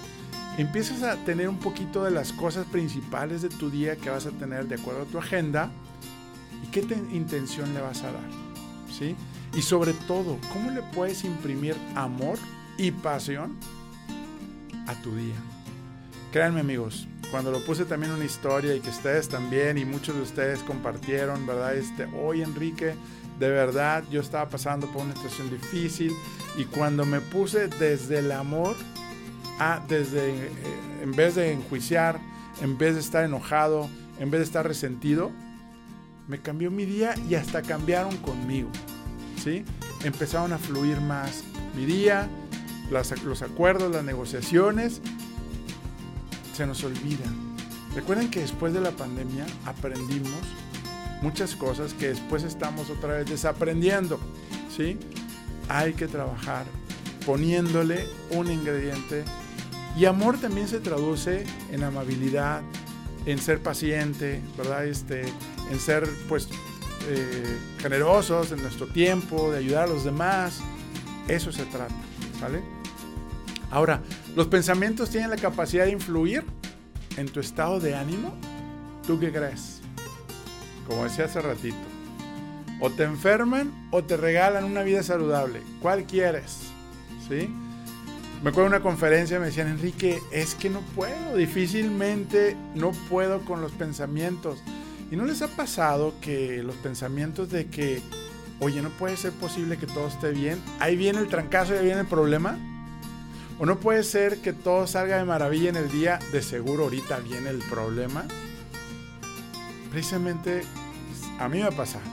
Empiezas 0.57 1.01
a 1.01 1.15
tener 1.25 1.49
un 1.49 1.57
poquito 1.57 2.03
de 2.03 2.11
las 2.11 2.31
cosas 2.33 2.65
principales 2.67 3.41
de 3.41 3.49
tu 3.49 3.71
día 3.71 3.95
que 3.95 4.11
vas 4.11 4.27
a 4.27 4.31
tener 4.31 4.67
de 4.67 4.75
acuerdo 4.75 5.03
a 5.03 5.05
tu 5.05 5.17
agenda 5.17 5.71
y 6.63 6.67
qué 6.67 6.81
intención 7.11 7.73
le 7.73 7.81
vas 7.81 8.03
a 8.03 8.11
dar. 8.11 8.29
¿Sí? 8.91 9.15
Y 9.55 9.61
sobre 9.61 9.93
todo, 9.93 10.37
¿cómo 10.53 10.71
le 10.71 10.81
puedes 10.81 11.23
imprimir 11.23 11.75
amor 11.95 12.37
y 12.77 12.91
pasión 12.91 13.57
a 14.85 14.93
tu 15.01 15.15
día? 15.15 15.35
Créanme 16.31 16.59
amigos, 16.59 17.07
cuando 17.31 17.51
lo 17.51 17.63
puse 17.65 17.85
también 17.85 18.11
una 18.11 18.25
historia 18.25 18.75
y 18.75 18.79
que 18.79 18.89
ustedes 18.89 19.29
también 19.29 19.77
y 19.77 19.85
muchos 19.85 20.15
de 20.15 20.21
ustedes 20.21 20.59
compartieron, 20.63 21.45
¿verdad? 21.47 21.75
Este, 21.75 22.05
hoy 22.05 22.41
Enrique, 22.41 22.93
de 23.39 23.49
verdad 23.49 24.03
yo 24.09 24.21
estaba 24.21 24.49
pasando 24.49 24.87
por 24.87 25.03
una 25.03 25.15
situación 25.15 25.49
difícil 25.49 26.13
y 26.57 26.65
cuando 26.65 27.05
me 27.05 27.21
puse 27.21 27.67
desde 27.67 28.19
el 28.19 28.31
amor, 28.31 28.75
desde, 29.87 30.29
eh, 30.29 30.51
en 31.03 31.11
vez 31.11 31.35
de 31.35 31.51
enjuiciar, 31.51 32.19
en 32.61 32.77
vez 32.77 32.95
de 32.95 33.01
estar 33.01 33.23
enojado, 33.23 33.89
en 34.19 34.31
vez 34.31 34.39
de 34.39 34.45
estar 34.45 34.67
resentido, 34.67 35.31
me 36.27 36.39
cambió 36.39 36.71
mi 36.71 36.85
día 36.85 37.15
y 37.29 37.35
hasta 37.35 37.61
cambiaron 37.61 38.17
conmigo, 38.17 38.69
¿sí? 39.43 39.63
Empezaron 40.03 40.51
a 40.53 40.57
fluir 40.57 40.99
más 40.99 41.43
mi 41.75 41.85
día, 41.85 42.27
los 42.89 43.41
acuerdos, 43.41 43.91
las 43.91 44.03
negociaciones 44.03 45.01
se 46.53 46.65
nos 46.65 46.83
olvida. 46.83 47.25
Recuerden 47.93 48.31
que 48.31 48.39
después 48.41 48.73
de 48.73 48.81
la 48.81 48.91
pandemia 48.91 49.45
aprendimos 49.65 50.31
muchas 51.21 51.55
cosas 51.55 51.93
que 51.93 52.09
después 52.09 52.43
estamos 52.43 52.89
otra 52.89 53.17
vez 53.17 53.29
desaprendiendo. 53.29 54.19
¿sí? 54.75 54.97
Hay 55.69 55.93
que 55.93 56.07
trabajar 56.07 56.65
poniéndole 57.25 58.07
un 58.31 58.51
ingrediente. 58.51 59.23
Y 59.97 60.05
amor 60.05 60.39
también 60.39 60.67
se 60.67 60.79
traduce 60.79 61.43
en 61.71 61.83
amabilidad, 61.83 62.61
en 63.25 63.39
ser 63.39 63.61
paciente, 63.61 64.41
¿verdad? 64.57 64.85
Este, 64.85 65.23
en 65.71 65.79
ser 65.79 66.07
pues 66.29 66.47
eh, 67.09 67.57
generosos 67.79 68.51
en 68.51 68.61
nuestro 68.61 68.87
tiempo, 68.87 69.51
de 69.51 69.57
ayudar 69.57 69.83
a 69.83 69.87
los 69.87 70.03
demás. 70.03 70.59
Eso 71.27 71.51
se 71.51 71.65
trata, 71.65 71.95
¿vale? 72.39 72.61
Ahora, 73.69 74.01
¿los 74.35 74.47
pensamientos 74.47 75.09
tienen 75.09 75.29
la 75.29 75.35
capacidad 75.35 75.85
de 75.85 75.91
influir 75.91 76.45
en 77.17 77.27
tu 77.27 77.39
estado 77.39 77.79
de 77.79 77.95
ánimo? 77.95 78.33
¿Tú 79.05 79.19
qué 79.19 79.31
crees? 79.31 79.81
Como 80.87 81.03
decía 81.03 81.25
hace 81.25 81.41
ratito. 81.41 81.77
O 82.79 82.89
te 82.89 83.03
enferman 83.03 83.71
o 83.91 84.03
te 84.03 84.17
regalan 84.17 84.63
una 84.63 84.83
vida 84.83 85.03
saludable. 85.03 85.61
¿Cuál 85.81 86.05
quieres? 86.05 86.59
¿Sí? 87.27 87.49
Me 88.43 88.51
acuerdo 88.51 88.69
de 88.69 88.77
una 88.77 88.83
conferencia, 88.83 89.39
me 89.39 89.47
decían, 89.47 89.67
Enrique, 89.67 90.21
es 90.31 90.53
que 90.53 90.69
no 90.69 90.81
puedo, 90.95 91.35
difícilmente 91.35 92.55
no 92.75 92.91
puedo 93.09 93.41
con 93.41 93.61
los 93.61 93.71
pensamientos. 93.71 94.59
¿Y 95.09 95.15
no 95.15 95.25
les 95.25 95.41
ha 95.41 95.47
pasado 95.47 96.13
que 96.21 96.61
los 96.61 96.75
pensamientos 96.75 97.49
de 97.49 97.65
que, 97.65 97.99
oye, 98.59 98.81
no 98.83 98.89
puede 98.89 99.17
ser 99.17 99.31
posible 99.31 99.77
que 99.77 99.87
todo 99.87 100.07
esté 100.07 100.31
bien, 100.31 100.61
ahí 100.79 100.95
viene 100.95 101.19
el 101.19 101.29
trancazo 101.29 101.73
y 101.73 101.77
ahí 101.77 101.85
viene 101.85 102.01
el 102.01 102.07
problema? 102.07 102.59
O 103.57 103.65
no 103.65 103.79
puede 103.79 104.03
ser 104.03 104.37
que 104.37 104.53
todo 104.53 104.85
salga 104.85 105.17
de 105.17 105.25
maravilla 105.25 105.69
en 105.69 105.77
el 105.77 105.89
día, 105.89 106.19
de 106.31 106.43
seguro 106.43 106.83
ahorita 106.83 107.17
viene 107.19 107.49
el 107.49 107.59
problema. 107.59 108.25
Precisamente 109.89 110.63
a 111.39 111.47
mí 111.49 111.59
me 111.59 111.65
ha 111.65 111.71
pasado. 111.71 112.03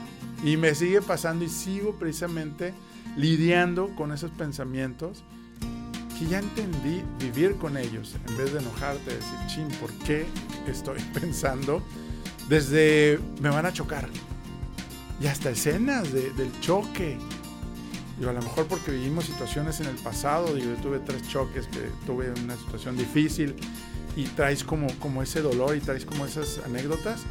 Y 0.43 0.57
me 0.57 0.75
sigue 0.75 1.01
pasando 1.01 1.45
y 1.45 1.49
sigo 1.49 1.95
precisamente 1.95 2.73
lidiando 3.15 3.95
con 3.95 4.11
esos 4.11 4.31
pensamientos 4.31 5.23
que 6.17 6.25
ya 6.27 6.39
entendí 6.39 7.03
vivir 7.19 7.55
con 7.55 7.77
ellos. 7.77 8.15
En 8.27 8.37
vez 8.37 8.53
de 8.53 8.59
enojarte, 8.59 9.13
decir, 9.13 9.37
chin, 9.47 9.67
¿por 9.79 9.91
qué 10.05 10.25
estoy 10.67 10.99
pensando? 11.13 11.83
Desde 12.49 13.19
me 13.41 13.49
van 13.49 13.65
a 13.65 13.73
chocar. 13.73 14.07
Y 15.19 15.27
hasta 15.27 15.49
escenas 15.49 16.11
del 16.11 16.59
choque. 16.61 17.17
A 18.19 18.31
lo 18.31 18.41
mejor 18.41 18.65
porque 18.67 18.91
vivimos 18.91 19.25
situaciones 19.25 19.81
en 19.81 19.87
el 19.87 19.95
pasado, 19.95 20.53
digo, 20.53 20.73
yo 20.73 20.81
tuve 20.81 20.99
tres 20.99 21.27
choques, 21.27 21.67
que 21.67 21.89
tuve 22.05 22.31
una 22.43 22.55
situación 22.55 22.95
difícil 22.95 23.55
y 24.15 24.23
traes 24.23 24.63
como, 24.63 24.87
como 24.99 25.21
ese 25.21 25.41
dolor 25.41 25.75
y 25.75 25.81
traes 25.81 26.05
como 26.05 26.25
esas 26.25 26.61
anécdotas. 26.65 27.23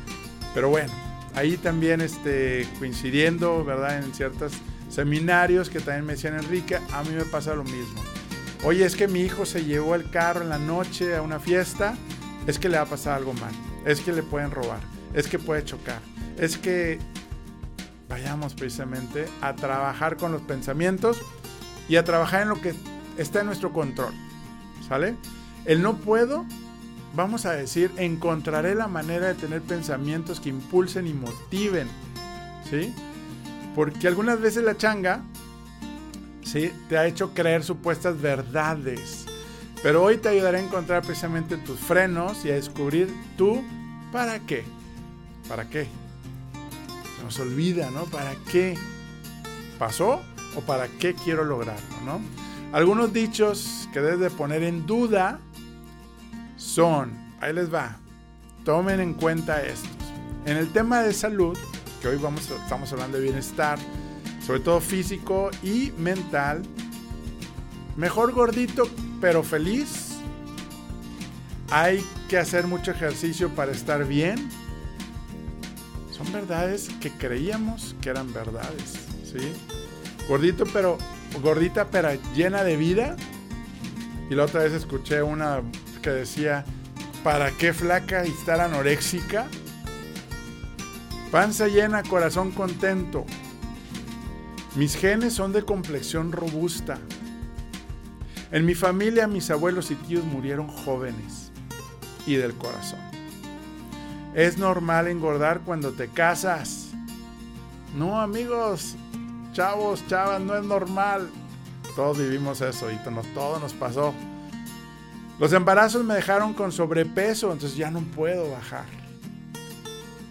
Pero 0.54 0.68
bueno, 0.68 0.92
ahí 1.34 1.56
también 1.56 2.00
este, 2.00 2.66
coincidiendo, 2.78 3.64
¿verdad? 3.64 3.98
En 3.98 4.14
ciertos 4.14 4.52
seminarios 4.88 5.68
que 5.68 5.80
también 5.80 6.06
me 6.06 6.12
decían 6.14 6.34
Enrique, 6.34 6.78
a 6.92 7.02
mí 7.02 7.10
me 7.10 7.24
pasa 7.24 7.54
lo 7.54 7.64
mismo. 7.64 8.02
Oye, 8.62 8.86
es 8.86 8.96
que 8.96 9.08
mi 9.08 9.20
hijo 9.20 9.44
se 9.44 9.64
llevó 9.64 9.94
el 9.94 10.10
carro 10.10 10.42
en 10.42 10.48
la 10.48 10.58
noche 10.58 11.16
a 11.16 11.22
una 11.22 11.40
fiesta, 11.40 11.96
es 12.46 12.58
que 12.58 12.68
le 12.68 12.76
va 12.76 12.84
a 12.84 12.86
pasar 12.86 13.14
algo 13.18 13.34
mal, 13.34 13.52
es 13.84 14.00
que 14.00 14.12
le 14.12 14.22
pueden 14.22 14.50
robar, 14.50 14.80
es 15.12 15.26
que 15.26 15.38
puede 15.38 15.64
chocar, 15.64 16.00
es 16.38 16.56
que 16.56 16.98
vayamos 18.08 18.54
precisamente 18.54 19.26
a 19.40 19.54
trabajar 19.54 20.16
con 20.16 20.32
los 20.32 20.40
pensamientos 20.42 21.20
y 21.88 21.96
a 21.96 22.04
trabajar 22.04 22.42
en 22.42 22.48
lo 22.48 22.60
que 22.60 22.74
está 23.18 23.40
en 23.40 23.46
nuestro 23.46 23.72
control. 23.72 24.14
¿Sale? 24.88 25.16
El 25.64 25.82
no 25.82 25.96
puedo, 25.96 26.44
vamos 27.14 27.46
a 27.46 27.52
decir, 27.52 27.90
encontraré 27.96 28.74
la 28.74 28.88
manera 28.88 29.28
de 29.28 29.34
tener 29.34 29.62
pensamientos 29.62 30.40
que 30.40 30.48
impulsen 30.48 31.06
y 31.06 31.14
motiven. 31.14 31.88
¿Sí? 32.68 32.92
Porque 33.74 34.08
algunas 34.08 34.40
veces 34.40 34.64
la 34.64 34.76
changa 34.76 35.22
¿sí? 36.42 36.72
te 36.88 36.96
ha 36.96 37.06
hecho 37.06 37.34
creer 37.34 37.62
supuestas 37.62 38.20
verdades. 38.20 39.26
Pero 39.82 40.02
hoy 40.02 40.16
te 40.16 40.30
ayudaré 40.30 40.58
a 40.58 40.62
encontrar 40.62 41.02
precisamente 41.02 41.56
tus 41.58 41.78
frenos 41.78 42.44
y 42.44 42.50
a 42.50 42.54
descubrir 42.54 43.12
tú 43.36 43.62
para 44.12 44.38
qué. 44.40 44.64
¿Para 45.48 45.68
qué? 45.68 45.86
nos 47.24 47.40
olvida, 47.40 47.90
¿no? 47.90 48.04
¿Para 48.04 48.34
qué 48.52 48.76
pasó 49.78 50.20
o 50.56 50.60
para 50.60 50.86
qué 50.86 51.14
quiero 51.14 51.44
lograrlo, 51.44 52.00
¿no? 52.04 52.20
Algunos 52.72 53.12
dichos 53.12 53.88
que 53.92 54.00
debes 54.00 54.20
de 54.20 54.30
poner 54.30 54.62
en 54.62 54.86
duda 54.86 55.40
son, 56.64 57.12
ahí 57.40 57.52
les 57.52 57.72
va, 57.72 57.96
tomen 58.64 59.00
en 59.00 59.14
cuenta 59.14 59.62
estos. 59.62 59.90
En 60.46 60.56
el 60.56 60.72
tema 60.72 61.02
de 61.02 61.12
salud, 61.12 61.56
que 62.00 62.08
hoy 62.08 62.16
vamos, 62.16 62.50
estamos 62.50 62.92
hablando 62.92 63.18
de 63.18 63.24
bienestar, 63.24 63.78
sobre 64.44 64.60
todo 64.60 64.80
físico 64.80 65.50
y 65.62 65.92
mental, 65.98 66.62
mejor 67.96 68.32
gordito 68.32 68.88
pero 69.20 69.42
feliz. 69.42 70.10
Hay 71.70 72.04
que 72.28 72.38
hacer 72.38 72.66
mucho 72.66 72.90
ejercicio 72.90 73.48
para 73.50 73.72
estar 73.72 74.06
bien 74.06 74.48
son 76.14 76.32
verdades 76.32 76.90
que 77.00 77.10
creíamos 77.10 77.96
que 78.00 78.10
eran 78.10 78.32
verdades, 78.32 78.94
¿sí? 79.24 79.52
Gordito 80.28 80.64
pero 80.72 80.96
gordita 81.42 81.90
pero 81.90 82.10
llena 82.36 82.62
de 82.62 82.76
vida. 82.76 83.16
Y 84.30 84.34
la 84.34 84.44
otra 84.44 84.62
vez 84.62 84.72
escuché 84.72 85.22
una 85.22 85.60
que 86.04 86.10
decía, 86.10 86.66
¿para 87.24 87.50
qué 87.52 87.72
flaca 87.72 88.26
y 88.26 88.30
estar 88.30 88.60
anoréxica? 88.60 89.46
Panza 91.32 91.66
llena, 91.66 92.02
corazón 92.02 92.52
contento. 92.52 93.24
Mis 94.76 94.96
genes 94.96 95.32
son 95.32 95.54
de 95.54 95.64
complexión 95.64 96.30
robusta. 96.30 96.98
En 98.52 98.66
mi 98.66 98.74
familia 98.74 99.26
mis 99.26 99.50
abuelos 99.50 99.90
y 99.90 99.94
tíos 99.94 100.24
murieron 100.24 100.68
jóvenes 100.68 101.50
y 102.26 102.34
del 102.34 102.52
corazón. 102.52 103.00
Es 104.34 104.58
normal 104.58 105.08
engordar 105.08 105.60
cuando 105.60 105.92
te 105.92 106.08
casas. 106.08 106.88
No, 107.96 108.20
amigos, 108.20 108.94
chavos, 109.54 110.06
chavas, 110.06 110.42
no 110.42 110.54
es 110.54 110.64
normal. 110.64 111.30
Todos 111.96 112.18
vivimos 112.18 112.60
eso 112.60 112.90
y 112.90 112.96
todo 113.32 113.58
nos 113.58 113.72
pasó. 113.72 114.12
Los 115.38 115.52
embarazos 115.52 116.04
me 116.04 116.14
dejaron 116.14 116.54
con 116.54 116.72
sobrepeso, 116.72 117.52
entonces 117.52 117.76
ya 117.76 117.90
no 117.90 118.00
puedo 118.00 118.50
bajar. 118.50 118.84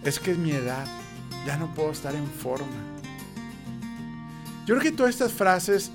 Es 0.02 0.18
que 0.18 0.32
es 0.32 0.38
mi 0.38 0.52
edad, 0.52 0.86
ya 1.46 1.56
no 1.56 1.74
puedo 1.74 1.90
estar 1.90 2.14
en 2.14 2.26
forma. 2.26 2.66
Yo 4.66 4.76
creo 4.76 4.80
que 4.80 4.96
todas 4.96 5.12
estas 5.12 5.32
frases 5.32 5.90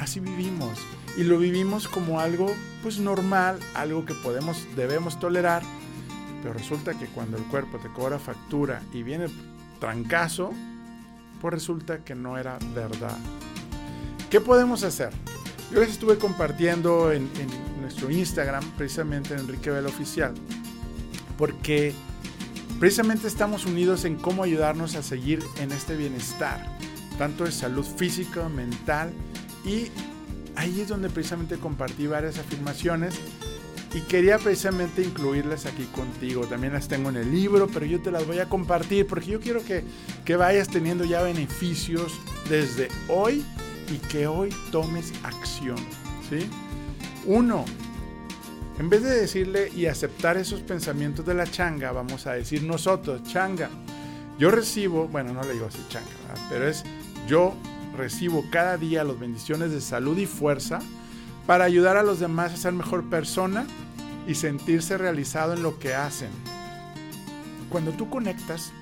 así 0.00 0.20
vivimos 0.20 0.78
y 1.16 1.24
lo 1.24 1.38
vivimos 1.38 1.88
como 1.88 2.20
algo 2.20 2.54
pues 2.82 2.98
normal, 2.98 3.58
algo 3.74 4.04
que 4.04 4.14
podemos 4.14 4.66
debemos 4.76 5.18
tolerar 5.18 5.62
pero 6.42 6.54
resulta 6.54 6.94
que 6.94 7.06
cuando 7.06 7.36
el 7.36 7.44
cuerpo 7.44 7.78
te 7.78 7.88
cobra 7.88 8.18
factura 8.18 8.80
y 8.92 9.02
viene 9.02 9.26
trancazo, 9.80 10.52
pues 11.40 11.54
resulta 11.54 11.98
que 12.04 12.14
no 12.14 12.38
era 12.38 12.58
verdad. 12.74 13.16
¿Qué 14.30 14.40
podemos 14.40 14.82
hacer? 14.82 15.10
Yo 15.72 15.80
les 15.80 15.90
estuve 15.90 16.18
compartiendo 16.18 17.12
en, 17.12 17.28
nuestro 17.88 18.10
Instagram, 18.10 18.62
precisamente 18.76 19.32
en 19.32 19.40
Enrique 19.40 19.70
Vela 19.70 19.88
Oficial, 19.88 20.34
porque 21.38 21.94
precisamente 22.78 23.26
estamos 23.26 23.64
unidos 23.64 24.04
en 24.04 24.16
cómo 24.16 24.42
ayudarnos 24.42 24.94
a 24.94 25.02
seguir 25.02 25.42
en 25.58 25.72
este 25.72 25.96
bienestar, 25.96 26.76
tanto 27.16 27.44
de 27.44 27.50
salud 27.50 27.86
física, 27.86 28.46
mental, 28.50 29.10
y 29.64 29.88
ahí 30.54 30.82
es 30.82 30.88
donde 30.88 31.08
precisamente 31.08 31.56
compartí 31.56 32.06
varias 32.06 32.38
afirmaciones 32.38 33.18
y 33.94 34.02
quería 34.02 34.38
precisamente 34.38 35.02
incluirlas 35.02 35.64
aquí 35.64 35.84
contigo. 35.84 36.44
También 36.46 36.74
las 36.74 36.88
tengo 36.88 37.08
en 37.08 37.16
el 37.16 37.32
libro, 37.32 37.68
pero 37.72 37.86
yo 37.86 38.02
te 38.02 38.10
las 38.10 38.26
voy 38.26 38.38
a 38.40 38.50
compartir 38.50 39.06
porque 39.06 39.28
yo 39.28 39.40
quiero 39.40 39.64
que, 39.64 39.82
que 40.26 40.36
vayas 40.36 40.68
teniendo 40.68 41.06
ya 41.06 41.22
beneficios 41.22 42.12
desde 42.50 42.88
hoy 43.08 43.42
y 43.90 43.96
que 44.08 44.26
hoy 44.26 44.50
tomes 44.70 45.14
acción. 45.24 45.78
¿sí? 46.28 46.50
Uno, 47.28 47.66
en 48.78 48.88
vez 48.88 49.02
de 49.02 49.10
decirle 49.10 49.70
y 49.76 49.84
aceptar 49.84 50.38
esos 50.38 50.62
pensamientos 50.62 51.26
de 51.26 51.34
la 51.34 51.46
changa, 51.46 51.92
vamos 51.92 52.26
a 52.26 52.32
decir 52.32 52.62
nosotros, 52.62 53.22
changa. 53.24 53.68
Yo 54.38 54.50
recibo, 54.50 55.08
bueno, 55.08 55.34
no 55.34 55.42
le 55.42 55.52
digo 55.52 55.66
así 55.66 55.78
changa, 55.90 56.08
pero 56.48 56.66
es 56.66 56.84
yo 57.26 57.52
recibo 57.98 58.46
cada 58.50 58.78
día 58.78 59.04
las 59.04 59.20
bendiciones 59.20 59.72
de 59.72 59.82
salud 59.82 60.16
y 60.16 60.24
fuerza 60.24 60.78
para 61.46 61.64
ayudar 61.64 61.98
a 61.98 62.02
los 62.02 62.18
demás 62.18 62.54
a 62.54 62.56
ser 62.56 62.72
mejor 62.72 63.10
persona 63.10 63.66
y 64.26 64.34
sentirse 64.34 64.96
realizado 64.96 65.52
en 65.52 65.62
lo 65.62 65.78
que 65.78 65.94
hacen. 65.94 66.30
Cuando 67.68 67.90
tú 67.90 68.08
conectas 68.08 68.72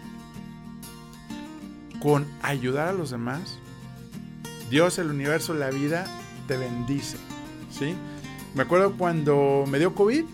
con 2.00 2.24
ayudar 2.42 2.86
a 2.86 2.92
los 2.92 3.10
demás, 3.10 3.58
Dios, 4.70 5.00
el 5.00 5.10
universo, 5.10 5.52
la 5.52 5.70
vida 5.70 6.06
te 6.46 6.56
bendice. 6.56 7.16
¿sí? 7.76 7.96
Me 8.56 8.62
acuerdo 8.62 8.94
cuando 8.96 9.66
me 9.68 9.78
dio 9.78 9.94
COVID, 9.94 10.24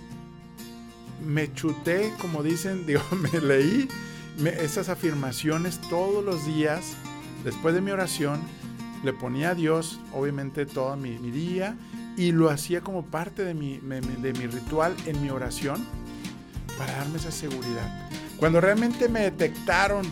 me 1.26 1.52
chuté, 1.54 2.12
como 2.20 2.44
dicen, 2.44 2.86
digo, 2.86 3.02
me 3.10 3.40
leí 3.40 3.88
esas 4.60 4.88
afirmaciones 4.88 5.80
todos 5.90 6.24
los 6.24 6.46
días 6.46 6.94
después 7.42 7.74
de 7.74 7.80
mi 7.80 7.90
oración. 7.90 8.40
Le 9.02 9.12
ponía 9.12 9.50
a 9.50 9.54
Dios, 9.56 9.98
obviamente, 10.12 10.66
todo 10.66 10.96
mi, 10.96 11.18
mi 11.18 11.32
día 11.32 11.76
y 12.16 12.30
lo 12.30 12.48
hacía 12.48 12.80
como 12.80 13.04
parte 13.04 13.42
de 13.42 13.54
mi, 13.54 13.78
de 13.78 14.32
mi 14.34 14.46
ritual 14.46 14.94
en 15.06 15.20
mi 15.20 15.30
oración 15.30 15.84
para 16.78 16.92
darme 16.92 17.18
esa 17.18 17.32
seguridad. 17.32 18.08
Cuando 18.36 18.60
realmente 18.60 19.08
me 19.08 19.22
detectaron 19.22 20.06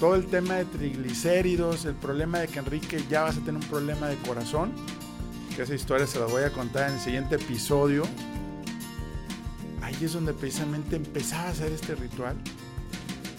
todo 0.00 0.16
el 0.16 0.26
tema 0.26 0.54
de 0.54 0.64
triglicéridos, 0.64 1.84
el 1.84 1.94
problema 1.94 2.40
de 2.40 2.48
que 2.48 2.58
Enrique 2.58 3.04
ya 3.08 3.22
vas 3.22 3.36
a 3.36 3.40
tener 3.40 3.62
un 3.62 3.68
problema 3.68 4.08
de 4.08 4.16
corazón, 4.16 4.72
esa 5.62 5.74
historia 5.74 6.06
se 6.06 6.18
la 6.18 6.26
voy 6.26 6.42
a 6.42 6.50
contar 6.50 6.88
en 6.88 6.94
el 6.94 7.00
siguiente 7.00 7.36
episodio, 7.36 8.04
ahí 9.82 9.96
es 10.00 10.12
donde 10.12 10.32
precisamente 10.32 10.96
empezaba 10.96 11.44
a 11.44 11.50
hacer 11.50 11.72
este 11.72 11.94
ritual, 11.94 12.36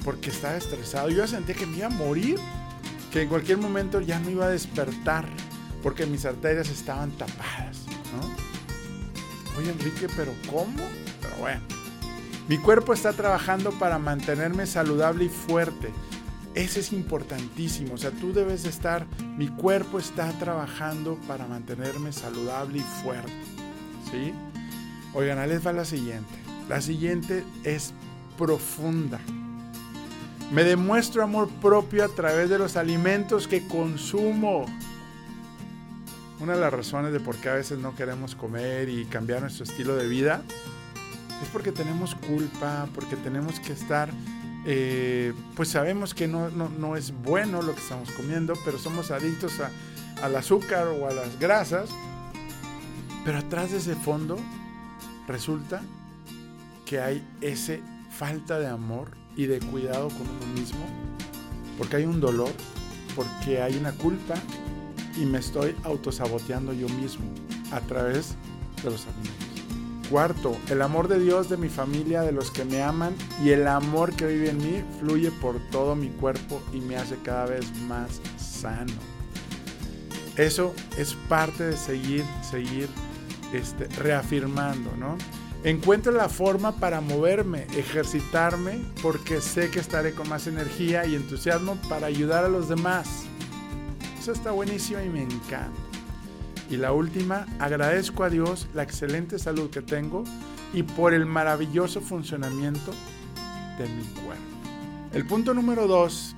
porque 0.04 0.30
estaba 0.30 0.56
estresado. 0.56 1.10
Yo 1.10 1.28
sentía 1.28 1.56
que 1.56 1.66
me 1.66 1.78
iba 1.78 1.88
a 1.88 1.92
morir, 1.92 2.38
que 3.12 3.24
en 3.24 3.30
cualquier 3.30 3.58
momento 3.58 4.02
ya 4.02 4.20
no 4.20 4.30
iba 4.30 4.46
a 4.46 4.50
despertar 4.50 5.28
porque 5.82 6.06
mis 6.06 6.26
arterias 6.26 6.70
estaban 6.70 7.12
tapadas. 7.12 7.86
Oye 9.58 9.72
Enrique, 9.72 10.08
pero 10.16 10.34
¿cómo? 10.50 10.84
Pero 11.22 11.36
bueno, 11.38 11.62
mi 12.48 12.58
cuerpo 12.58 12.94
está 12.94 13.14
trabajando 13.14 13.72
para 13.72 14.00
mantenerme 14.00 14.66
saludable 14.66 15.26
y 15.26 15.30
fuerte. 15.30 15.92
Ese 16.56 16.80
es 16.80 16.92
importantísimo, 16.92 17.94
o 17.94 17.98
sea, 17.98 18.12
tú 18.12 18.34
debes 18.34 18.66
estar, 18.66 19.06
mi 19.38 19.48
cuerpo 19.48 20.00
está 20.00 20.32
trabajando 20.40 21.18
para 21.28 21.48
mantenerme 21.48 22.12
saludable 22.12 22.80
y 22.80 23.04
fuerte, 23.04 23.32
¿sí? 24.12 24.34
Oigan, 25.14 25.38
ahí 25.40 25.50
les 25.50 25.66
va 25.66 25.74
la 25.74 25.86
siguiente. 25.86 26.34
La 26.68 26.82
siguiente 26.82 27.44
es 27.64 27.94
profunda. 28.38 29.20
Me 30.52 30.64
demuestro 30.64 31.24
amor 31.24 31.50
propio 31.62 32.04
a 32.04 32.08
través 32.08 32.50
de 32.50 32.58
los 32.58 32.76
alimentos 32.78 33.48
que 33.48 33.68
consumo. 33.68 34.66
Una 36.40 36.54
de 36.54 36.62
las 36.62 36.72
razones 36.72 37.12
de 37.12 37.20
por 37.20 37.36
qué 37.36 37.50
a 37.50 37.54
veces 37.54 37.80
no 37.80 37.96
queremos 37.96 38.36
comer 38.36 38.90
y 38.90 39.06
cambiar 39.06 39.42
nuestro 39.42 39.64
estilo 39.64 39.96
de 39.96 40.08
vida 40.08 40.42
es 41.44 41.50
porque 41.50 41.72
tenemos 41.72 42.16
culpa, 42.16 42.88
porque 42.96 43.16
tenemos 43.16 43.60
que 43.60 43.74
estar, 43.74 44.10
eh, 44.66 45.34
pues 45.56 45.70
sabemos 45.70 46.14
que 46.14 46.28
no, 46.28 46.50
no, 46.50 46.96
es 46.96 47.12
bueno 47.12 47.62
lo 47.62 47.74
que 47.74 47.82
estamos 47.82 48.12
comiendo, 48.12 48.54
pero 48.66 48.78
somos 48.78 49.12
adictos 49.12 49.60
a, 49.60 49.72
al 50.24 50.36
azúcar 50.36 50.88
o 50.88 51.08
a 51.08 51.14
las 51.14 51.40
grasas, 51.40 51.90
pero 53.24 53.38
atrás 53.38 53.72
de 53.72 53.78
ese 53.78 53.96
fondo 53.96 54.38
resulta 55.28 55.82
que 56.86 57.00
hay 57.00 57.26
ese 57.42 57.82
falta 58.10 58.60
de 58.60 58.68
amor 58.68 59.12
y 59.36 59.46
de 59.46 59.60
cuidado 59.60 60.10
con 60.10 60.22
uno 60.22 60.60
mismo, 60.60 60.86
porque 61.78 61.98
hay 61.98 62.06
un 62.06 62.20
dolor, 62.20 62.52
porque 63.16 63.62
hay 63.62 63.78
una 63.78 63.94
culpa 63.94 64.36
y 65.16 65.26
me 65.26 65.40
estoy 65.40 65.76
autosaboteando 65.84 66.74
yo 66.74 66.90
mismo 66.90 67.26
a 67.72 67.80
través 67.82 68.36
de 68.84 68.90
los 68.90 69.06
alimentos. 69.06 69.49
Cuarto, 70.10 70.58
el 70.70 70.82
amor 70.82 71.08
de 71.08 71.20
Dios, 71.20 71.50
de 71.50 71.58
mi 71.58 71.70
familia, 71.70 72.22
de 72.22 72.32
los 72.32 72.50
que 72.50 72.66
me 72.66 72.82
aman 72.82 73.16
y 73.44 73.52
el 73.52 73.68
amor 73.68 74.16
que 74.16 74.26
vive 74.26 74.50
en 74.50 74.58
mí 74.58 74.84
fluye 75.00 75.30
por 75.32 75.60
todo 75.70 75.96
mi 75.96 76.10
cuerpo 76.10 76.62
y 76.74 76.80
me 76.80 76.96
hace 76.96 77.16
cada 77.24 77.46
vez 77.46 77.72
más 77.88 78.20
sano. 78.38 78.94
Eso 80.36 80.74
es 80.98 81.14
parte 81.28 81.66
de 81.66 81.78
seguir, 81.78 82.24
seguir 82.42 82.90
este, 83.54 83.86
reafirmando, 84.02 84.96
¿no? 84.98 85.18
Encuentro 85.64 86.12
la 86.12 86.30
forma 86.30 86.78
para 86.78 87.02
moverme, 87.02 87.68
ejercitarme, 87.76 88.82
porque 89.02 89.42
sé 89.42 89.70
que 89.70 89.80
estaré 89.80 90.14
con 90.14 90.30
más 90.30 90.48
energía 90.48 91.06
y 91.06 91.16
entusiasmo 91.16 91.76
para 91.90 92.08
ayudar 92.08 92.46
a 92.46 92.50
los 92.50 92.70
demás. 92.70 93.26
Eso 94.18 94.32
está 94.32 94.52
buenísimo 94.52 95.02
y 95.02 95.10
me 95.10 95.24
encanta. 95.24 95.89
Y 96.70 96.78
la 96.78 96.92
última, 96.92 97.48
agradezco 97.60 98.24
a 98.24 98.30
Dios 98.30 98.68
la 98.74 98.84
excelente 98.84 99.40
salud 99.40 99.70
que 99.70 99.82
tengo 99.82 100.24
y 100.74 100.84
por 100.84 101.14
el 101.14 101.26
maravilloso 101.26 102.00
funcionamiento 102.00 102.92
de 103.80 103.88
mi 103.88 104.04
cuerpo. 104.24 104.44
El 105.14 105.26
punto 105.26 105.54
número 105.54 105.88
dos 105.88 106.36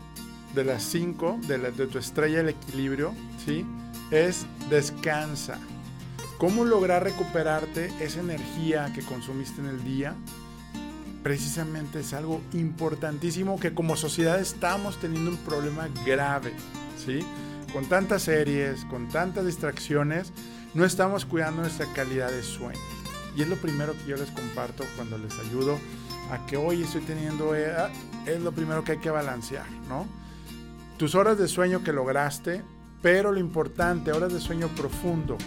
de 0.56 0.64
las 0.64 0.84
cinco, 0.84 1.38
de, 1.48 1.58
de 1.58 1.88
tu 1.88 1.98
estrella 1.98 2.38
del 2.38 2.50
equilibrio, 2.50 3.14
¿sí? 3.46 3.66
es 4.12 4.46
descansa. 4.70 5.60
¿Cómo 6.38 6.66
lograr 6.66 7.04
recuperarte 7.04 7.92
esa 8.00 8.20
energía 8.20 8.92
que 8.94 9.02
consumiste 9.02 9.62
en 9.62 9.68
el 9.68 9.84
día? 9.84 10.16
Precisamente 11.24 12.00
es 12.00 12.14
algo 12.14 12.42
importantísimo 12.54 13.60
que 13.60 13.74
como 13.74 13.96
sociedad 13.96 14.40
estamos 14.40 15.00
teniendo 15.00 15.32
un 15.32 15.38
problema 15.38 15.88
grave, 16.06 16.54
¿sí? 16.98 17.20
Con 17.74 17.86
tantas 17.86 18.24
series, 18.24 18.86
con 18.86 19.08
tantas 19.10 19.46
distracciones, 19.46 20.32
no 20.74 20.86
estamos 20.86 21.26
cuidando 21.26 21.62
nuestra 21.62 21.86
calidad 21.94 22.32
de 22.32 22.44
sueño. 22.44 22.80
Y 23.36 23.42
es 23.42 23.48
lo 23.48 23.56
primero 23.56 23.94
que 23.94 24.10
yo 24.10 24.18
les 24.18 24.30
comparto 24.32 24.84
cuando 24.96 25.18
les 25.18 25.38
ayudo 25.40 25.80
a 26.32 26.46
que 26.46 26.58
hoy 26.58 26.84
estoy 26.84 27.02
teniendo, 27.02 27.56
eh, 27.56 27.72
ah, 27.78 27.90
es 28.26 28.42
lo 28.42 28.52
primero 28.52 28.84
que 28.84 28.94
hay 28.94 28.98
que 29.00 29.10
balancear, 29.10 29.70
¿no? 29.88 30.06
Tus 30.98 31.16
horas 31.16 31.38
de 31.38 31.48
sueño 31.48 31.84
que 31.84 31.94
lograste, 31.94 32.62
pero 33.02 33.32
lo 33.32 33.40
importante, 33.40 34.12
horas 34.12 34.34
de 34.34 34.40
sueño 34.40 34.68
profundo, 34.70 35.38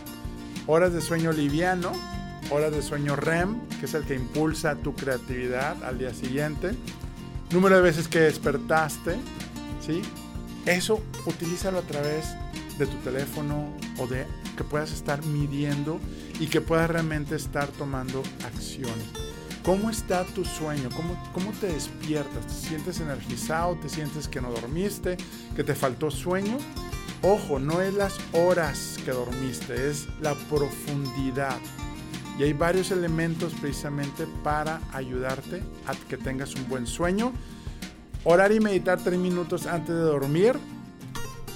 horas 0.67 0.93
de 0.93 1.01
sueño 1.01 1.33
liviano, 1.33 1.93
horas 2.51 2.73
de 2.73 2.83
sueño 2.83 3.17
REM, 3.17 3.61
que 3.81 3.87
es 3.87 3.95
el 3.95 4.05
que 4.05 4.15
impulsa 4.15 4.77
tu 4.77 4.95
creatividad 4.95 5.83
al 5.85 5.99
día 5.99 6.13
siguiente, 6.13 6.73
número 7.51 7.77
de 7.77 7.83
veces 7.83 8.09
que 8.09 8.21
despertaste, 8.21 9.17
¿sí? 9.87 10.03
Eso 10.67 11.03
utilízalo 11.27 11.79
a 11.79 11.83
través 11.83 12.35
de 12.79 12.87
tu 12.87 12.97
teléfono 12.99 13.73
o 13.99 14.07
de 14.07 14.27
que 14.57 14.65
puedas 14.65 14.93
estar 14.93 15.25
midiendo 15.27 16.01
y 16.41 16.47
que 16.47 16.61
puedas 16.61 16.91
realmente 16.91 17.37
estar 17.37 17.69
tomando 17.69 18.23
acciones. 18.45 19.07
¿Cómo 19.63 19.91
está 19.91 20.25
tu 20.25 20.45
sueño? 20.45 20.91
¿Cómo, 20.95 21.23
¿Cómo 21.33 21.53
te 21.53 21.69
despiertas? 21.69 22.47
¿Te 22.47 22.69
sientes 22.69 23.01
energizado? 23.01 23.77
¿Te 23.77 23.89
sientes 23.89 24.29
que 24.29 24.41
no 24.41 24.51
dormiste? 24.51 25.17
¿Que 25.57 25.65
te 25.65 25.75
faltó 25.75 26.11
sueño? 26.11 26.59
Ojo, 27.23 27.59
no 27.59 27.81
es 27.81 27.95
las 27.95 28.19
horas 28.33 28.99
que 29.05 29.13
dormiste, 29.13 29.89
es 29.89 30.07
la 30.21 30.35
profundidad. 30.51 31.57
Y 32.39 32.43
hay 32.43 32.53
varios 32.53 32.91
elementos 32.91 33.55
precisamente 33.55 34.27
para 34.43 34.81
ayudarte 34.93 35.63
a 35.87 35.95
que 35.95 36.19
tengas 36.19 36.55
un 36.55 36.69
buen 36.69 36.87
sueño 36.87 37.33
Orar 38.27 38.53
y 38.53 38.61
meditar 38.61 38.99
tres 39.05 39.19
minutos 39.19 39.67
antes 39.67 39.95
de 39.95 40.01
dormir. 40.01 40.59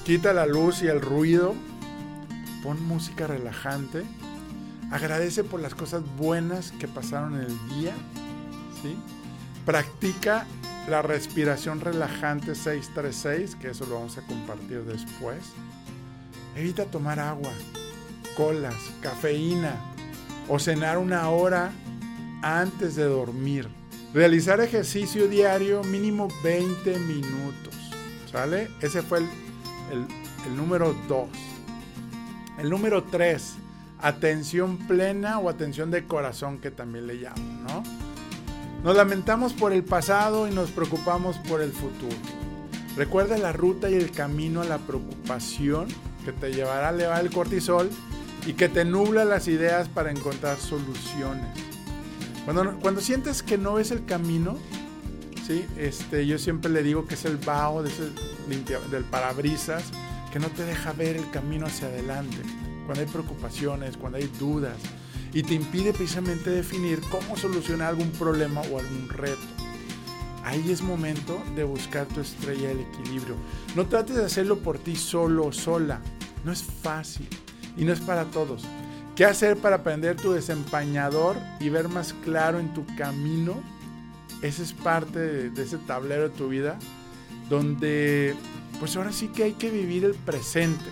Quita 0.04 0.34
la 0.34 0.44
luz 0.44 0.82
y 0.82 0.86
el 0.86 1.00
ruido. 1.00 1.54
Pon 2.62 2.82
música 2.84 3.26
relajante. 3.26 4.04
Agradece 4.90 5.44
por 5.44 5.60
las 5.60 5.74
cosas 5.74 6.02
buenas 6.18 6.72
que 6.72 6.86
pasaron 6.86 7.36
en 7.36 7.46
el 7.46 7.68
día. 7.70 7.94
¿sí? 8.82 8.96
Practica 9.64 10.46
la 10.90 11.00
respiración 11.00 11.80
relajante 11.80 12.54
636, 12.54 13.56
que 13.56 13.70
eso 13.70 13.86
lo 13.86 13.94
vamos 13.94 14.18
a 14.18 14.26
compartir 14.26 14.82
después. 14.82 15.38
Evita 16.54 16.84
tomar 16.84 17.18
agua, 17.18 17.52
colas, 18.36 18.74
cafeína 19.00 19.74
o 20.48 20.58
cenar 20.58 20.98
una 20.98 21.30
hora 21.30 21.70
antes 22.42 22.94
de 22.94 23.04
dormir. 23.04 23.77
Realizar 24.14 24.58
ejercicio 24.60 25.28
diario 25.28 25.84
mínimo 25.84 26.28
20 26.42 26.98
minutos. 27.00 27.74
¿Sale? 28.32 28.70
Ese 28.80 29.02
fue 29.02 29.18
el, 29.18 30.56
número 30.56 30.96
2. 31.08 31.28
El 32.58 32.70
número 32.70 33.04
3, 33.04 33.54
atención 34.00 34.78
plena 34.78 35.38
o 35.38 35.50
atención 35.50 35.90
de 35.90 36.06
corazón 36.06 36.58
que 36.58 36.70
también 36.70 37.06
le 37.06 37.16
llamo, 37.16 37.62
¿no? 37.68 37.82
Nos 38.82 38.96
lamentamos 38.96 39.52
por 39.52 39.72
el 39.72 39.84
pasado 39.84 40.48
y 40.48 40.52
nos 40.52 40.70
preocupamos 40.70 41.36
por 41.38 41.60
el 41.60 41.72
futuro. 41.72 42.16
Recuerda 42.96 43.36
la 43.36 43.52
ruta 43.52 43.90
y 43.90 43.94
el 43.94 44.10
camino 44.10 44.62
a 44.62 44.64
la 44.64 44.78
preocupación 44.78 45.86
que 46.24 46.32
te 46.32 46.52
llevará 46.52 46.88
a 46.88 46.92
elevar 46.92 47.20
el 47.20 47.30
cortisol 47.30 47.90
y 48.46 48.54
que 48.54 48.70
te 48.70 48.86
nubla 48.86 49.26
las 49.26 49.48
ideas 49.48 49.88
para 49.88 50.10
encontrar 50.10 50.56
soluciones. 50.56 51.77
Cuando, 52.54 53.00
sientes 53.02 53.42
que 53.42 53.58
no 53.58 53.74
ves 53.74 53.90
el 53.90 54.06
camino, 54.06 54.56
¿sí? 55.46 55.66
este, 55.76 56.26
yo 56.26 56.38
siempre 56.38 56.70
le 56.70 56.82
digo 56.82 57.06
que 57.06 57.12
es 57.12 57.26
el 57.26 57.36
vaho 57.36 57.82
de 57.82 57.90
ese 57.90 58.10
del 58.90 59.04
parabrisas 59.04 59.84
que 60.32 60.38
no 60.38 60.46
te 60.48 60.64
deja 60.64 60.94
ver 60.94 61.16
el 61.16 61.28
camino 61.30 61.66
hacia 61.66 61.88
adelante. 61.88 62.38
Cuando 62.86 63.02
hay 63.02 63.06
preocupaciones, 63.06 63.98
cuando 63.98 64.16
hay 64.16 64.30
dudas 64.38 64.78
y 65.34 65.42
te 65.42 65.52
impide 65.52 65.92
precisamente 65.92 66.48
definir 66.48 67.00
cómo 67.10 67.36
solucionar 67.36 67.88
algún 67.88 68.10
problema 68.12 68.62
o 68.62 68.78
algún 68.78 69.10
reto. 69.10 69.36
Ahí 70.42 70.70
es 70.70 70.80
momento 70.80 71.42
de 71.54 71.64
buscar 71.64 72.06
tu 72.06 72.20
estrella 72.20 72.68
del 72.68 72.80
equilibrio. 72.80 73.36
No 73.76 73.88
trates 73.88 74.16
de 74.16 74.24
hacerlo 74.24 74.60
por 74.60 74.78
ti 74.78 74.96
solo 74.96 75.44
o 75.44 75.52
sola. 75.52 76.00
No 76.46 76.52
es 76.52 76.62
fácil 76.62 77.28
y 77.76 77.84
no 77.84 77.92
es 77.92 78.00
para 78.00 78.24
todos. 78.24 78.64
¿Qué 79.18 79.24
hacer 79.24 79.56
para 79.56 79.74
aprender 79.74 80.14
tu 80.14 80.30
desempañador 80.30 81.36
y 81.58 81.70
ver 81.70 81.88
más 81.88 82.12
claro 82.22 82.60
en 82.60 82.72
tu 82.72 82.86
camino? 82.94 83.60
Ese 84.42 84.62
es 84.62 84.72
parte 84.72 85.18
de, 85.50 85.60
ese 85.60 85.76
tablero 85.76 86.28
de 86.28 86.36
tu 86.36 86.48
vida 86.48 86.78
donde 87.50 88.36
pues 88.78 88.94
ahora 88.94 89.10
sí 89.10 89.26
que 89.26 89.42
hay 89.42 89.54
que 89.54 89.72
vivir 89.72 90.04
el 90.04 90.14
presente. 90.14 90.84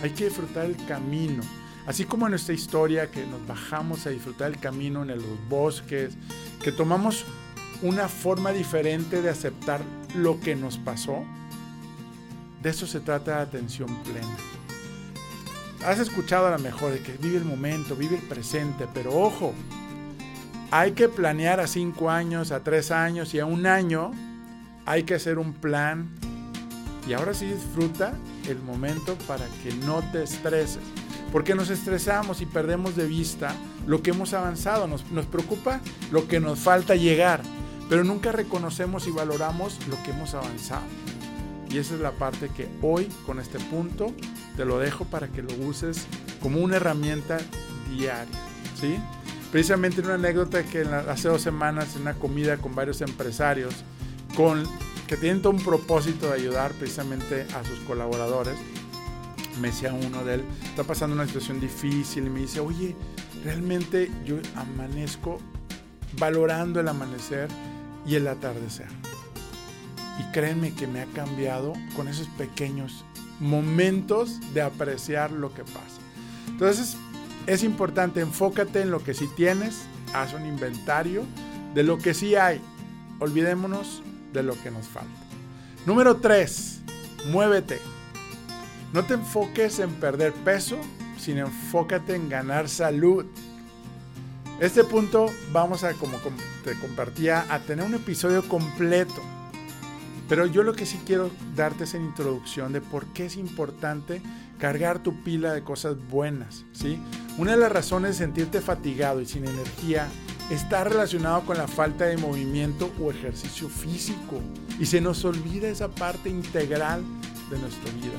Hay 0.00 0.10
que 0.10 0.24
disfrutar 0.24 0.64
el 0.64 0.76
camino. 0.86 1.44
Así 1.86 2.04
como 2.04 2.26
en 2.26 2.30
nuestra 2.30 2.52
historia 2.52 3.12
que 3.12 3.24
nos 3.24 3.46
bajamos 3.46 4.04
a 4.08 4.10
disfrutar 4.10 4.50
el 4.50 4.58
camino 4.58 5.02
en 5.02 5.10
los 5.10 5.48
bosques, 5.48 6.14
que 6.64 6.72
tomamos 6.72 7.24
una 7.80 8.08
forma 8.08 8.50
diferente 8.50 9.22
de 9.22 9.30
aceptar 9.30 9.82
lo 10.16 10.40
que 10.40 10.56
nos 10.56 10.78
pasó. 10.78 11.24
De 12.60 12.70
eso 12.70 12.88
se 12.88 12.98
trata 12.98 13.40
atención 13.40 14.02
plena 14.02 14.55
has 15.84 15.98
escuchado 15.98 16.46
a 16.46 16.50
lo 16.50 16.58
mejor 16.58 16.92
de 16.92 17.00
que 17.00 17.12
vive 17.12 17.38
el 17.38 17.44
momento, 17.44 17.96
vive 17.96 18.16
el 18.16 18.22
presente, 18.22 18.86
pero 18.92 19.14
ojo, 19.18 19.54
hay 20.70 20.92
que 20.92 21.08
planear 21.08 21.60
a 21.60 21.66
cinco 21.66 22.10
años, 22.10 22.50
a 22.50 22.60
tres 22.60 22.90
años 22.90 23.34
y 23.34 23.40
a 23.40 23.46
un 23.46 23.66
año. 23.66 24.10
Hay 24.84 25.04
que 25.04 25.14
hacer 25.14 25.38
un 25.38 25.52
plan. 25.52 26.08
Y 27.06 27.12
ahora 27.12 27.34
sí 27.34 27.46
disfruta 27.46 28.14
el 28.48 28.58
momento 28.58 29.16
para 29.28 29.46
que 29.62 29.72
no 29.74 30.02
te 30.10 30.24
estreses. 30.24 30.80
Porque 31.30 31.54
nos 31.54 31.70
estresamos 31.70 32.40
y 32.40 32.46
perdemos 32.46 32.96
de 32.96 33.06
vista 33.06 33.54
lo 33.86 34.02
que 34.02 34.10
hemos 34.10 34.34
avanzado. 34.34 34.88
Nos, 34.88 35.08
nos 35.12 35.26
preocupa 35.26 35.80
lo 36.10 36.26
que 36.26 36.40
nos 36.40 36.58
falta 36.58 36.96
llegar. 36.96 37.42
Pero 37.88 38.02
nunca 38.02 38.32
reconocemos 38.32 39.06
y 39.06 39.12
valoramos 39.12 39.78
lo 39.88 40.02
que 40.02 40.10
hemos 40.10 40.34
avanzado. 40.34 40.84
Y 41.70 41.78
esa 41.78 41.94
es 41.94 42.00
la 42.00 42.12
parte 42.12 42.48
que 42.48 42.68
hoy, 42.82 43.08
con 43.24 43.38
este 43.38 43.60
punto, 43.60 44.12
te 44.56 44.64
lo 44.64 44.78
dejo 44.78 45.04
para 45.04 45.28
que 45.28 45.42
lo 45.42 45.52
uses 45.66 46.06
como 46.40 46.60
una 46.60 46.76
herramienta 46.76 47.38
diaria. 47.90 48.26
¿sí? 48.80 48.96
Precisamente 49.52 50.00
una 50.00 50.14
anécdota 50.14 50.62
que 50.64 50.82
hace 50.82 51.28
dos 51.28 51.42
semanas 51.42 51.94
en 51.96 52.02
una 52.02 52.14
comida 52.14 52.56
con 52.56 52.74
varios 52.74 53.00
empresarios 53.00 53.74
con, 54.34 54.64
que 55.06 55.16
tienen 55.16 55.40
todo 55.42 55.52
un 55.52 55.62
propósito 55.62 56.28
de 56.28 56.34
ayudar 56.34 56.72
precisamente 56.72 57.46
a 57.54 57.64
sus 57.64 57.78
colaboradores, 57.80 58.54
me 59.60 59.68
decía 59.68 59.92
uno 59.92 60.24
de 60.24 60.34
él, 60.34 60.44
está 60.64 60.84
pasando 60.84 61.14
una 61.14 61.26
situación 61.26 61.60
difícil 61.60 62.26
y 62.26 62.30
me 62.30 62.40
dice, 62.40 62.60
oye, 62.60 62.94
realmente 63.44 64.10
yo 64.24 64.36
amanezco 64.54 65.38
valorando 66.18 66.80
el 66.80 66.88
amanecer 66.88 67.48
y 68.06 68.16
el 68.16 68.28
atardecer. 68.28 68.88
Y 70.18 70.32
créanme 70.32 70.74
que 70.74 70.86
me 70.86 71.00
ha 71.00 71.06
cambiado 71.06 71.72
con 71.94 72.08
esos 72.08 72.28
pequeños 72.28 73.04
momentos 73.40 74.40
de 74.54 74.62
apreciar 74.62 75.30
lo 75.30 75.52
que 75.52 75.62
pasa. 75.62 76.00
Entonces, 76.48 76.96
es 77.46 77.62
importante, 77.62 78.20
enfócate 78.20 78.80
en 78.80 78.90
lo 78.90 79.02
que 79.02 79.14
sí 79.14 79.28
tienes, 79.36 79.82
haz 80.14 80.32
un 80.34 80.46
inventario 80.46 81.24
de 81.74 81.82
lo 81.82 81.98
que 81.98 82.14
sí 82.14 82.34
hay. 82.34 82.60
Olvidémonos 83.18 84.02
de 84.32 84.42
lo 84.42 84.60
que 84.62 84.70
nos 84.70 84.86
falta. 84.86 85.10
Número 85.86 86.16
3, 86.16 86.80
muévete. 87.30 87.78
No 88.92 89.04
te 89.04 89.14
enfoques 89.14 89.78
en 89.78 89.90
perder 89.94 90.32
peso, 90.32 90.78
sino 91.18 91.46
enfócate 91.46 92.14
en 92.14 92.28
ganar 92.28 92.68
salud. 92.68 93.26
Este 94.60 94.84
punto 94.84 95.30
vamos 95.52 95.84
a, 95.84 95.92
como 95.94 96.18
te 96.64 96.74
compartía, 96.78 97.46
a 97.50 97.58
tener 97.60 97.84
un 97.84 97.94
episodio 97.94 98.46
completo. 98.48 99.22
Pero 100.28 100.46
yo 100.46 100.62
lo 100.62 100.74
que 100.74 100.86
sí 100.86 100.98
quiero 101.06 101.30
darte 101.54 101.84
es 101.84 101.94
en 101.94 102.04
introducción 102.04 102.72
de 102.72 102.80
por 102.80 103.06
qué 103.06 103.26
es 103.26 103.36
importante 103.36 104.20
cargar 104.58 105.02
tu 105.02 105.22
pila 105.22 105.52
de 105.52 105.62
cosas 105.62 105.96
buenas, 106.08 106.64
¿sí? 106.72 106.98
Una 107.38 107.52
de 107.52 107.58
las 107.58 107.70
razones 107.70 108.12
de 108.12 108.24
sentirte 108.24 108.60
fatigado 108.60 109.20
y 109.20 109.26
sin 109.26 109.46
energía 109.46 110.08
está 110.50 110.84
relacionado 110.84 111.42
con 111.44 111.58
la 111.58 111.68
falta 111.68 112.06
de 112.06 112.16
movimiento 112.16 112.90
o 113.00 113.10
ejercicio 113.10 113.68
físico 113.68 114.40
y 114.78 114.86
se 114.86 115.00
nos 115.00 115.24
olvida 115.24 115.68
esa 115.68 115.88
parte 115.88 116.28
integral 116.28 117.02
de 117.50 117.58
nuestra 117.58 117.92
vida. 117.92 118.18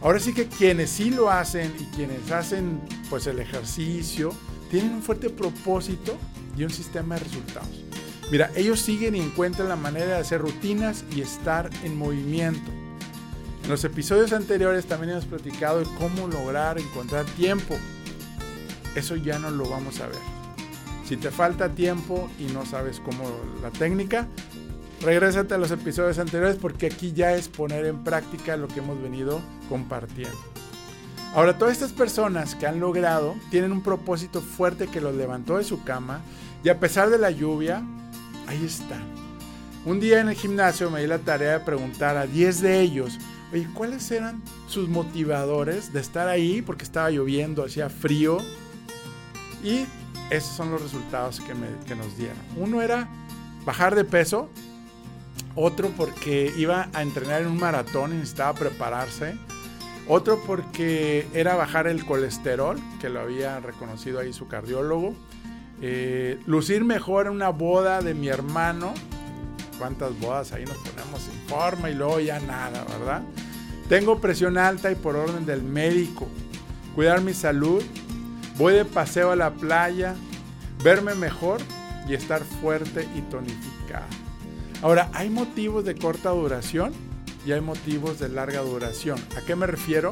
Ahora 0.00 0.20
sí 0.20 0.32
que 0.32 0.46
quienes 0.46 0.90
sí 0.90 1.10
lo 1.10 1.30
hacen 1.30 1.74
y 1.78 1.84
quienes 1.96 2.30
hacen 2.30 2.80
pues 3.10 3.26
el 3.26 3.40
ejercicio 3.40 4.32
tienen 4.70 4.92
un 4.92 5.02
fuerte 5.02 5.28
propósito 5.28 6.16
y 6.56 6.62
un 6.62 6.70
sistema 6.70 7.16
de 7.16 7.24
resultados. 7.24 7.87
Mira, 8.30 8.50
ellos 8.54 8.80
siguen 8.80 9.16
y 9.16 9.20
encuentran 9.20 9.68
la 9.68 9.76
manera 9.76 10.06
de 10.06 10.16
hacer 10.16 10.40
rutinas 10.42 11.04
y 11.14 11.22
estar 11.22 11.70
en 11.82 11.96
movimiento. 11.96 12.70
En 13.64 13.70
los 13.70 13.84
episodios 13.84 14.32
anteriores 14.32 14.86
también 14.86 15.12
hemos 15.12 15.24
platicado 15.24 15.78
de 15.80 15.86
cómo 15.98 16.28
lograr 16.28 16.78
encontrar 16.78 17.24
tiempo. 17.24 17.76
Eso 18.94 19.16
ya 19.16 19.38
no 19.38 19.50
lo 19.50 19.68
vamos 19.68 20.00
a 20.00 20.08
ver. 20.08 20.18
Si 21.06 21.16
te 21.16 21.30
falta 21.30 21.70
tiempo 21.70 22.30
y 22.38 22.52
no 22.52 22.66
sabes 22.66 23.00
cómo 23.00 23.30
la 23.62 23.70
técnica, 23.70 24.28
regrésate 25.00 25.54
a 25.54 25.58
los 25.58 25.70
episodios 25.70 26.18
anteriores 26.18 26.56
porque 26.60 26.86
aquí 26.86 27.12
ya 27.12 27.32
es 27.32 27.48
poner 27.48 27.86
en 27.86 28.04
práctica 28.04 28.58
lo 28.58 28.68
que 28.68 28.80
hemos 28.80 29.00
venido 29.02 29.40
compartiendo. 29.70 30.36
Ahora, 31.34 31.56
todas 31.56 31.74
estas 31.74 31.92
personas 31.92 32.54
que 32.54 32.66
han 32.66 32.80
logrado 32.80 33.34
tienen 33.50 33.72
un 33.72 33.82
propósito 33.82 34.42
fuerte 34.42 34.88
que 34.88 35.00
los 35.00 35.14
levantó 35.14 35.58
de 35.58 35.64
su 35.64 35.82
cama 35.82 36.20
y 36.64 36.68
a 36.68 36.80
pesar 36.80 37.10
de 37.10 37.18
la 37.18 37.30
lluvia, 37.30 37.82
ahí 38.48 38.64
están. 38.64 39.04
Un 39.84 40.00
día 40.00 40.20
en 40.20 40.28
el 40.28 40.34
gimnasio 40.34 40.90
me 40.90 41.00
di 41.00 41.06
la 41.06 41.18
tarea 41.18 41.58
de 41.58 41.64
preguntar 41.64 42.16
a 42.16 42.26
10 42.26 42.60
de 42.62 42.80
ellos, 42.80 43.18
oye, 43.52 43.68
¿cuáles 43.74 44.10
eran 44.10 44.42
sus 44.66 44.88
motivadores 44.88 45.92
de 45.92 46.00
estar 46.00 46.28
ahí? 46.28 46.62
Porque 46.62 46.84
estaba 46.84 47.10
lloviendo, 47.10 47.64
hacía 47.64 47.88
frío. 47.88 48.38
Y 49.62 49.86
esos 50.30 50.56
son 50.56 50.70
los 50.70 50.82
resultados 50.82 51.40
que, 51.40 51.54
que 51.86 51.94
nos 51.94 52.16
dieron. 52.16 52.38
Uno 52.56 52.82
era 52.82 53.08
bajar 53.64 53.94
de 53.94 54.04
peso, 54.04 54.48
otro 55.54 55.90
porque 55.96 56.52
iba 56.56 56.88
a 56.92 57.02
entrenar 57.02 57.42
en 57.42 57.48
un 57.48 57.58
maratón 57.58 58.12
y 58.12 58.16
necesitaba 58.16 58.58
prepararse, 58.58 59.36
otro 60.06 60.42
porque 60.46 61.26
era 61.34 61.54
bajar 61.54 61.86
el 61.86 62.04
colesterol, 62.04 62.78
que 63.00 63.10
lo 63.10 63.20
había 63.20 63.60
reconocido 63.60 64.20
ahí 64.20 64.32
su 64.32 64.48
cardiólogo, 64.48 65.14
eh, 65.80 66.40
lucir 66.46 66.84
mejor 66.84 67.26
en 67.26 67.32
una 67.32 67.50
boda 67.50 68.00
de 68.00 68.14
mi 68.14 68.28
hermano, 68.28 68.94
cuántas 69.78 70.18
bodas 70.18 70.52
ahí 70.52 70.64
nos 70.64 70.76
ponemos 70.78 71.28
en 71.28 71.48
forma 71.48 71.90
y 71.90 71.94
luego 71.94 72.20
ya 72.20 72.40
nada, 72.40 72.84
¿verdad? 72.98 73.22
Tengo 73.88 74.20
presión 74.20 74.58
alta 74.58 74.90
y 74.90 74.96
por 74.96 75.16
orden 75.16 75.46
del 75.46 75.62
médico, 75.62 76.28
cuidar 76.94 77.20
mi 77.20 77.32
salud, 77.32 77.82
voy 78.56 78.74
de 78.74 78.84
paseo 78.84 79.30
a 79.30 79.36
la 79.36 79.54
playa, 79.54 80.14
verme 80.82 81.14
mejor 81.14 81.60
y 82.08 82.14
estar 82.14 82.42
fuerte 82.42 83.06
y 83.16 83.20
tonificado. 83.22 84.06
Ahora, 84.82 85.10
hay 85.12 85.30
motivos 85.30 85.84
de 85.84 85.94
corta 85.94 86.30
duración 86.30 86.92
y 87.46 87.52
hay 87.52 87.60
motivos 87.60 88.18
de 88.18 88.28
larga 88.28 88.60
duración. 88.60 89.18
¿A 89.36 89.44
qué 89.44 89.56
me 89.56 89.66
refiero? 89.66 90.10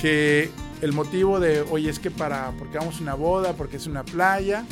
Que 0.00 0.50
el 0.80 0.92
motivo 0.92 1.40
de, 1.40 1.62
oye, 1.62 1.90
es 1.90 1.98
que 1.98 2.10
para, 2.10 2.52
porque 2.58 2.78
vamos 2.78 2.98
a 2.98 3.02
una 3.02 3.14
boda, 3.14 3.54
porque 3.54 3.76
es 3.76 3.86
una 3.86 4.04
playa, 4.04 4.64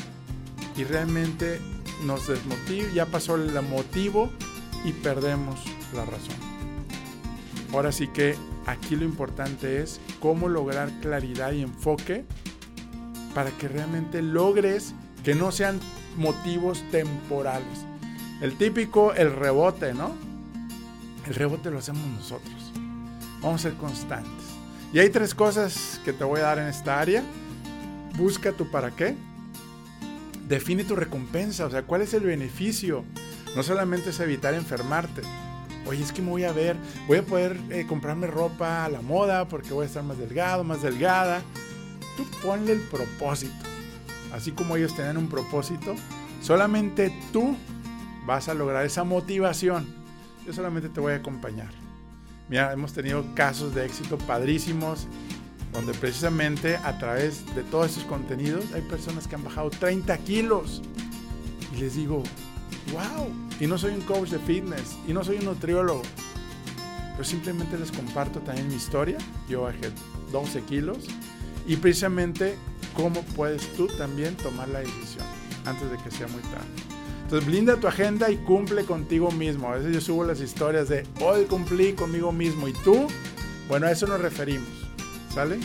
y 0.78 0.84
realmente 0.84 1.60
nos 2.04 2.28
desmotiva, 2.28 2.88
ya 2.94 3.06
pasó 3.06 3.34
el 3.34 3.50
motivo 3.62 4.30
y 4.84 4.92
perdemos 4.92 5.60
la 5.92 6.04
razón. 6.04 6.36
Ahora 7.72 7.90
sí 7.90 8.06
que 8.08 8.36
aquí 8.64 8.94
lo 8.94 9.04
importante 9.04 9.82
es 9.82 10.00
cómo 10.20 10.48
lograr 10.48 10.90
claridad 11.00 11.52
y 11.52 11.62
enfoque 11.62 12.24
para 13.34 13.50
que 13.50 13.68
realmente 13.68 14.22
logres 14.22 14.94
que 15.24 15.34
no 15.34 15.50
sean 15.50 15.80
motivos 16.16 16.84
temporales. 16.92 17.84
El 18.40 18.56
típico, 18.56 19.12
el 19.14 19.34
rebote, 19.34 19.94
¿no? 19.94 20.12
El 21.26 21.34
rebote 21.34 21.70
lo 21.70 21.78
hacemos 21.78 22.06
nosotros. 22.06 22.72
Vamos 23.42 23.64
a 23.64 23.68
ser 23.70 23.74
constantes. 23.74 24.44
Y 24.92 25.00
hay 25.00 25.10
tres 25.10 25.34
cosas 25.34 26.00
que 26.04 26.12
te 26.12 26.22
voy 26.22 26.40
a 26.40 26.44
dar 26.44 26.58
en 26.58 26.68
esta 26.68 27.00
área. 27.00 27.22
Busca 28.16 28.52
tu 28.52 28.70
para 28.70 28.92
qué. 28.92 29.16
Define 30.48 30.84
tu 30.84 30.96
recompensa, 30.96 31.66
o 31.66 31.70
sea, 31.70 31.82
cuál 31.82 32.02
es 32.02 32.14
el 32.14 32.22
beneficio. 32.22 33.04
No 33.54 33.62
solamente 33.62 34.10
es 34.10 34.20
evitar 34.20 34.54
enfermarte. 34.54 35.22
Oye, 35.86 36.02
es 36.02 36.12
que 36.12 36.22
me 36.22 36.30
voy 36.30 36.44
a 36.44 36.52
ver, 36.52 36.76
voy 37.06 37.18
a 37.18 37.22
poder 37.22 37.58
eh, 37.70 37.86
comprarme 37.86 38.26
ropa 38.26 38.84
a 38.84 38.88
la 38.88 39.00
moda 39.00 39.48
porque 39.48 39.72
voy 39.72 39.84
a 39.84 39.86
estar 39.86 40.02
más 40.02 40.18
delgado, 40.18 40.64
más 40.64 40.82
delgada. 40.82 41.42
Tú 42.16 42.24
ponle 42.42 42.72
el 42.72 42.80
propósito. 42.80 43.54
Así 44.32 44.52
como 44.52 44.76
ellos 44.76 44.94
tienen 44.94 45.16
un 45.16 45.28
propósito, 45.28 45.94
solamente 46.42 47.12
tú 47.32 47.56
vas 48.26 48.48
a 48.48 48.54
lograr 48.54 48.84
esa 48.84 49.04
motivación. 49.04 49.86
Yo 50.46 50.52
solamente 50.52 50.88
te 50.88 51.00
voy 51.00 51.12
a 51.12 51.16
acompañar. 51.16 51.70
Mira, 52.48 52.72
hemos 52.72 52.92
tenido 52.92 53.24
casos 53.34 53.74
de 53.74 53.84
éxito 53.84 54.16
padrísimos, 54.18 55.06
donde 55.72 55.92
precisamente 55.94 56.76
a 56.76 56.98
través 56.98 57.44
de 57.54 57.62
todos 57.62 57.92
esos 57.92 58.04
contenidos 58.04 58.64
hay 58.74 58.82
personas 58.82 59.26
que 59.26 59.34
han 59.34 59.44
bajado 59.44 59.70
30 59.70 60.16
kilos. 60.18 60.82
Y 61.74 61.80
les 61.80 61.94
digo, 61.94 62.22
wow, 62.92 63.28
y 63.60 63.66
no 63.66 63.78
soy 63.78 63.92
un 63.92 64.00
coach 64.02 64.30
de 64.30 64.38
fitness, 64.38 64.96
y 65.06 65.12
no 65.12 65.22
soy 65.24 65.38
un 65.38 65.46
nutriólogo, 65.46 66.02
pero 67.12 67.24
simplemente 67.24 67.78
les 67.78 67.90
comparto 67.92 68.40
también 68.40 68.68
mi 68.68 68.74
historia. 68.74 69.18
Yo 69.48 69.62
bajé 69.62 69.90
12 70.32 70.62
kilos 70.62 70.98
y 71.66 71.76
precisamente 71.76 72.56
cómo 72.94 73.22
puedes 73.36 73.72
tú 73.74 73.86
también 73.98 74.36
tomar 74.36 74.68
la 74.68 74.80
decisión 74.80 75.26
antes 75.64 75.90
de 75.90 75.98
que 75.98 76.10
sea 76.10 76.28
muy 76.28 76.42
tarde. 76.42 76.66
Entonces 77.24 77.46
blinda 77.46 77.76
tu 77.76 77.86
agenda 77.86 78.30
y 78.30 78.38
cumple 78.38 78.84
contigo 78.84 79.30
mismo. 79.30 79.68
A 79.68 79.76
veces 79.76 79.92
yo 79.92 80.00
subo 80.00 80.24
las 80.24 80.40
historias 80.40 80.88
de 80.88 81.06
hoy 81.20 81.44
cumplí 81.44 81.92
conmigo 81.92 82.32
mismo 82.32 82.68
y 82.68 82.72
tú, 82.72 83.06
bueno, 83.68 83.86
a 83.86 83.90
eso 83.90 84.06
nos 84.06 84.20
referimos. 84.20 84.87
¿Sale? 85.38 85.60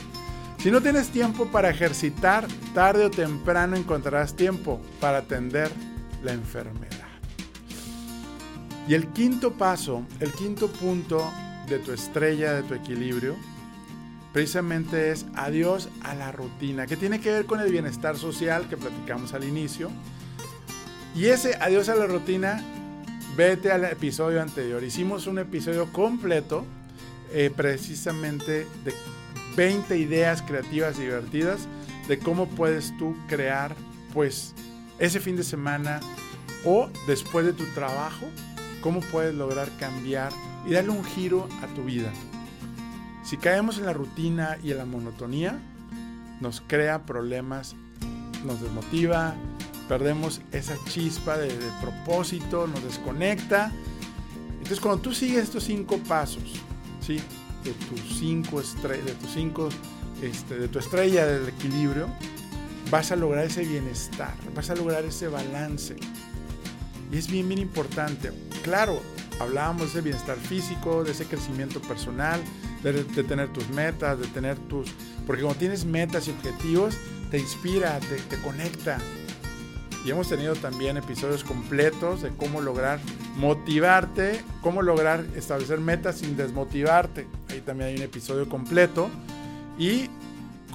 Si 0.59 0.69
no 0.69 0.81
tienes 0.81 1.09
tiempo 1.09 1.47
para 1.47 1.71
ejercitar, 1.71 2.47
tarde 2.75 3.05
o 3.05 3.09
temprano 3.09 3.75
encontrarás 3.75 4.35
tiempo 4.35 4.79
para 4.99 5.17
atender 5.17 5.71
la 6.23 6.31
enfermedad. 6.31 7.07
Y 8.87 8.93
el 8.93 9.07
quinto 9.07 9.53
paso, 9.53 10.05
el 10.19 10.31
quinto 10.31 10.67
punto 10.67 11.27
de 11.67 11.79
tu 11.79 11.91
estrella, 11.91 12.53
de 12.53 12.61
tu 12.61 12.75
equilibrio, 12.75 13.35
precisamente 14.31 15.09
es 15.11 15.25
adiós 15.33 15.89
a 16.03 16.13
la 16.13 16.31
rutina, 16.31 16.85
que 16.85 16.95
tiene 16.95 17.19
que 17.19 17.31
ver 17.31 17.47
con 17.47 17.59
el 17.59 17.71
bienestar 17.71 18.15
social 18.15 18.69
que 18.69 18.77
platicamos 18.77 19.33
al 19.33 19.43
inicio 19.43 19.89
y 21.15 21.29
ese 21.29 21.55
adiós 21.59 21.89
a 21.89 21.95
la 21.95 22.05
rutina, 22.05 22.63
vete 23.35 23.71
al 23.71 23.85
episodio 23.85 24.39
anterior. 24.39 24.83
Hicimos 24.83 25.25
un 25.25 25.39
episodio 25.39 25.91
completo, 25.91 26.63
eh, 27.31 27.51
precisamente 27.55 28.67
de 28.85 28.93
20 29.55 29.97
ideas 29.97 30.41
creativas 30.41 30.97
y 30.97 31.03
divertidas 31.03 31.67
de 32.07 32.19
cómo 32.19 32.47
puedes 32.47 32.95
tú 32.97 33.15
crear, 33.27 33.75
pues, 34.13 34.53
ese 34.99 35.19
fin 35.19 35.35
de 35.35 35.43
semana 35.43 35.99
o 36.65 36.89
después 37.07 37.45
de 37.45 37.53
tu 37.53 37.65
trabajo, 37.73 38.25
cómo 38.81 38.99
puedes 38.99 39.33
lograr 39.33 39.69
cambiar 39.79 40.31
y 40.65 40.73
darle 40.73 40.91
un 40.91 41.03
giro 41.03 41.47
a 41.61 41.67
tu 41.75 41.83
vida. 41.83 42.11
Si 43.23 43.37
caemos 43.37 43.77
en 43.77 43.85
la 43.85 43.93
rutina 43.93 44.57
y 44.63 44.71
en 44.71 44.77
la 44.77 44.85
monotonía, 44.85 45.59
nos 46.41 46.61
crea 46.61 47.05
problemas, 47.05 47.75
nos 48.45 48.61
desmotiva, 48.61 49.33
perdemos 49.87 50.41
esa 50.51 50.75
chispa 50.89 51.37
de, 51.37 51.49
propósito, 51.81 52.67
nos 52.67 52.83
desconecta. 52.83 53.71
Entonces, 54.51 54.79
cuando 54.79 55.01
tú 55.01 55.13
sigues 55.13 55.43
estos 55.43 55.63
cinco 55.63 55.97
pasos, 55.99 56.43
¿sí? 56.99 57.19
De 57.63 57.71
tus 57.71 58.19
cinco 58.19 58.59
estrellas, 58.59 59.05
de 59.05 59.13
tus 59.13 59.31
cinco, 59.31 59.69
este, 60.21 60.55
de 60.55 60.67
tu 60.67 60.79
estrella 60.79 61.25
del 61.25 61.47
equilibrio, 61.47 62.07
vas 62.91 63.11
a 63.11 63.15
lograr 63.15 63.45
ese 63.45 63.63
bienestar, 63.63 64.33
vas 64.55 64.69
a 64.69 64.75
lograr 64.75 65.03
ese 65.05 65.27
balance. 65.27 65.95
Y 67.11 67.17
es 67.17 67.27
bien, 67.27 67.47
bien 67.47 67.61
importante. 67.61 68.31
Claro, 68.63 69.01
hablábamos 69.39 69.81
de 69.81 69.87
ese 69.87 70.01
bienestar 70.01 70.37
físico, 70.37 71.03
de 71.03 71.11
ese 71.11 71.25
crecimiento 71.25 71.81
personal, 71.81 72.41
de, 72.83 73.03
tener 73.23 73.51
tus 73.53 73.69
metas, 73.69 74.19
de 74.19 74.27
tener 74.27 74.57
tus... 74.57 74.91
Porque 75.25 75.41
cuando 75.41 75.59
tienes 75.59 75.85
metas 75.85 76.27
y 76.27 76.31
objetivos, 76.31 76.97
te 77.31 77.39
inspira, 77.39 77.99
te, 77.99 78.17
te 78.17 78.41
conecta. 78.41 78.97
Y 80.05 80.11
hemos 80.11 80.27
tenido 80.27 80.55
también 80.55 80.97
episodios 80.97 81.43
completos 81.43 82.21
de 82.21 82.29
cómo 82.29 82.59
lograr 82.59 82.99
motivarte, 83.37 84.41
cómo 84.61 84.81
lograr 84.81 85.25
establecer 85.35 85.79
metas 85.79 86.17
sin 86.17 86.35
desmotivarte. 86.35 87.25
Ahí 87.49 87.61
también 87.61 87.89
hay 87.89 87.95
un 87.95 88.01
episodio 88.01 88.49
completo. 88.49 89.09
Y 89.77 90.09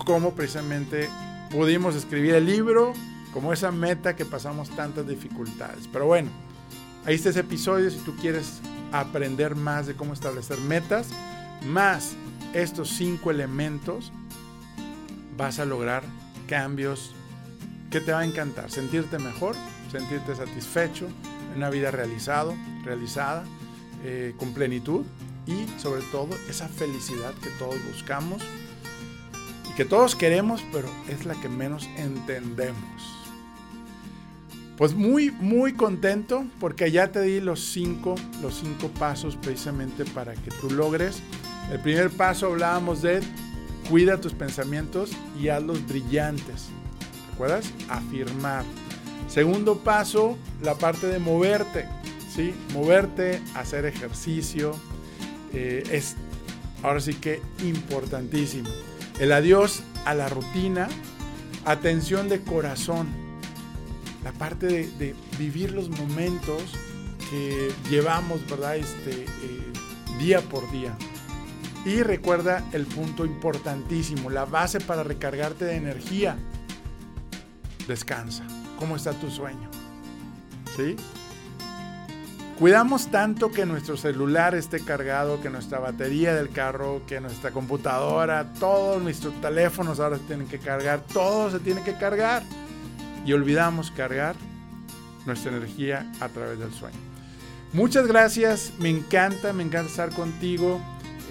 cómo 0.04 0.34
precisamente 0.34 1.08
pudimos 1.50 1.94
escribir 1.94 2.34
el 2.34 2.46
libro 2.46 2.92
como 3.32 3.52
esa 3.52 3.70
meta 3.70 4.16
que 4.16 4.24
pasamos 4.24 4.70
tantas 4.70 5.06
dificultades. 5.06 5.88
Pero 5.92 6.06
bueno, 6.06 6.30
ahí 7.04 7.14
está 7.14 7.28
ese 7.28 7.40
episodio 7.40 7.90
si 7.90 7.98
tú 7.98 8.16
quieres 8.16 8.60
aprender 8.92 9.54
más 9.54 9.86
de 9.86 9.94
cómo 9.94 10.14
establecer 10.14 10.58
metas, 10.60 11.10
más 11.66 12.14
estos 12.54 12.88
cinco 12.88 13.30
elementos, 13.30 14.12
vas 15.36 15.58
a 15.58 15.66
lograr 15.66 16.02
cambios 16.46 17.14
que 17.90 18.00
te 18.00 18.12
va 18.12 18.20
a 18.20 18.24
encantar. 18.24 18.70
Sentirte 18.70 19.18
mejor, 19.18 19.54
sentirte 19.90 20.34
satisfecho, 20.34 21.08
una 21.56 21.70
vida 21.70 21.90
realizado, 21.90 22.54
realizada, 22.84 23.44
eh, 24.04 24.34
con 24.36 24.52
plenitud 24.52 25.04
y 25.46 25.66
sobre 25.78 26.02
todo 26.12 26.28
esa 26.48 26.68
felicidad 26.68 27.32
que 27.42 27.50
todos 27.58 27.76
buscamos 27.90 28.42
y 29.70 29.74
que 29.74 29.84
todos 29.84 30.14
queremos, 30.14 30.62
pero 30.72 30.88
es 31.08 31.24
la 31.24 31.34
que 31.34 31.48
menos 31.48 31.88
entendemos. 31.96 33.18
Pues 34.76 34.94
muy, 34.94 35.32
muy 35.32 35.72
contento 35.72 36.44
porque 36.60 36.92
ya 36.92 37.10
te 37.10 37.22
di 37.22 37.40
los 37.40 37.58
cinco, 37.72 38.14
los 38.40 38.60
cinco 38.60 38.88
pasos 38.88 39.34
precisamente 39.34 40.04
para 40.04 40.34
que 40.34 40.52
tú 40.60 40.70
logres. 40.70 41.20
El 41.72 41.80
primer 41.80 42.10
paso 42.10 42.46
hablábamos 42.46 43.02
de 43.02 43.20
cuida 43.90 44.20
tus 44.20 44.34
pensamientos 44.34 45.10
y 45.40 45.48
hazlos 45.48 45.84
brillantes. 45.88 46.68
¿Recuerdas? 47.38 47.72
Afirmar. 47.88 48.64
Segundo 49.28 49.78
paso, 49.78 50.36
la 50.60 50.74
parte 50.74 51.06
de 51.06 51.20
moverte. 51.20 51.86
¿sí? 52.34 52.52
Moverte, 52.74 53.40
hacer 53.54 53.86
ejercicio. 53.86 54.74
Eh, 55.52 55.84
es 55.92 56.16
ahora 56.82 56.98
sí 56.98 57.14
que 57.14 57.40
importantísimo. 57.62 58.68
El 59.20 59.30
adiós 59.30 59.84
a 60.04 60.14
la 60.14 60.28
rutina. 60.28 60.88
Atención 61.64 62.28
de 62.28 62.40
corazón 62.40 63.06
la 64.24 64.32
parte 64.32 64.66
de, 64.66 65.14
vivir 65.38 65.70
los 65.70 65.90
momentos 65.90 66.60
que 67.30 67.70
llevamos, 67.88 68.44
¿verdad? 68.50 68.78
Este, 68.78 69.12
eh, 69.12 69.72
día 70.18 70.40
por 70.40 70.68
día. 70.72 70.96
Y 71.84 72.02
recuerda 72.02 72.68
el 72.72 72.84
punto 72.84 73.24
importantísimo, 73.24 74.28
la 74.28 74.44
base 74.44 74.80
para 74.80 75.04
recargarte 75.04 75.66
de 75.66 75.76
energía. 75.76 76.36
Descansa. 77.88 78.44
¿Cómo 78.78 78.94
está 78.94 79.12
tu 79.12 79.30
sueño? 79.30 79.68
¿Sí? 80.76 80.94
Cuidamos 82.58 83.08
tanto 83.08 83.50
que 83.50 83.64
nuestro 83.66 83.96
celular 83.96 84.54
esté 84.54 84.80
cargado, 84.80 85.40
que 85.40 85.48
nuestra 85.48 85.78
batería 85.78 86.34
del 86.34 86.50
carro, 86.50 87.02
que 87.06 87.20
nuestra 87.20 87.50
computadora, 87.50 88.52
todos 88.60 89.02
nuestros 89.02 89.40
teléfonos 89.40 90.00
ahora 90.00 90.18
se 90.18 90.24
tienen 90.24 90.48
que 90.48 90.58
cargar, 90.58 91.00
todo 91.12 91.50
se 91.50 91.60
tiene 91.60 91.82
que 91.82 91.94
cargar 91.94 92.42
y 93.24 93.32
olvidamos 93.32 93.90
cargar 93.92 94.34
nuestra 95.24 95.56
energía 95.56 96.10
a 96.20 96.28
través 96.28 96.58
del 96.58 96.72
sueño. 96.72 96.98
Muchas 97.72 98.06
gracias, 98.06 98.72
me 98.78 98.88
encanta, 98.90 99.52
me 99.52 99.62
encanta 99.62 99.90
estar 99.90 100.10
contigo. 100.10 100.80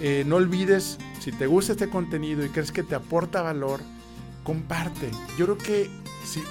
Eh, 0.00 0.24
no 0.26 0.36
olvides, 0.36 0.98
si 1.20 1.30
te 1.30 1.46
gusta 1.46 1.72
este 1.72 1.90
contenido 1.90 2.44
y 2.44 2.48
crees 2.48 2.72
que 2.72 2.82
te 2.82 2.94
aporta 2.94 3.42
valor, 3.42 3.80
comparte. 4.44 5.10
Yo 5.36 5.44
creo 5.44 5.58
que 5.58 5.90
si, 6.28 6.42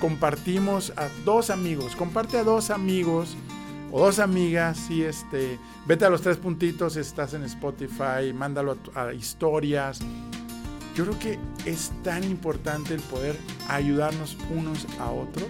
compartimos 0.00 0.92
a 0.96 1.08
dos 1.24 1.50
amigos, 1.50 1.96
comparte 1.96 2.38
a 2.38 2.44
dos 2.44 2.70
amigos 2.70 3.36
o 3.92 4.00
dos 4.00 4.18
amigas, 4.18 4.90
y 4.90 5.02
este, 5.02 5.58
vete 5.86 6.04
a 6.04 6.10
los 6.10 6.22
tres 6.22 6.36
puntitos, 6.36 6.96
estás 6.96 7.34
en 7.34 7.44
Spotify, 7.44 8.32
mándalo 8.34 8.76
a 8.94 9.12
historias, 9.12 10.00
yo 10.96 11.04
creo 11.04 11.18
que 11.18 11.38
es 11.70 11.92
tan 12.02 12.24
importante 12.24 12.94
el 12.94 13.00
poder 13.00 13.36
ayudarnos 13.68 14.36
unos 14.50 14.86
a 14.98 15.10
otros 15.10 15.48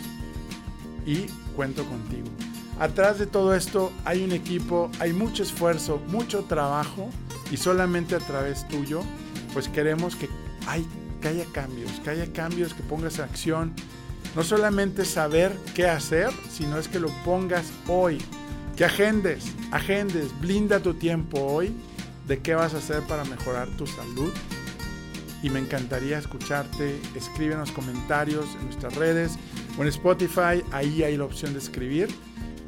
y 1.07 1.27
cuento 1.55 1.85
contigo. 1.85 2.27
Atrás 2.81 3.19
de 3.19 3.27
todo 3.27 3.55
esto 3.55 3.93
hay 4.05 4.25
un 4.25 4.33
equipo, 4.33 4.91
hay 4.99 5.12
mucho 5.12 5.45
esfuerzo, 5.45 6.01
mucho 6.09 6.45
trabajo 6.45 7.09
y 7.51 7.57
solamente 7.57 8.17
a 8.17 8.19
través 8.19 8.67
tuyo 8.69 9.03
pues 9.53 9.69
queremos 9.69 10.17
que, 10.17 10.29
hay, 10.67 10.85
que 11.27 11.33
haya 11.33 11.53
cambios, 11.53 11.91
que 12.05 12.11
haya 12.11 12.33
cambios, 12.33 12.72
que 12.72 12.85
pongas 12.85 13.18
acción. 13.18 13.72
No 14.37 14.45
solamente 14.45 15.05
saber 15.05 15.57
qué 15.74 15.89
hacer, 15.89 16.31
sino 16.49 16.79
es 16.79 16.87
que 16.87 17.01
lo 17.01 17.09
pongas 17.24 17.72
hoy, 17.89 18.18
que 18.77 18.85
agendes, 18.85 19.45
agendes, 19.72 20.29
blinda 20.41 20.79
tu 20.79 20.95
tiempo 20.95 21.41
hoy 21.41 21.74
de 22.29 22.39
qué 22.39 22.55
vas 22.55 22.74
a 22.74 22.79
hacer 22.79 23.03
para 23.09 23.24
mejorar 23.24 23.66
tu 23.77 23.89
salud 23.89 24.33
y 25.43 25.51
me 25.51 25.59
encantaría 25.59 26.18
escucharte. 26.18 27.01
Escribe 27.16 27.55
en 27.55 27.61
los 27.61 27.72
comentarios 27.72 28.47
en 28.61 28.66
nuestras 28.66 28.95
redes 28.95 29.37
o 29.77 29.83
en 29.83 29.89
Spotify, 29.89 30.62
ahí 30.70 31.03
hay 31.03 31.16
la 31.16 31.24
opción 31.24 31.55
de 31.55 31.59
escribir, 31.59 32.09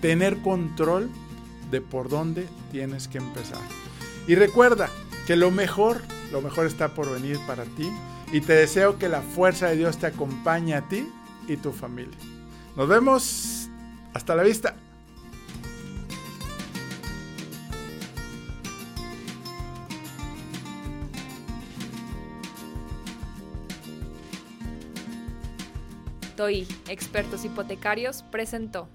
tener 0.00 0.40
control 0.42 1.10
de 1.70 1.80
por 1.80 2.08
dónde 2.08 2.46
tienes 2.70 3.08
que 3.08 3.18
empezar. 3.18 3.58
Y 4.26 4.36
recuerda 4.36 4.88
que 5.26 5.36
lo 5.36 5.50
mejor, 5.50 6.00
lo 6.32 6.40
mejor 6.40 6.64
está 6.66 6.94
por 6.94 7.12
venir 7.12 7.38
para 7.46 7.64
ti 7.64 7.90
y 8.32 8.40
te 8.40 8.54
deseo 8.54 8.98
que 8.98 9.08
la 9.08 9.20
fuerza 9.22 9.68
de 9.68 9.76
Dios 9.76 9.98
te 9.98 10.06
acompañe 10.06 10.74
a 10.74 10.88
ti 10.88 11.06
y 11.48 11.56
tu 11.56 11.72
familia. 11.72 12.16
Nos 12.76 12.88
vemos. 12.88 13.68
Hasta 14.12 14.36
la 14.36 14.44
vista. 14.44 14.76
TOI, 26.34 26.66
Expertos 26.88 27.44
Hipotecarios, 27.44 28.22
presentó. 28.30 28.88